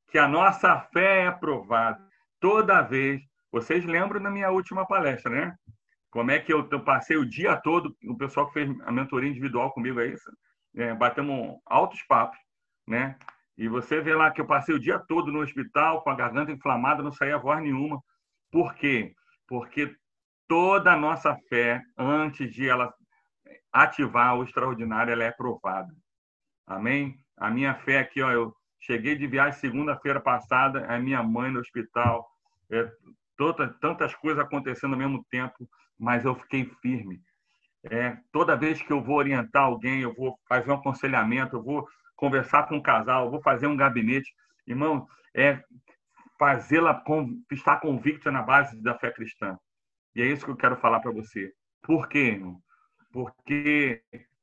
que 0.08 0.20
a 0.20 0.28
nossa 0.28 0.80
fé 0.94 1.22
é 1.24 1.28
aprovada, 1.30 2.08
toda 2.40 2.84
vez. 2.84 3.20
Vocês 3.52 3.84
lembram 3.84 4.22
da 4.22 4.30
minha 4.30 4.52
última 4.52 4.86
palestra, 4.86 5.32
né? 5.32 5.56
Como 6.12 6.30
é 6.30 6.38
que 6.38 6.54
eu, 6.54 6.70
eu 6.72 6.84
passei 6.84 7.18
o 7.18 7.28
dia 7.28 7.58
todo, 7.58 7.98
o 8.04 8.16
pessoal 8.16 8.46
que 8.46 8.54
fez 8.54 8.82
a 8.82 8.92
mentoria 8.92 9.28
individual 9.28 9.74
comigo 9.74 10.00
aí, 10.00 10.16
é, 10.78 10.94
batemos 10.94 11.60
altos 11.66 12.02
papos, 12.04 12.38
né? 12.88 13.18
E 13.58 13.68
você 13.68 14.00
vê 14.00 14.14
lá 14.14 14.32
que 14.32 14.40
eu 14.40 14.46
passei 14.46 14.74
o 14.74 14.80
dia 14.80 15.00
todo 15.00 15.32
no 15.32 15.40
hospital 15.40 16.04
com 16.04 16.10
a 16.10 16.16
garganta 16.16 16.52
inflamada, 16.52 17.02
não 17.02 17.12
saía 17.12 17.38
voz 17.38 17.62
nenhuma. 17.62 18.02
Por 18.52 18.76
quê? 18.76 19.14
Porque 19.48 19.96
toda 20.48 20.94
a 20.94 20.98
nossa 20.98 21.36
fé, 21.50 21.82
antes 21.98 22.54
de 22.54 22.70
ela 22.70 22.94
ativar 23.74 24.38
o 24.38 24.44
extraordinário, 24.44 25.12
ela 25.12 25.24
é 25.24 25.32
provada. 25.32 25.94
Amém? 26.66 27.20
A 27.36 27.50
minha 27.50 27.74
fé 27.74 28.00
aqui, 28.00 28.22
ó, 28.22 28.32
eu 28.32 28.56
cheguei 28.80 29.16
de 29.16 29.26
viagem 29.26 29.60
segunda-feira 29.60 30.22
passada, 30.22 30.86
a 30.86 31.00
minha 31.00 31.24
mãe 31.24 31.52
no 31.52 31.60
hospital, 31.60 32.30
é, 32.70 32.90
toda, 33.36 33.74
tantas 33.82 34.14
coisas 34.16 34.44
acontecendo 34.44 34.94
ao 34.94 35.00
mesmo 35.00 35.26
tempo 35.32 35.68
mas 35.98 36.26
eu 36.26 36.36
fiquei 36.36 36.66
firme. 36.82 37.22
É, 37.90 38.18
toda 38.32 38.56
vez 38.56 38.82
que 38.82 38.92
eu 38.92 39.02
vou 39.02 39.18
orientar 39.18 39.64
alguém, 39.64 40.02
eu 40.02 40.14
vou 40.14 40.38
fazer 40.48 40.72
um 40.72 40.76
aconselhamento, 40.76 41.56
eu 41.56 41.64
vou 41.64 41.88
conversar 42.16 42.68
com 42.68 42.76
um 42.76 42.82
casal, 42.82 43.26
eu 43.26 43.32
vou 43.32 43.42
fazer 43.42 43.68
um 43.68 43.78
gabinete, 43.78 44.34
irmão, 44.66 45.08
é 45.36 45.62
fazê-la 46.40 47.04
estar 47.52 47.80
convicta 47.80 48.32
na 48.32 48.42
base 48.42 48.82
da 48.82 48.98
fé 48.98 49.12
cristã. 49.12 49.58
E 50.16 50.22
é 50.22 50.26
isso 50.26 50.46
que 50.46 50.52
eu 50.52 50.58
quero 50.58 50.78
falar 50.78 51.00
para 51.00 51.12
você. 51.12 51.52
Por 51.84 52.08
quê? 52.08 52.34
Irmão? 52.34 52.60
Porque 53.12 54.02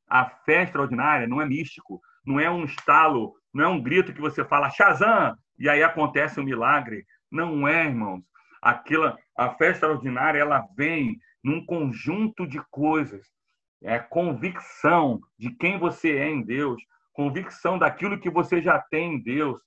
a 0.08 0.26
fé 0.26 0.62
extraordinária 0.62 1.26
não 1.26 1.40
é 1.40 1.46
místico, 1.46 2.00
não 2.24 2.40
é 2.40 2.50
um 2.50 2.64
estalo, 2.64 3.34
não 3.52 3.64
é 3.64 3.68
um 3.68 3.82
grito 3.82 4.12
que 4.12 4.20
você 4.20 4.44
fala 4.44 4.70
Shazam 4.70 5.36
e 5.58 5.68
aí 5.68 5.82
acontece 5.82 6.40
um 6.40 6.44
milagre. 6.44 7.04
Não 7.30 7.66
é, 7.66 7.86
irmãos. 7.86 8.22
Aquela, 8.62 9.18
a 9.36 9.50
fé 9.50 9.70
extraordinária 9.70 10.38
ela 10.38 10.66
vem 10.76 11.18
num 11.42 11.64
conjunto 11.64 12.46
de 12.46 12.60
coisas. 12.70 13.26
É 13.84 13.98
convicção 13.98 15.20
de 15.38 15.50
quem 15.50 15.78
você 15.78 16.16
é 16.16 16.30
em 16.30 16.42
Deus, 16.42 16.82
convicção 17.12 17.78
daquilo 17.78 18.18
que 18.18 18.30
você 18.30 18.62
já 18.62 18.78
tem 18.78 19.14
em 19.14 19.22
Deus. 19.22 19.60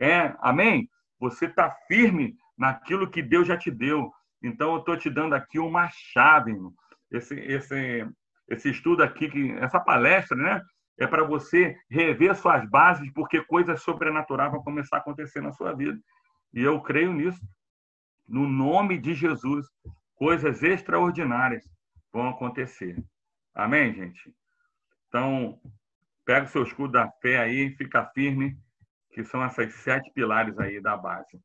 É, 0.00 0.34
amém? 0.40 0.88
Você 1.20 1.44
está 1.44 1.70
firme 1.86 2.34
naquilo 2.56 3.10
que 3.10 3.20
Deus 3.20 3.46
já 3.46 3.58
te 3.58 3.70
deu. 3.70 4.10
Então, 4.42 4.72
eu 4.72 4.78
estou 4.78 4.96
te 4.96 5.10
dando 5.10 5.34
aqui 5.34 5.58
uma 5.58 5.88
chave, 5.90 6.52
irmão. 6.52 6.72
Esse, 7.10 7.38
esse, 7.40 8.08
esse 8.48 8.70
estudo 8.70 9.02
aqui, 9.02 9.28
que, 9.28 9.52
essa 9.58 9.78
palestra, 9.78 10.36
né? 10.36 10.62
É 10.98 11.06
para 11.06 11.22
você 11.22 11.76
rever 11.90 12.34
suas 12.34 12.68
bases, 12.68 13.12
porque 13.12 13.44
coisas 13.44 13.82
sobrenaturais 13.82 14.50
vão 14.50 14.62
começar 14.62 14.96
a 14.96 15.00
acontecer 15.00 15.40
na 15.40 15.52
sua 15.52 15.72
vida. 15.74 15.98
E 16.54 16.62
eu 16.62 16.80
creio 16.80 17.12
nisso. 17.12 17.40
No 18.26 18.48
nome 18.48 18.98
de 18.98 19.14
Jesus, 19.14 19.66
coisas 20.16 20.62
extraordinárias 20.62 21.64
vão 22.12 22.28
acontecer. 22.28 22.96
Amém, 23.58 23.92
gente? 23.92 24.34
Então, 25.08 25.60
pega 26.24 26.46
o 26.46 26.48
seu 26.48 26.62
escudo 26.62 26.92
da 26.92 27.10
fé 27.20 27.38
aí, 27.38 27.74
fica 27.76 28.06
firme, 28.14 28.56
que 29.10 29.24
são 29.24 29.42
essas 29.42 29.74
sete 29.74 30.10
pilares 30.12 30.58
aí 30.58 30.80
da 30.80 30.96
base. 30.96 31.38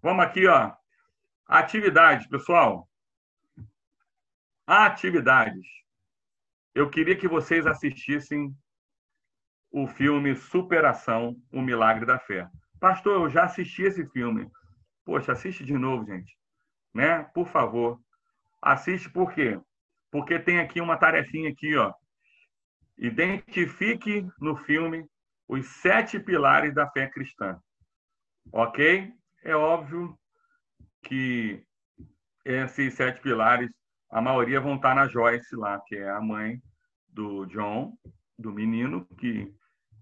Vamos 0.00 0.24
aqui, 0.24 0.46
ó. 0.46 0.72
Atividades, 1.46 2.26
pessoal. 2.28 2.88
Atividades. 4.66 5.66
Eu 6.74 6.88
queria 6.88 7.16
que 7.16 7.26
vocês 7.26 7.66
assistissem 7.66 8.54
o 9.70 9.86
filme 9.86 10.36
Superação, 10.36 11.36
o 11.52 11.60
Milagre 11.60 12.06
da 12.06 12.18
Fé. 12.18 12.48
Pastor, 12.78 13.22
eu 13.22 13.28
já 13.28 13.44
assisti 13.44 13.82
esse 13.82 14.06
filme. 14.10 14.48
Poxa, 15.04 15.32
assiste 15.32 15.64
de 15.64 15.74
novo, 15.74 16.06
gente 16.06 16.36
né? 16.96 17.24
Por 17.34 17.46
favor, 17.46 18.00
assiste 18.62 19.10
por 19.10 19.32
quê? 19.34 19.60
Porque 20.10 20.38
tem 20.38 20.58
aqui 20.58 20.80
uma 20.80 20.96
tarefinha 20.96 21.50
aqui, 21.50 21.76
ó. 21.76 21.92
Identifique 22.98 24.26
no 24.40 24.56
filme 24.56 25.06
os 25.48 25.66
sete 25.66 26.18
pilares 26.18 26.74
da 26.74 26.88
fé 26.90 27.08
cristã. 27.08 27.58
Ok? 28.52 29.12
É 29.44 29.54
óbvio 29.54 30.18
que 31.02 31.62
esses 32.44 32.94
sete 32.94 33.20
pilares, 33.20 33.70
a 34.10 34.20
maioria 34.20 34.60
vão 34.60 34.76
estar 34.76 34.94
na 34.94 35.08
Joyce 35.08 35.54
lá, 35.56 35.80
que 35.86 35.96
é 35.96 36.08
a 36.08 36.20
mãe 36.20 36.60
do 37.08 37.44
John, 37.46 37.96
do 38.38 38.52
menino, 38.52 39.06
que 39.18 39.52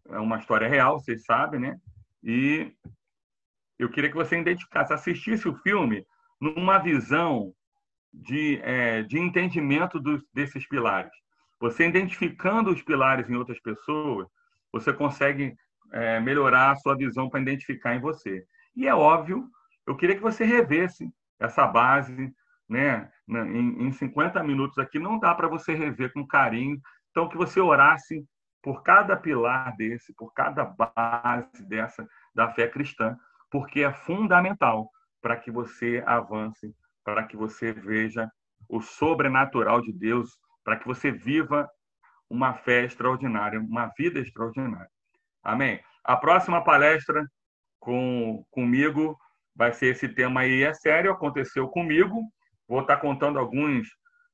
é 0.09 0.19
uma 0.19 0.39
história 0.39 0.69
real, 0.69 1.01
vocês 1.01 1.25
sabem, 1.25 1.61
né? 1.61 1.79
E 2.23 2.73
eu 3.79 3.91
queria 3.91 4.11
que 4.11 4.17
você 4.17 4.39
identificasse, 4.39 4.93
assistisse 4.93 5.49
o 5.49 5.57
filme 5.59 6.07
numa 6.41 6.79
visão 6.79 7.55
de, 8.23 8.61
é, 8.63 9.03
de 9.03 9.19
entendimento 9.19 9.99
dos, 9.99 10.23
desses 10.33 10.67
pilares. 10.69 11.13
Você 11.61 11.87
identificando 11.87 12.71
os 12.71 12.83
pilares 12.83 13.29
em 13.29 13.35
outras 13.35 13.61
pessoas, 13.61 14.29
você 14.73 14.93
consegue 14.93 15.57
é, 15.93 16.21
melhorar 16.21 16.71
a 16.71 16.77
sua 16.77 16.97
visão 16.97 17.29
para 17.29 17.41
identificar 17.41 17.95
em 17.95 18.01
você. 18.01 18.45
E 18.77 18.87
é 18.87 18.95
óbvio, 18.95 19.49
eu 19.87 19.97
queria 19.97 20.17
que 20.17 20.23
você 20.23 20.45
revesse 20.45 21.09
essa 21.39 21.67
base, 21.67 22.33
né? 22.69 23.11
Em, 23.29 23.87
em 23.87 23.93
50 23.93 24.43
minutos 24.43 24.79
aqui 24.79 24.99
não 24.99 25.19
dá 25.19 25.35
para 25.35 25.49
você 25.49 25.75
rever 25.75 26.13
com 26.13 26.27
carinho. 26.27 26.81
Então, 27.11 27.29
que 27.29 27.37
você 27.37 27.61
orasse 27.61 28.25
por 28.63 28.83
cada 28.83 29.17
pilar 29.17 29.77
desse, 29.77 30.15
por 30.15 30.33
cada 30.33 30.65
base 30.65 31.65
dessa 31.69 32.07
da 32.35 32.51
fé 32.51 32.67
cristã, 32.67 33.17
porque 33.51 33.81
é 33.81 33.93
fundamental 33.93 34.91
para 35.23 35.37
que 35.37 35.51
você 35.51 36.03
avance, 36.07 36.75
para 37.05 37.25
que 37.25 37.37
você 37.37 37.73
veja 37.73 38.29
o 38.69 38.81
sobrenatural 38.81 39.81
de 39.83 39.93
Deus, 39.93 40.31
para 40.65 40.77
que 40.77 40.87
você 40.87 41.11
viva 41.11 41.69
uma 42.29 42.55
fé 42.55 42.85
extraordinária, 42.85 43.61
uma 43.61 43.91
vida 43.97 44.19
extraordinária. 44.19 44.89
Amém? 45.43 45.81
A 46.03 46.17
próxima 46.17 46.65
palestra 46.65 47.25
com, 47.79 48.45
comigo 48.51 49.17
vai 49.55 49.73
ser 49.73 49.89
esse 49.89 50.09
tema 50.09 50.41
aí, 50.41 50.63
é 50.63 50.73
sério, 50.75 51.13
aconteceu 51.13 51.69
comigo. 51.69 52.23
Vou 52.67 52.81
estar 52.81 52.97
contando 52.97 53.39
alguns, 53.39 53.87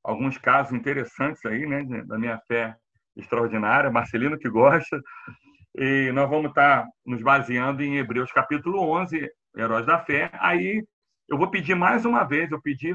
alguns 0.03 0.37
casos 0.37 0.73
interessantes 0.73 1.45
aí, 1.45 1.65
né, 1.65 1.83
da 2.05 2.17
minha 2.17 2.39
fé 2.47 2.75
extraordinária, 3.15 3.91
Marcelino 3.91 4.37
que 4.39 4.49
gosta. 4.49 4.99
E 5.75 6.11
nós 6.13 6.29
vamos 6.29 6.49
estar 6.49 6.87
nos 7.05 7.21
baseando 7.21 7.83
em 7.83 7.97
Hebreus 7.97 8.31
capítulo 8.31 8.79
11, 8.89 9.29
Heróis 9.55 9.85
da 9.85 9.99
Fé. 9.99 10.29
Aí 10.33 10.83
eu 11.31 11.37
vou 11.37 11.49
pedir 11.49 11.75
mais 11.75 12.03
uma 12.03 12.25
vez, 12.25 12.51
eu 12.51 12.61
pedi 12.61 12.93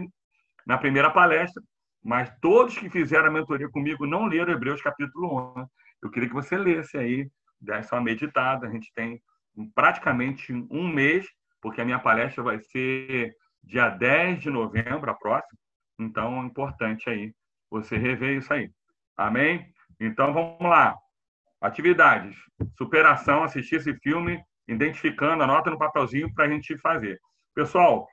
na 0.66 0.76
primeira 0.76 1.10
palestra, 1.10 1.62
mas 2.04 2.30
todos 2.38 2.76
que 2.76 2.90
fizeram 2.90 3.28
a 3.28 3.30
mentoria 3.30 3.68
comigo 3.70 4.06
não 4.06 4.26
leram 4.26 4.52
Hebreus 4.52 4.82
capítulo 4.82 5.54
11. 5.56 5.66
Eu 6.02 6.10
queria 6.10 6.28
que 6.28 6.34
você 6.34 6.58
lesse 6.58 6.98
aí, 6.98 7.30
desse 7.58 7.94
uma 7.94 8.02
meditada. 8.02 8.66
A 8.66 8.70
gente 8.70 8.92
tem 8.94 9.22
praticamente 9.74 10.52
um 10.70 10.86
mês, 10.86 11.26
porque 11.62 11.80
a 11.80 11.84
minha 11.84 11.98
palestra 11.98 12.42
vai 12.44 12.60
ser 12.60 13.34
dia 13.64 13.88
10 13.88 14.42
de 14.42 14.50
novembro, 14.50 15.10
a 15.10 15.14
próxima. 15.14 15.58
Então, 15.98 16.42
é 16.42 16.44
importante 16.44 17.08
aí 17.08 17.32
você 17.70 17.96
rever 17.96 18.36
isso 18.36 18.52
aí. 18.52 18.70
Amém? 19.16 19.66
Então, 19.98 20.34
vamos 20.34 20.60
lá. 20.60 20.94
Atividades. 21.58 22.36
Superação, 22.76 23.42
assistir 23.42 23.76
esse 23.76 23.94
filme, 24.00 24.38
identificando, 24.68 25.42
anota 25.42 25.70
no 25.70 25.78
papelzinho 25.78 26.32
para 26.34 26.44
a 26.44 26.48
gente 26.50 26.76
fazer. 26.76 27.18
Pessoal, 27.54 28.06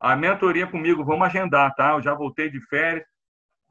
a 0.00 0.16
mentoria 0.16 0.66
comigo, 0.66 1.04
vamos 1.04 1.26
agendar, 1.26 1.74
tá? 1.74 1.92
Eu 1.92 2.02
já 2.02 2.14
voltei 2.14 2.50
de 2.50 2.60
férias, 2.68 3.06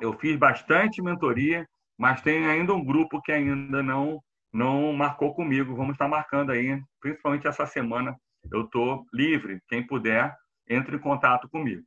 eu 0.02 0.14
fiz 0.20 0.36
bastante 0.38 1.02
mentoria, 1.02 1.68
mas 1.98 2.22
tem 2.22 2.46
ainda 2.46 2.74
um 2.74 2.84
grupo 2.84 3.22
que 3.22 3.32
ainda 3.32 3.82
não 3.82 4.22
não 4.56 4.94
marcou 4.94 5.36
comigo. 5.36 5.76
Vamos 5.76 5.94
estar 5.94 6.08
marcando 6.08 6.52
aí, 6.52 6.82
principalmente 7.02 7.46
essa 7.46 7.66
semana. 7.66 8.16
Eu 8.50 8.62
estou 8.62 9.06
livre. 9.14 9.60
Quem 9.68 9.86
puder, 9.86 10.34
entre 10.70 10.96
em 10.96 11.00
contato 11.00 11.50
comigo. 11.50 11.84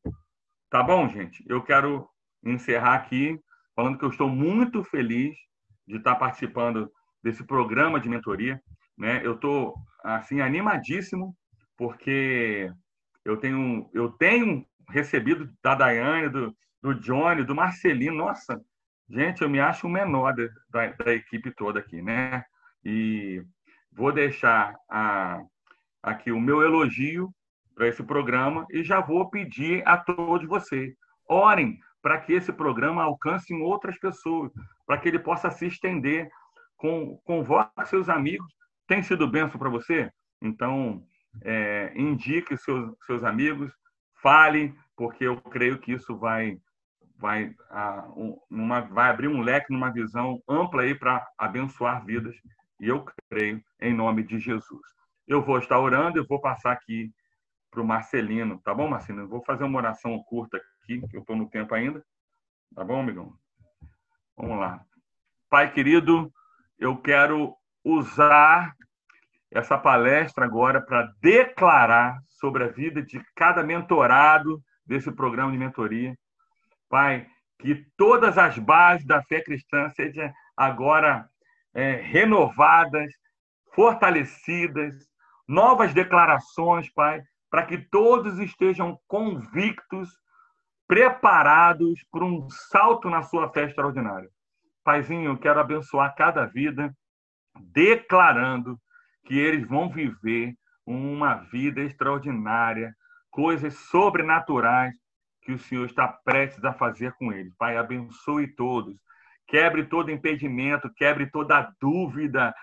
Tá 0.69 0.83
bom, 0.83 1.09
gente? 1.09 1.43
Eu 1.49 1.63
quero 1.63 2.07
encerrar 2.45 2.95
aqui 2.95 3.41
falando 3.75 3.97
que 3.97 4.05
eu 4.05 4.11
estou 4.11 4.29
muito 4.29 4.85
feliz 4.85 5.35
de 5.87 5.97
estar 5.97 6.17
participando 6.17 6.93
desse 7.23 7.43
programa 7.43 7.99
de 7.99 8.09
mentoria. 8.09 8.61
Né? 8.99 9.23
Eu 9.25 9.35
estou 9.37 9.75
assim 10.05 10.43
animadíssimo 10.43 11.35
porque 11.75 12.71
eu 13.29 13.37
tenho 13.37 13.91
eu 13.93 14.11
tenho 14.11 14.67
recebido 14.89 15.51
da 15.63 15.75
Daiane, 15.75 16.29
do, 16.29 16.57
do 16.83 16.95
Johnny, 16.95 17.45
do 17.45 17.55
Marcelino. 17.55 18.17
Nossa, 18.17 18.61
gente, 19.09 19.43
eu 19.43 19.49
me 19.49 19.61
acho 19.61 19.87
o 19.87 19.91
menor 19.91 20.35
da, 20.71 20.87
da 20.87 21.13
equipe 21.13 21.51
toda 21.51 21.79
aqui, 21.81 22.01
né? 22.01 22.45
E 22.85 23.43
vou 23.93 24.13
deixar 24.13 24.75
a, 24.89 25.43
aqui 26.03 26.33
o 26.33 26.41
meu 26.41 26.63
elogio 26.63 27.31
para 27.75 27.87
esse 27.87 28.03
programa 28.03 28.67
e 28.71 28.83
já 28.83 29.01
vou 29.01 29.29
pedir 29.31 29.87
a 29.87 29.97
todos 29.97 30.49
vocês, 30.49 30.95
orem 31.29 31.79
para 32.01 32.19
que 32.19 32.33
esse 32.33 32.53
programa 32.53 33.03
alcance 33.03 33.53
outras 33.55 33.99
pessoas, 33.99 34.51
para 34.87 34.99
que 34.99 35.09
ele 35.09 35.19
possa 35.19 35.51
se 35.51 35.67
estender. 35.67 36.29
Com, 36.77 37.19
convoque 37.25 37.89
seus 37.89 38.09
amigos. 38.09 38.47
Tem 38.87 39.03
sido 39.03 39.27
benção 39.27 39.59
para 39.59 39.69
você? 39.69 40.09
Então, 40.41 41.05
é, 41.43 41.93
indique 41.95 42.57
seus, 42.57 42.95
seus 43.07 43.25
amigos, 43.25 43.73
fale, 44.23 44.75
porque 44.97 45.25
eu 45.25 45.41
creio 45.41 45.79
que 45.79 45.93
isso 45.93 46.17
vai 46.17 46.59
vai, 47.19 47.55
uma, 48.49 48.81
vai 48.83 49.11
abrir 49.11 49.29
um 49.29 49.43
leque 49.43 49.73
numa 49.73 49.91
visão 49.91 50.41
ampla 50.49 50.83
aí 50.83 50.95
para 50.95 51.27
abençoar 51.37 52.05
vidas. 52.05 52.37
E 52.81 52.89
eu 52.89 53.05
creio 53.29 53.63
em 53.81 53.93
nome 53.93 54.23
de 54.23 54.39
Jesus. 54.39 54.81
Eu 55.27 55.43
vou 55.43 55.59
estar 55.59 55.79
orando, 55.79 56.19
eu 56.19 56.27
vou 56.27 56.41
passar 56.41 56.73
aqui 56.73 57.13
para 57.71 57.83
o 57.83 57.87
Marcelino, 57.87 58.61
tá 58.61 58.73
bom, 58.73 58.89
Marcelino? 58.89 59.25
Eu 59.25 59.29
vou 59.29 59.45
fazer 59.45 59.65
uma 59.65 59.79
oração 59.79 60.19
curta 60.23 60.57
aqui, 60.57 61.07
que 61.09 61.17
eu 61.17 61.21
estou 61.21 61.37
no 61.37 61.51
tempo 61.51 61.75
ainda. 61.75 62.03
Tá 62.75 62.85
bom, 62.85 63.01
amigão? 63.01 63.37
Vamos 64.37 64.59
lá. 64.59 64.83
Pai 65.51 65.73
querido, 65.73 66.33
eu 66.79 66.97
quero 66.97 67.55
usar 67.85 68.75
essa 69.51 69.79
palestra 69.79 70.45
agora 70.45 70.81
para 70.81 71.11
declarar 71.21 72.19
sobre 72.29 72.65
a 72.65 72.69
vida 72.69 73.03
de 73.03 73.21
cada 73.35 73.63
mentorado 73.63 74.63
desse 74.87 75.11
programa 75.11 75.53
de 75.53 75.59
mentoria. 75.59 76.15
Pai, 76.89 77.27
que 77.59 77.87
todas 77.97 78.39
as 78.39 78.59
bases 78.59 79.07
da 79.07 79.23
fé 79.23 79.43
cristã 79.43 79.89
sejam 79.91 80.33
agora 80.57 81.29
é, 81.75 81.97
renovadas, 81.97 83.13
fortalecidas, 83.75 84.95
novas 85.47 85.93
declarações, 85.95 86.93
Pai, 86.93 87.23
para 87.51 87.65
que 87.65 87.79
todos 87.79 88.39
estejam 88.39 88.99
convictos, 89.07 90.11
preparados 90.87 92.03
para 92.11 92.25
um 92.25 92.49
salto 92.71 93.11
na 93.11 93.23
sua 93.23 93.51
fé 93.51 93.65
extraordinária. 93.65 94.29
Paizinho, 94.85 95.33
eu 95.33 95.39
quero 95.39 95.61
abençoar 95.61 96.15
cada 96.15 96.47
vida, 96.47 96.95
declarando 97.61 98.79
que 99.29 99.39
eles 99.39 99.69
vão 99.69 99.91
viver 99.91 100.55
uma 100.87 101.35
vida 101.35 101.83
extraordinária, 101.83 102.97
coisas 103.31 103.75
sobrenaturais 103.75 104.97
que 105.43 105.53
o 105.53 105.59
Senhor 105.59 105.85
está 105.85 106.09
prestes 106.09 106.65
a 106.65 106.73
fazer 106.73 107.13
com 107.19 107.31
eles. 107.31 107.55
Pai, 107.59 107.77
abençoe 107.77 108.49
todos. 108.49 108.97
Quebre 109.47 109.85
todo 109.85 110.11
impedimento, 110.11 110.91
quebre 110.95 111.31
toda 111.31 111.71
dúvida. 111.79 112.55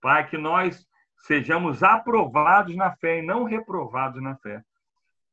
Pai, 0.00 0.28
que 0.28 0.38
nós 0.38 0.86
sejamos 1.26 1.82
aprovados 1.82 2.74
na 2.76 2.94
fé 2.96 3.18
e 3.18 3.22
não 3.22 3.42
reprovados 3.42 4.22
na 4.22 4.36
fé. 4.36 4.62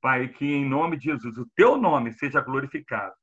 Pai, 0.02 0.28
que 0.28 0.46
em 0.46 0.68
nome 0.68 0.98
de 0.98 1.06
Jesus 1.06 1.38
o 1.38 1.48
teu 1.56 1.78
nome 1.78 2.14
seja 2.14 2.42
glorificado 2.42 3.14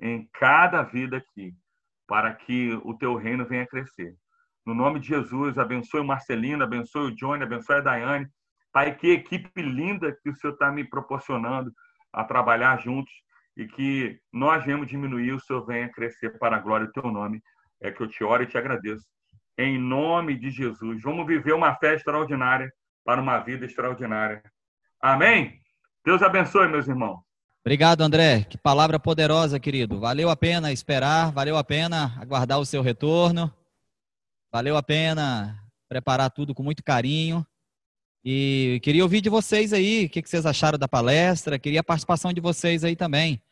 em 0.00 0.26
cada 0.32 0.82
vida 0.82 1.18
aqui, 1.18 1.54
para 2.06 2.32
que 2.32 2.72
o 2.82 2.94
teu 2.94 3.14
reino 3.14 3.44
venha 3.44 3.66
crescer. 3.66 4.16
No 4.66 4.74
nome 4.74 4.98
de 4.98 5.08
Jesus, 5.08 5.58
abençoe 5.58 6.00
o 6.00 6.04
Marcelino, 6.04 6.64
abençoe 6.64 7.08
o 7.08 7.14
Johnny, 7.14 7.42
abençoe 7.42 7.76
a 7.76 7.80
Daiane. 7.80 8.26
Pai, 8.72 8.96
que 8.96 9.10
equipe 9.10 9.60
linda 9.60 10.16
que 10.22 10.30
o 10.30 10.34
Senhor 10.34 10.54
está 10.54 10.72
me 10.72 10.82
proporcionando 10.82 11.70
a 12.12 12.24
trabalhar 12.24 12.80
juntos 12.80 13.12
e 13.56 13.66
que 13.66 14.18
nós 14.32 14.64
venhamos 14.64 14.88
diminuir, 14.88 15.32
o 15.32 15.40
Senhor 15.40 15.64
venha 15.66 15.88
crescer 15.88 16.38
para 16.38 16.56
a 16.56 16.60
glória 16.60 16.86
do 16.86 16.92
teu 16.92 17.10
nome. 17.10 17.42
É 17.80 17.90
que 17.90 18.02
eu 18.02 18.08
te 18.08 18.24
oro 18.24 18.42
e 18.42 18.46
te 18.46 18.56
agradeço. 18.56 19.04
Em 19.58 19.78
nome 19.78 20.34
de 20.34 20.50
Jesus. 20.50 21.02
Vamos 21.02 21.26
viver 21.26 21.52
uma 21.52 21.74
fé 21.76 21.94
extraordinária 21.94 22.72
para 23.04 23.20
uma 23.20 23.38
vida 23.40 23.66
extraordinária. 23.66 24.42
Amém? 25.00 25.60
Deus 26.04 26.22
abençoe, 26.22 26.68
meus 26.68 26.88
irmãos. 26.88 27.20
Obrigado, 27.60 28.00
André. 28.00 28.44
Que 28.44 28.58
palavra 28.58 28.98
poderosa, 28.98 29.60
querido. 29.60 30.00
Valeu 30.00 30.30
a 30.30 30.36
pena 30.36 30.72
esperar, 30.72 31.30
valeu 31.32 31.56
a 31.56 31.64
pena 31.64 32.18
aguardar 32.20 32.58
o 32.58 32.66
seu 32.66 32.82
retorno. 32.82 33.52
Valeu 34.54 34.76
a 34.76 34.82
pena 34.84 35.60
preparar 35.88 36.30
tudo 36.30 36.54
com 36.54 36.62
muito 36.62 36.84
carinho. 36.84 37.44
E 38.24 38.78
queria 38.84 39.02
ouvir 39.02 39.20
de 39.20 39.28
vocês 39.28 39.72
aí, 39.72 40.04
o 40.04 40.08
que 40.08 40.22
vocês 40.24 40.46
acharam 40.46 40.78
da 40.78 40.86
palestra, 40.86 41.58
queria 41.58 41.80
a 41.80 41.82
participação 41.82 42.32
de 42.32 42.40
vocês 42.40 42.84
aí 42.84 42.94
também. 42.94 43.42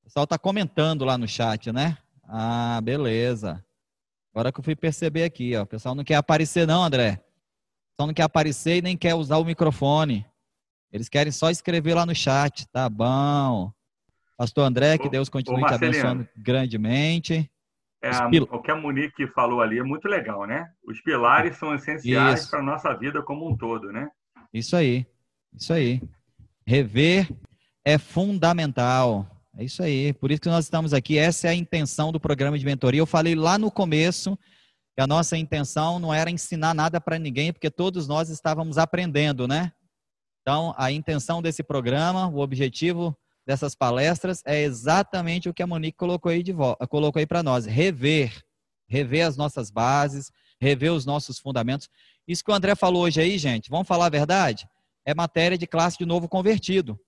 O 0.00 0.04
pessoal 0.04 0.24
está 0.24 0.38
comentando 0.38 1.04
lá 1.04 1.18
no 1.18 1.28
chat, 1.28 1.70
né? 1.70 1.98
Ah, 2.22 2.80
beleza. 2.82 3.62
Agora 4.32 4.50
que 4.50 4.60
eu 4.60 4.64
fui 4.64 4.74
perceber 4.74 5.24
aqui, 5.24 5.54
ó. 5.54 5.64
O 5.64 5.66
pessoal 5.66 5.94
não 5.94 6.04
quer 6.04 6.14
aparecer, 6.14 6.66
não, 6.66 6.84
André. 6.84 7.12
O 7.12 7.90
pessoal 7.90 8.06
não 8.06 8.14
quer 8.14 8.22
aparecer 8.22 8.78
e 8.78 8.82
nem 8.82 8.96
quer 8.96 9.14
usar 9.14 9.36
o 9.36 9.44
microfone. 9.44 10.24
Eles 10.90 11.10
querem 11.10 11.30
só 11.30 11.50
escrever 11.50 11.92
lá 11.92 12.06
no 12.06 12.14
chat. 12.14 12.66
Tá 12.68 12.88
bom. 12.88 13.76
Pastor 14.36 14.64
André, 14.64 14.98
que 14.98 15.08
Deus 15.08 15.28
continue 15.28 15.64
te 15.64 15.74
abençoando 15.74 16.28
grandemente. 16.36 17.50
É, 18.02 18.10
o 18.50 18.60
que 18.60 18.70
a 18.70 18.76
Monique 18.76 19.26
falou 19.28 19.60
ali 19.60 19.78
é 19.78 19.82
muito 19.82 20.06
legal, 20.06 20.44
né? 20.46 20.70
Os 20.86 21.00
pilares 21.00 21.56
são 21.56 21.74
essenciais 21.74 22.46
para 22.46 22.60
a 22.60 22.62
nossa 22.62 22.94
vida 22.94 23.22
como 23.22 23.48
um 23.48 23.56
todo, 23.56 23.90
né? 23.90 24.08
Isso 24.52 24.76
aí, 24.76 25.06
isso 25.54 25.72
aí. 25.72 26.00
Rever 26.66 27.28
é 27.84 27.98
fundamental. 27.98 29.26
É 29.56 29.64
isso 29.64 29.82
aí. 29.82 30.12
Por 30.12 30.30
isso 30.30 30.40
que 30.40 30.48
nós 30.48 30.64
estamos 30.66 30.92
aqui. 30.92 31.16
Essa 31.16 31.48
é 31.48 31.50
a 31.50 31.54
intenção 31.54 32.12
do 32.12 32.20
programa 32.20 32.58
de 32.58 32.64
mentoria. 32.64 33.00
Eu 33.00 33.06
falei 33.06 33.34
lá 33.34 33.58
no 33.58 33.70
começo 33.70 34.38
que 34.94 35.02
a 35.02 35.06
nossa 35.06 35.36
intenção 35.36 35.98
não 35.98 36.12
era 36.12 36.30
ensinar 36.30 36.74
nada 36.74 37.00
para 37.00 37.18
ninguém, 37.18 37.52
porque 37.52 37.70
todos 37.70 38.06
nós 38.06 38.28
estávamos 38.28 38.76
aprendendo, 38.76 39.48
né? 39.48 39.72
Então, 40.42 40.74
a 40.76 40.92
intenção 40.92 41.40
desse 41.42 41.62
programa, 41.62 42.28
o 42.28 42.38
objetivo 42.38 43.16
dessas 43.46 43.74
palestras 43.74 44.42
é 44.44 44.62
exatamente 44.62 45.48
o 45.48 45.54
que 45.54 45.62
a 45.62 45.66
Monique 45.66 45.96
colocou 45.96 46.30
aí, 46.30 46.42
colocou 46.88 47.20
aí 47.20 47.26
para 47.26 47.42
nós: 47.42 47.66
rever, 47.66 48.44
rever 48.88 49.26
as 49.26 49.36
nossas 49.36 49.70
bases, 49.70 50.32
rever 50.60 50.92
os 50.92 51.06
nossos 51.06 51.38
fundamentos. 51.38 51.88
Isso 52.26 52.44
que 52.44 52.50
o 52.50 52.54
André 52.54 52.74
falou 52.74 53.04
hoje 53.04 53.20
aí, 53.20 53.38
gente, 53.38 53.70
vamos 53.70 53.86
falar 53.86 54.06
a 54.06 54.10
verdade? 54.10 54.68
É 55.04 55.14
matéria 55.14 55.56
de 55.56 55.66
classe 55.66 55.98
de 55.98 56.04
novo 56.04 56.28
convertido. 56.28 56.98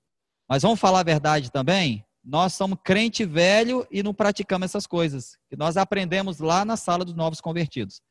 Mas 0.49 0.63
vamos 0.63 0.79
falar 0.79 1.01
a 1.01 1.05
verdade 1.05 1.51
também? 1.51 2.07
nós 2.29 2.53
somos 2.53 2.79
crente 2.85 3.25
velho 3.25 3.87
e 3.91 4.03
não 4.03 4.13
praticamos 4.13 4.67
essas 4.67 4.87
coisas, 4.87 5.39
que 5.49 5.57
nós 5.57 5.79
aprendemos 5.79 6.41
lá 6.41 6.63
na 6.63 6.77
sala 6.77 7.03
dos 7.03 7.15
novos 7.15 7.41
convertidos. 7.41 8.03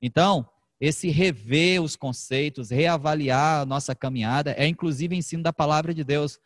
Então, 0.00 0.48
esse 0.80 1.10
rever 1.10 1.82
os 1.82 1.94
conceitos, 1.94 2.70
reavaliar 2.70 3.60
a 3.60 3.66
nossa 3.66 3.94
caminhada, 3.94 4.54
é 4.56 4.66
inclusive 4.66 5.14
ensino 5.14 5.42
da 5.42 5.52
palavra 5.52 5.92
de 5.92 6.02
Deus. 6.02 6.38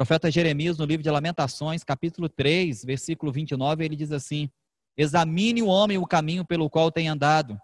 Profeta 0.00 0.30
Jeremias, 0.30 0.78
no 0.78 0.86
livro 0.86 1.02
de 1.02 1.10
Lamentações, 1.10 1.84
capítulo 1.84 2.26
3, 2.26 2.86
versículo 2.86 3.30
29, 3.30 3.84
ele 3.84 3.94
diz 3.94 4.10
assim: 4.12 4.48
Examine 4.96 5.62
o 5.62 5.66
homem 5.66 5.98
o 5.98 6.06
caminho 6.06 6.42
pelo 6.42 6.70
qual 6.70 6.90
tem 6.90 7.06
andado, 7.06 7.60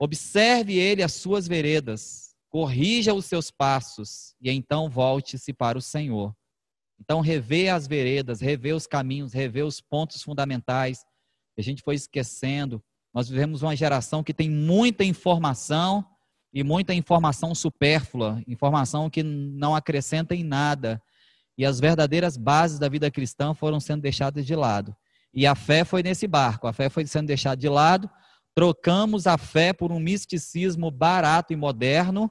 observe 0.00 0.76
ele 0.76 1.00
as 1.00 1.12
suas 1.12 1.46
veredas, 1.46 2.34
corrija 2.48 3.14
os 3.14 3.26
seus 3.26 3.52
passos, 3.52 4.34
e 4.40 4.50
então 4.50 4.90
volte-se 4.90 5.52
para 5.52 5.78
o 5.78 5.80
Senhor. 5.80 6.34
Então, 7.00 7.20
rever 7.20 7.72
as 7.72 7.86
veredas, 7.86 8.40
rever 8.40 8.74
os 8.74 8.88
caminhos, 8.88 9.32
rever 9.32 9.64
os 9.64 9.80
pontos 9.80 10.24
fundamentais. 10.24 11.04
A 11.56 11.62
gente 11.62 11.84
foi 11.84 11.94
esquecendo, 11.94 12.82
nós 13.14 13.28
vivemos 13.28 13.62
uma 13.62 13.76
geração 13.76 14.24
que 14.24 14.34
tem 14.34 14.50
muita 14.50 15.04
informação 15.04 16.04
e 16.52 16.64
muita 16.64 16.92
informação 16.92 17.54
supérflua, 17.54 18.42
informação 18.48 19.08
que 19.08 19.22
não 19.22 19.72
acrescenta 19.76 20.34
em 20.34 20.42
nada. 20.42 21.00
E 21.56 21.64
as 21.64 21.78
verdadeiras 21.80 22.36
bases 22.36 22.78
da 22.78 22.88
vida 22.88 23.10
cristã 23.10 23.54
foram 23.54 23.78
sendo 23.78 24.02
deixadas 24.02 24.46
de 24.46 24.54
lado. 24.54 24.96
E 25.34 25.46
a 25.46 25.54
fé 25.54 25.84
foi 25.84 26.02
nesse 26.02 26.26
barco, 26.26 26.66
a 26.66 26.72
fé 26.72 26.88
foi 26.88 27.06
sendo 27.06 27.26
deixada 27.26 27.56
de 27.56 27.68
lado. 27.68 28.10
Trocamos 28.54 29.26
a 29.26 29.38
fé 29.38 29.72
por 29.72 29.90
um 29.90 30.00
misticismo 30.00 30.90
barato 30.90 31.52
e 31.52 31.56
moderno, 31.56 32.30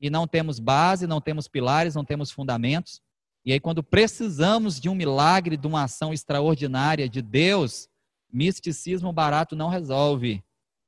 e 0.00 0.10
não 0.10 0.26
temos 0.26 0.58
base, 0.58 1.06
não 1.06 1.20
temos 1.20 1.48
pilares, 1.48 1.94
não 1.94 2.04
temos 2.04 2.30
fundamentos. 2.30 3.00
E 3.44 3.52
aí, 3.52 3.60
quando 3.60 3.82
precisamos 3.82 4.80
de 4.80 4.88
um 4.88 4.94
milagre, 4.94 5.56
de 5.56 5.66
uma 5.66 5.84
ação 5.84 6.12
extraordinária 6.12 7.08
de 7.08 7.22
Deus, 7.22 7.88
Misticismo 8.34 9.12
barato 9.12 9.54
não 9.54 9.68
resolve. 9.68 10.42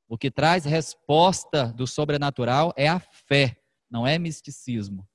O 0.09 0.19
que 0.19 0.33
traz 0.33 0.65
resposta 0.65 1.73
do 1.73 1.87
sobrenatural 1.87 2.75
é 2.77 2.89
a 2.89 2.99
fé, 2.99 3.57
não 3.89 4.05
é 4.05 4.19
misticismo. 4.19 5.07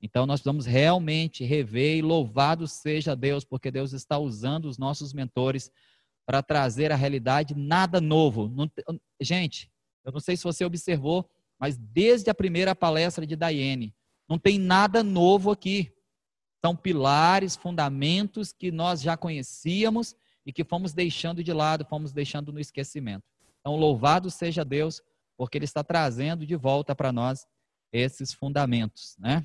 Então 0.00 0.26
nós 0.26 0.40
precisamos 0.40 0.66
realmente 0.66 1.44
rever 1.44 1.96
e 1.96 2.02
louvado 2.02 2.66
seja 2.66 3.16
Deus, 3.16 3.44
porque 3.44 3.70
Deus 3.70 3.92
está 3.92 4.18
usando 4.18 4.66
os 4.66 4.78
nossos 4.78 5.12
mentores 5.12 5.70
para 6.26 6.42
trazer 6.42 6.92
à 6.92 6.96
realidade 6.96 7.54
nada 7.54 8.00
novo. 8.00 8.50
Gente, 9.20 9.70
eu 10.04 10.12
não 10.12 10.20
sei 10.20 10.36
se 10.36 10.44
você 10.44 10.64
observou, 10.64 11.28
mas 11.58 11.76
desde 11.76 12.30
a 12.30 12.34
primeira 12.34 12.74
palestra 12.74 13.26
de 13.26 13.36
Daiane, 13.36 13.94
não 14.28 14.38
tem 14.38 14.58
nada 14.58 15.02
novo 15.02 15.50
aqui. 15.50 15.92
São 16.64 16.76
pilares, 16.76 17.54
fundamentos 17.54 18.52
que 18.52 18.70
nós 18.72 19.00
já 19.00 19.16
conhecíamos 19.16 20.16
e 20.44 20.52
que 20.52 20.64
fomos 20.64 20.92
deixando 20.92 21.42
de 21.42 21.52
lado, 21.52 21.84
fomos 21.84 22.12
deixando 22.12 22.52
no 22.52 22.60
esquecimento. 22.60 23.24
Então, 23.60 23.76
louvado 23.76 24.30
seja 24.30 24.64
Deus, 24.64 25.00
porque 25.36 25.58
Ele 25.58 25.64
está 25.64 25.82
trazendo 25.82 26.46
de 26.46 26.56
volta 26.56 26.94
para 26.94 27.12
nós 27.12 27.46
esses 27.92 28.32
fundamentos, 28.32 29.16
né? 29.18 29.44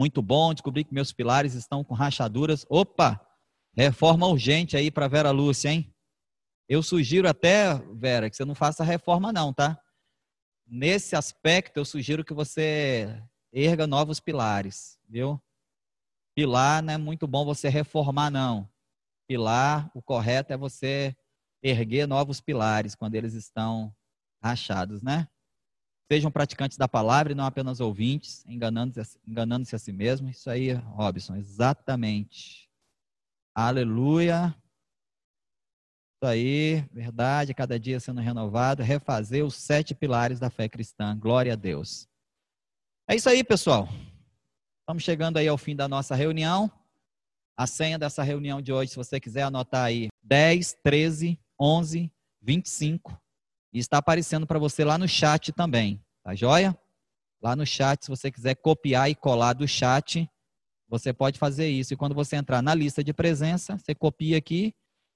Muito 0.00 0.22
bom, 0.22 0.54
descobri 0.54 0.82
que 0.82 0.94
meus 0.94 1.12
pilares 1.12 1.52
estão 1.52 1.84
com 1.84 1.92
rachaduras. 1.92 2.64
Opa! 2.70 3.20
Reforma 3.76 4.26
urgente 4.26 4.74
aí 4.74 4.90
para 4.90 5.06
Vera 5.06 5.30
Lúcia, 5.30 5.68
hein? 5.68 5.94
Eu 6.66 6.82
sugiro 6.82 7.28
até, 7.28 7.74
Vera, 7.96 8.30
que 8.30 8.34
você 8.34 8.46
não 8.46 8.54
faça 8.54 8.82
reforma 8.82 9.30
não, 9.30 9.52
tá? 9.52 9.78
Nesse 10.66 11.14
aspecto, 11.14 11.76
eu 11.76 11.84
sugiro 11.84 12.24
que 12.24 12.32
você 12.32 13.22
erga 13.52 13.86
novos 13.86 14.20
pilares, 14.20 14.98
viu? 15.06 15.38
Pilar 16.34 16.82
não 16.82 16.94
é 16.94 16.96
muito 16.96 17.26
bom 17.26 17.44
você 17.44 17.68
reformar, 17.68 18.30
não 18.30 18.66
pilar, 19.28 19.90
o 19.94 20.00
correto 20.00 20.54
é 20.54 20.56
você 20.56 21.14
erguer 21.62 22.08
novos 22.08 22.40
pilares 22.40 22.94
quando 22.94 23.16
eles 23.16 23.34
estão 23.34 23.94
rachados, 24.42 25.02
né? 25.02 25.28
Sejam 26.10 26.28
praticantes 26.28 26.76
da 26.76 26.88
palavra 26.88 27.30
e 27.30 27.36
não 27.36 27.44
apenas 27.44 27.78
ouvintes, 27.78 28.44
enganando-se 28.48 29.16
enganando 29.24 29.68
a 29.72 29.78
si 29.78 29.92
mesmo. 29.92 30.28
Isso 30.28 30.50
aí, 30.50 30.72
Robson, 30.72 31.36
exatamente. 31.36 32.68
Aleluia. 33.54 34.52
Isso 36.16 36.28
aí, 36.28 36.80
verdade, 36.90 37.54
cada 37.54 37.78
dia 37.78 38.00
sendo 38.00 38.20
renovado, 38.20 38.82
refazer 38.82 39.44
os 39.44 39.54
sete 39.54 39.94
pilares 39.94 40.40
da 40.40 40.50
fé 40.50 40.68
cristã. 40.68 41.16
Glória 41.16 41.52
a 41.52 41.56
Deus. 41.56 42.08
É 43.08 43.14
isso 43.14 43.28
aí, 43.28 43.44
pessoal. 43.44 43.88
Estamos 44.80 45.04
chegando 45.04 45.36
aí 45.36 45.46
ao 45.46 45.56
fim 45.56 45.76
da 45.76 45.86
nossa 45.86 46.16
reunião. 46.16 46.68
A 47.56 47.68
senha 47.68 47.96
dessa 47.96 48.24
reunião 48.24 48.60
de 48.60 48.72
hoje, 48.72 48.90
se 48.90 48.96
você 48.96 49.20
quiser 49.20 49.42
anotar 49.42 49.84
aí, 49.84 50.08
10, 50.24 50.72
13, 50.82 51.38
11, 51.56 52.12
25. 52.42 53.16
E 53.72 53.78
está 53.78 53.98
aparecendo 53.98 54.46
para 54.46 54.58
você 54.58 54.84
lá 54.84 54.98
no 54.98 55.08
chat 55.08 55.52
também, 55.52 56.02
tá 56.22 56.34
joia? 56.34 56.76
Lá 57.42 57.54
no 57.56 57.64
chat, 57.64 58.04
se 58.04 58.10
você 58.10 58.30
quiser 58.30 58.54
copiar 58.56 59.10
e 59.10 59.14
colar 59.14 59.54
do 59.54 59.66
chat, 59.66 60.28
você 60.88 61.12
pode 61.12 61.38
fazer 61.38 61.68
isso. 61.68 61.94
E 61.94 61.96
quando 61.96 62.14
você 62.14 62.36
entrar 62.36 62.60
na 62.60 62.74
lista 62.74 63.02
de 63.02 63.12
presença, 63.12 63.78
você 63.78 63.94
copia 63.94 64.36
aqui 64.36 64.74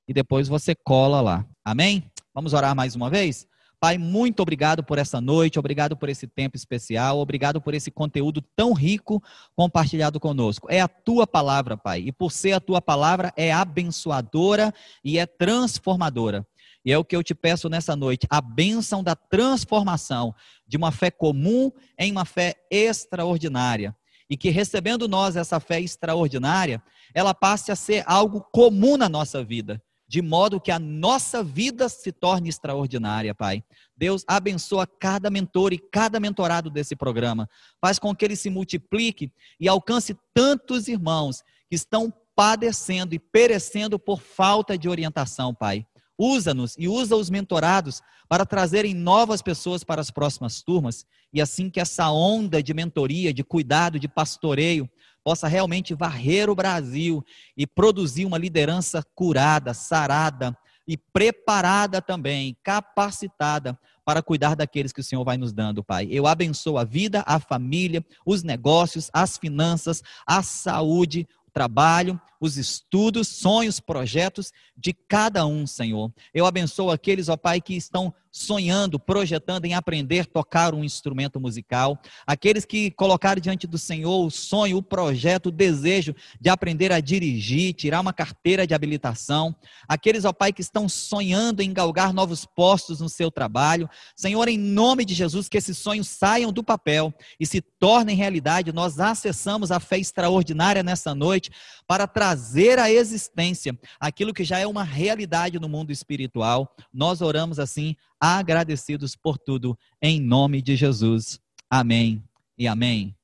e 0.09 0.15
depois 0.15 0.49
você 0.49 0.75
cola 0.75 1.21
lá. 1.21 1.47
Amém? 1.65 2.11
Vamos 2.33 2.53
orar 2.53 2.75
mais 2.75 2.95
uma 2.95 3.11
vez? 3.11 3.47
Pai, 3.85 3.99
muito 3.99 4.41
obrigado 4.41 4.83
por 4.83 4.97
essa 4.97 5.21
noite, 5.21 5.59
obrigado 5.59 5.95
por 5.95 6.09
esse 6.09 6.27
tempo 6.27 6.57
especial, 6.57 7.19
obrigado 7.19 7.61
por 7.61 7.75
esse 7.75 7.91
conteúdo 7.91 8.41
tão 8.57 8.73
rico 8.73 9.23
compartilhado 9.55 10.19
conosco. 10.19 10.69
É 10.71 10.81
a 10.81 10.89
tua 10.89 11.27
palavra, 11.27 11.77
Pai, 11.77 12.01
e 12.01 12.11
por 12.11 12.33
ser 12.33 12.53
a 12.53 12.61
tua 12.61 12.81
palavra 12.81 13.31
é 13.37 13.53
abençoadora 13.53 14.73
e 15.05 15.19
é 15.19 15.27
transformadora. 15.27 16.47
E 16.85 16.93
é 16.93 16.99
o 16.99 17.05
que 17.05 17.17
eu 17.17 17.23
te 17.23 17.35
peço 17.35 17.69
nessa 17.69 17.97
noite, 17.97 18.27
a 18.29 18.41
bênção 18.41 19.03
da 19.03 19.17
transformação 19.17 20.35
de 20.67 20.77
uma 20.77 20.93
fé 20.93 21.11
comum 21.11 21.73
em 21.99 22.13
uma 22.13 22.25
fé 22.25 22.55
extraordinária. 22.71 23.97
E 24.29 24.37
que 24.37 24.51
recebendo 24.51 25.09
nós 25.09 25.37
essa 25.37 25.61
fé 25.61 25.81
extraordinária, 25.81 26.83
ela 27.15 27.35
passe 27.35 27.71
a 27.71 27.77
ser 27.77 28.03
algo 28.07 28.41
comum 28.53 28.97
na 28.97 29.09
nossa 29.09 29.43
vida 29.45 29.83
de 30.07 30.23
modo 30.23 30.61
que 30.61 30.71
a 30.71 30.79
nossa 30.79 31.43
vida 31.43 31.89
se 31.89 32.13
torne 32.13 32.49
extraordinária, 32.49 33.35
Pai. 33.35 33.65
Deus 33.97 34.25
abençoa 34.29 34.87
cada 34.87 35.31
mentor 35.31 35.73
e 35.73 35.79
cada 35.79 36.21
mentorado 36.21 36.71
desse 36.71 36.95
programa. 36.95 37.49
Faz 37.81 37.99
com 37.99 38.15
que 38.15 38.25
ele 38.25 38.37
se 38.37 38.51
multiplique 38.51 39.33
e 39.59 39.69
alcance 39.69 40.17
tantos 40.33 40.89
irmãos 40.89 41.43
que 41.69 41.75
estão 41.75 42.13
padecendo 42.37 43.15
e 43.15 43.19
perecendo 43.19 43.99
por 43.99 44.21
falta 44.21 44.77
de 44.77 44.89
orientação, 44.89 45.55
Pai. 45.55 45.87
Usa-nos 46.19 46.77
e 46.79 46.89
usa 46.89 47.17
os 47.17 47.29
mentorados 47.29 48.01
para 48.29 48.47
trazerem 48.47 48.95
novas 48.95 49.43
pessoas 49.43 49.83
para 49.83 50.01
as 50.01 50.11
próximas 50.11 50.63
turmas 50.63 51.05
e 51.33 51.41
assim 51.41 51.69
que 51.69 51.81
essa 51.81 52.11
onda 52.11 52.63
de 52.63 52.73
mentoria, 52.73 53.35
de 53.35 53.43
cuidado, 53.43 53.99
de 53.99 54.07
pastoreio 54.07 54.89
possa 55.25 55.49
realmente 55.49 55.95
varrer 55.95 56.49
o 56.49 56.55
Brasil 56.55 57.25
e 57.57 57.67
produzir 57.67 58.25
uma 58.25 58.39
liderança 58.39 59.03
curada, 59.15 59.75
sarada 59.75 60.57
e 60.87 60.97
preparada 60.97 62.01
também, 62.01 62.57
capacitada 62.63 63.79
para 64.05 64.23
cuidar 64.23 64.55
daqueles 64.55 64.93
que 64.93 65.01
o 65.01 65.05
Senhor 65.05 65.25
vai 65.25 65.37
nos 65.37 65.53
dando, 65.53 65.83
Pai. 65.83 66.07
Eu 66.11 66.27
abençoo 66.27 66.77
a 66.77 66.85
vida, 66.85 67.25
a 67.27 67.41
família, 67.41 68.05
os 68.25 68.43
negócios, 68.43 69.11
as 69.13 69.39
finanças, 69.39 70.03
a 70.27 70.43
saúde, 70.43 71.27
trabalho, 71.55 72.21
os 72.41 72.59
estudos, 72.59 73.29
sonhos, 73.29 73.79
projetos 73.79 74.53
de 74.77 74.93
cada 74.93 75.47
um, 75.47 75.67
Senhor. 75.67 76.13
Eu 76.35 76.45
abençoo 76.45 76.91
aqueles, 76.91 77.29
ó 77.29 77.37
Pai, 77.37 77.61
que 77.61 77.75
estão 77.75 78.13
sonhando, 78.35 78.99
projetando 78.99 79.65
em 79.65 79.75
aprender 79.75 80.27
tocar 80.27 80.75
um 80.75 80.83
instrumento 80.83 81.39
musical, 81.41 81.97
aqueles 82.27 82.65
que 82.65 82.91
colocaram 82.91 83.41
diante 83.41 83.65
do 83.65 83.79
Senhor 83.79 84.27
o 84.27 84.31
sonho, 84.31 84.79
o 84.79 84.83
projeto, 84.83 85.47
o 85.47 85.53
desejo 85.53 86.13
de 86.41 86.49
aprender 86.51 86.91
a 86.91 86.99
dirigir, 86.99 87.75
tirar 87.75 88.01
uma 88.01 88.13
carteira 88.13 88.67
de 88.67 88.75
habilitação, 88.75 89.55
aqueles, 89.87 90.25
ó 90.25 90.33
Pai, 90.33 90.53
que 90.53 90.63
estão 90.63 90.89
sonhando 90.89 91.63
em 91.63 91.73
galgar 91.73 92.13
novos 92.13 92.45
postos 92.45 92.99
no 92.99 93.09
seu 93.09 93.31
trabalho. 93.31 93.89
Senhor, 94.17 94.49
em 94.49 94.59
nome 94.59 95.05
de 95.05 95.15
Jesus, 95.15 95.49
que 95.49 95.57
esses 95.57 95.79
sonhos 95.79 96.09
saiam 96.09 96.53
do 96.53 96.65
papel 96.65 97.15
e 97.39 97.47
se 97.47 97.61
tornem 97.61 98.17
realidade. 98.17 98.73
Nós 98.73 98.99
acessamos 98.99 99.71
a 99.71 99.79
fé 99.79 99.99
extraordinária 99.99 100.83
nessa 100.83 101.15
noite 101.15 101.53
para 101.87 102.09
trazer 102.09 102.81
à 102.81 102.91
existência 102.91 103.79
aquilo 104.01 104.35
que 104.35 104.43
já 104.43 104.59
é 104.59 104.67
uma 104.67 104.83
realidade 104.83 105.61
no 105.61 105.69
mundo 105.69 105.93
espiritual. 105.93 106.75
Nós 106.93 107.21
oramos 107.21 107.61
assim 107.61 107.95
agradecidos 108.25 109.15
por 109.15 109.37
tudo, 109.37 109.79
em 110.01 110.19
nome 110.19 110.63
de 110.63 110.77
Jesus. 110.77 111.39
Amém 111.69 112.25
e 112.57 112.67
amém. 112.67 113.15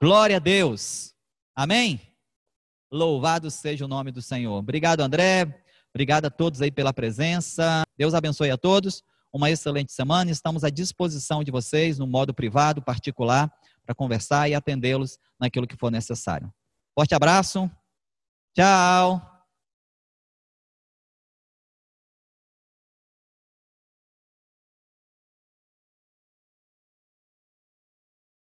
Glória 0.00 0.36
a 0.36 0.38
Deus. 0.38 1.12
Amém. 1.56 2.00
Louvado 2.90 3.50
seja 3.50 3.84
o 3.84 3.88
nome 3.88 4.12
do 4.12 4.22
Senhor. 4.22 4.56
Obrigado, 4.56 5.00
André. 5.00 5.60
Obrigado 5.92 6.26
a 6.26 6.30
todos 6.30 6.62
aí 6.62 6.70
pela 6.70 6.92
presença. 6.92 7.82
Deus 7.96 8.14
abençoe 8.14 8.50
a 8.52 8.56
todos. 8.56 9.02
Uma 9.32 9.50
excelente 9.50 9.92
semana. 9.92 10.30
Estamos 10.30 10.62
à 10.62 10.70
disposição 10.70 11.42
de 11.42 11.50
vocês 11.50 11.98
no 11.98 12.06
modo 12.06 12.32
privado, 12.32 12.80
particular, 12.80 13.52
para 13.84 13.94
conversar 13.94 14.48
e 14.48 14.54
atendê-los 14.54 15.18
naquilo 15.40 15.66
que 15.66 15.76
for 15.76 15.90
necessário. 15.90 16.52
Forte 16.94 17.14
abraço. 17.14 17.68
Tchau. 18.54 19.37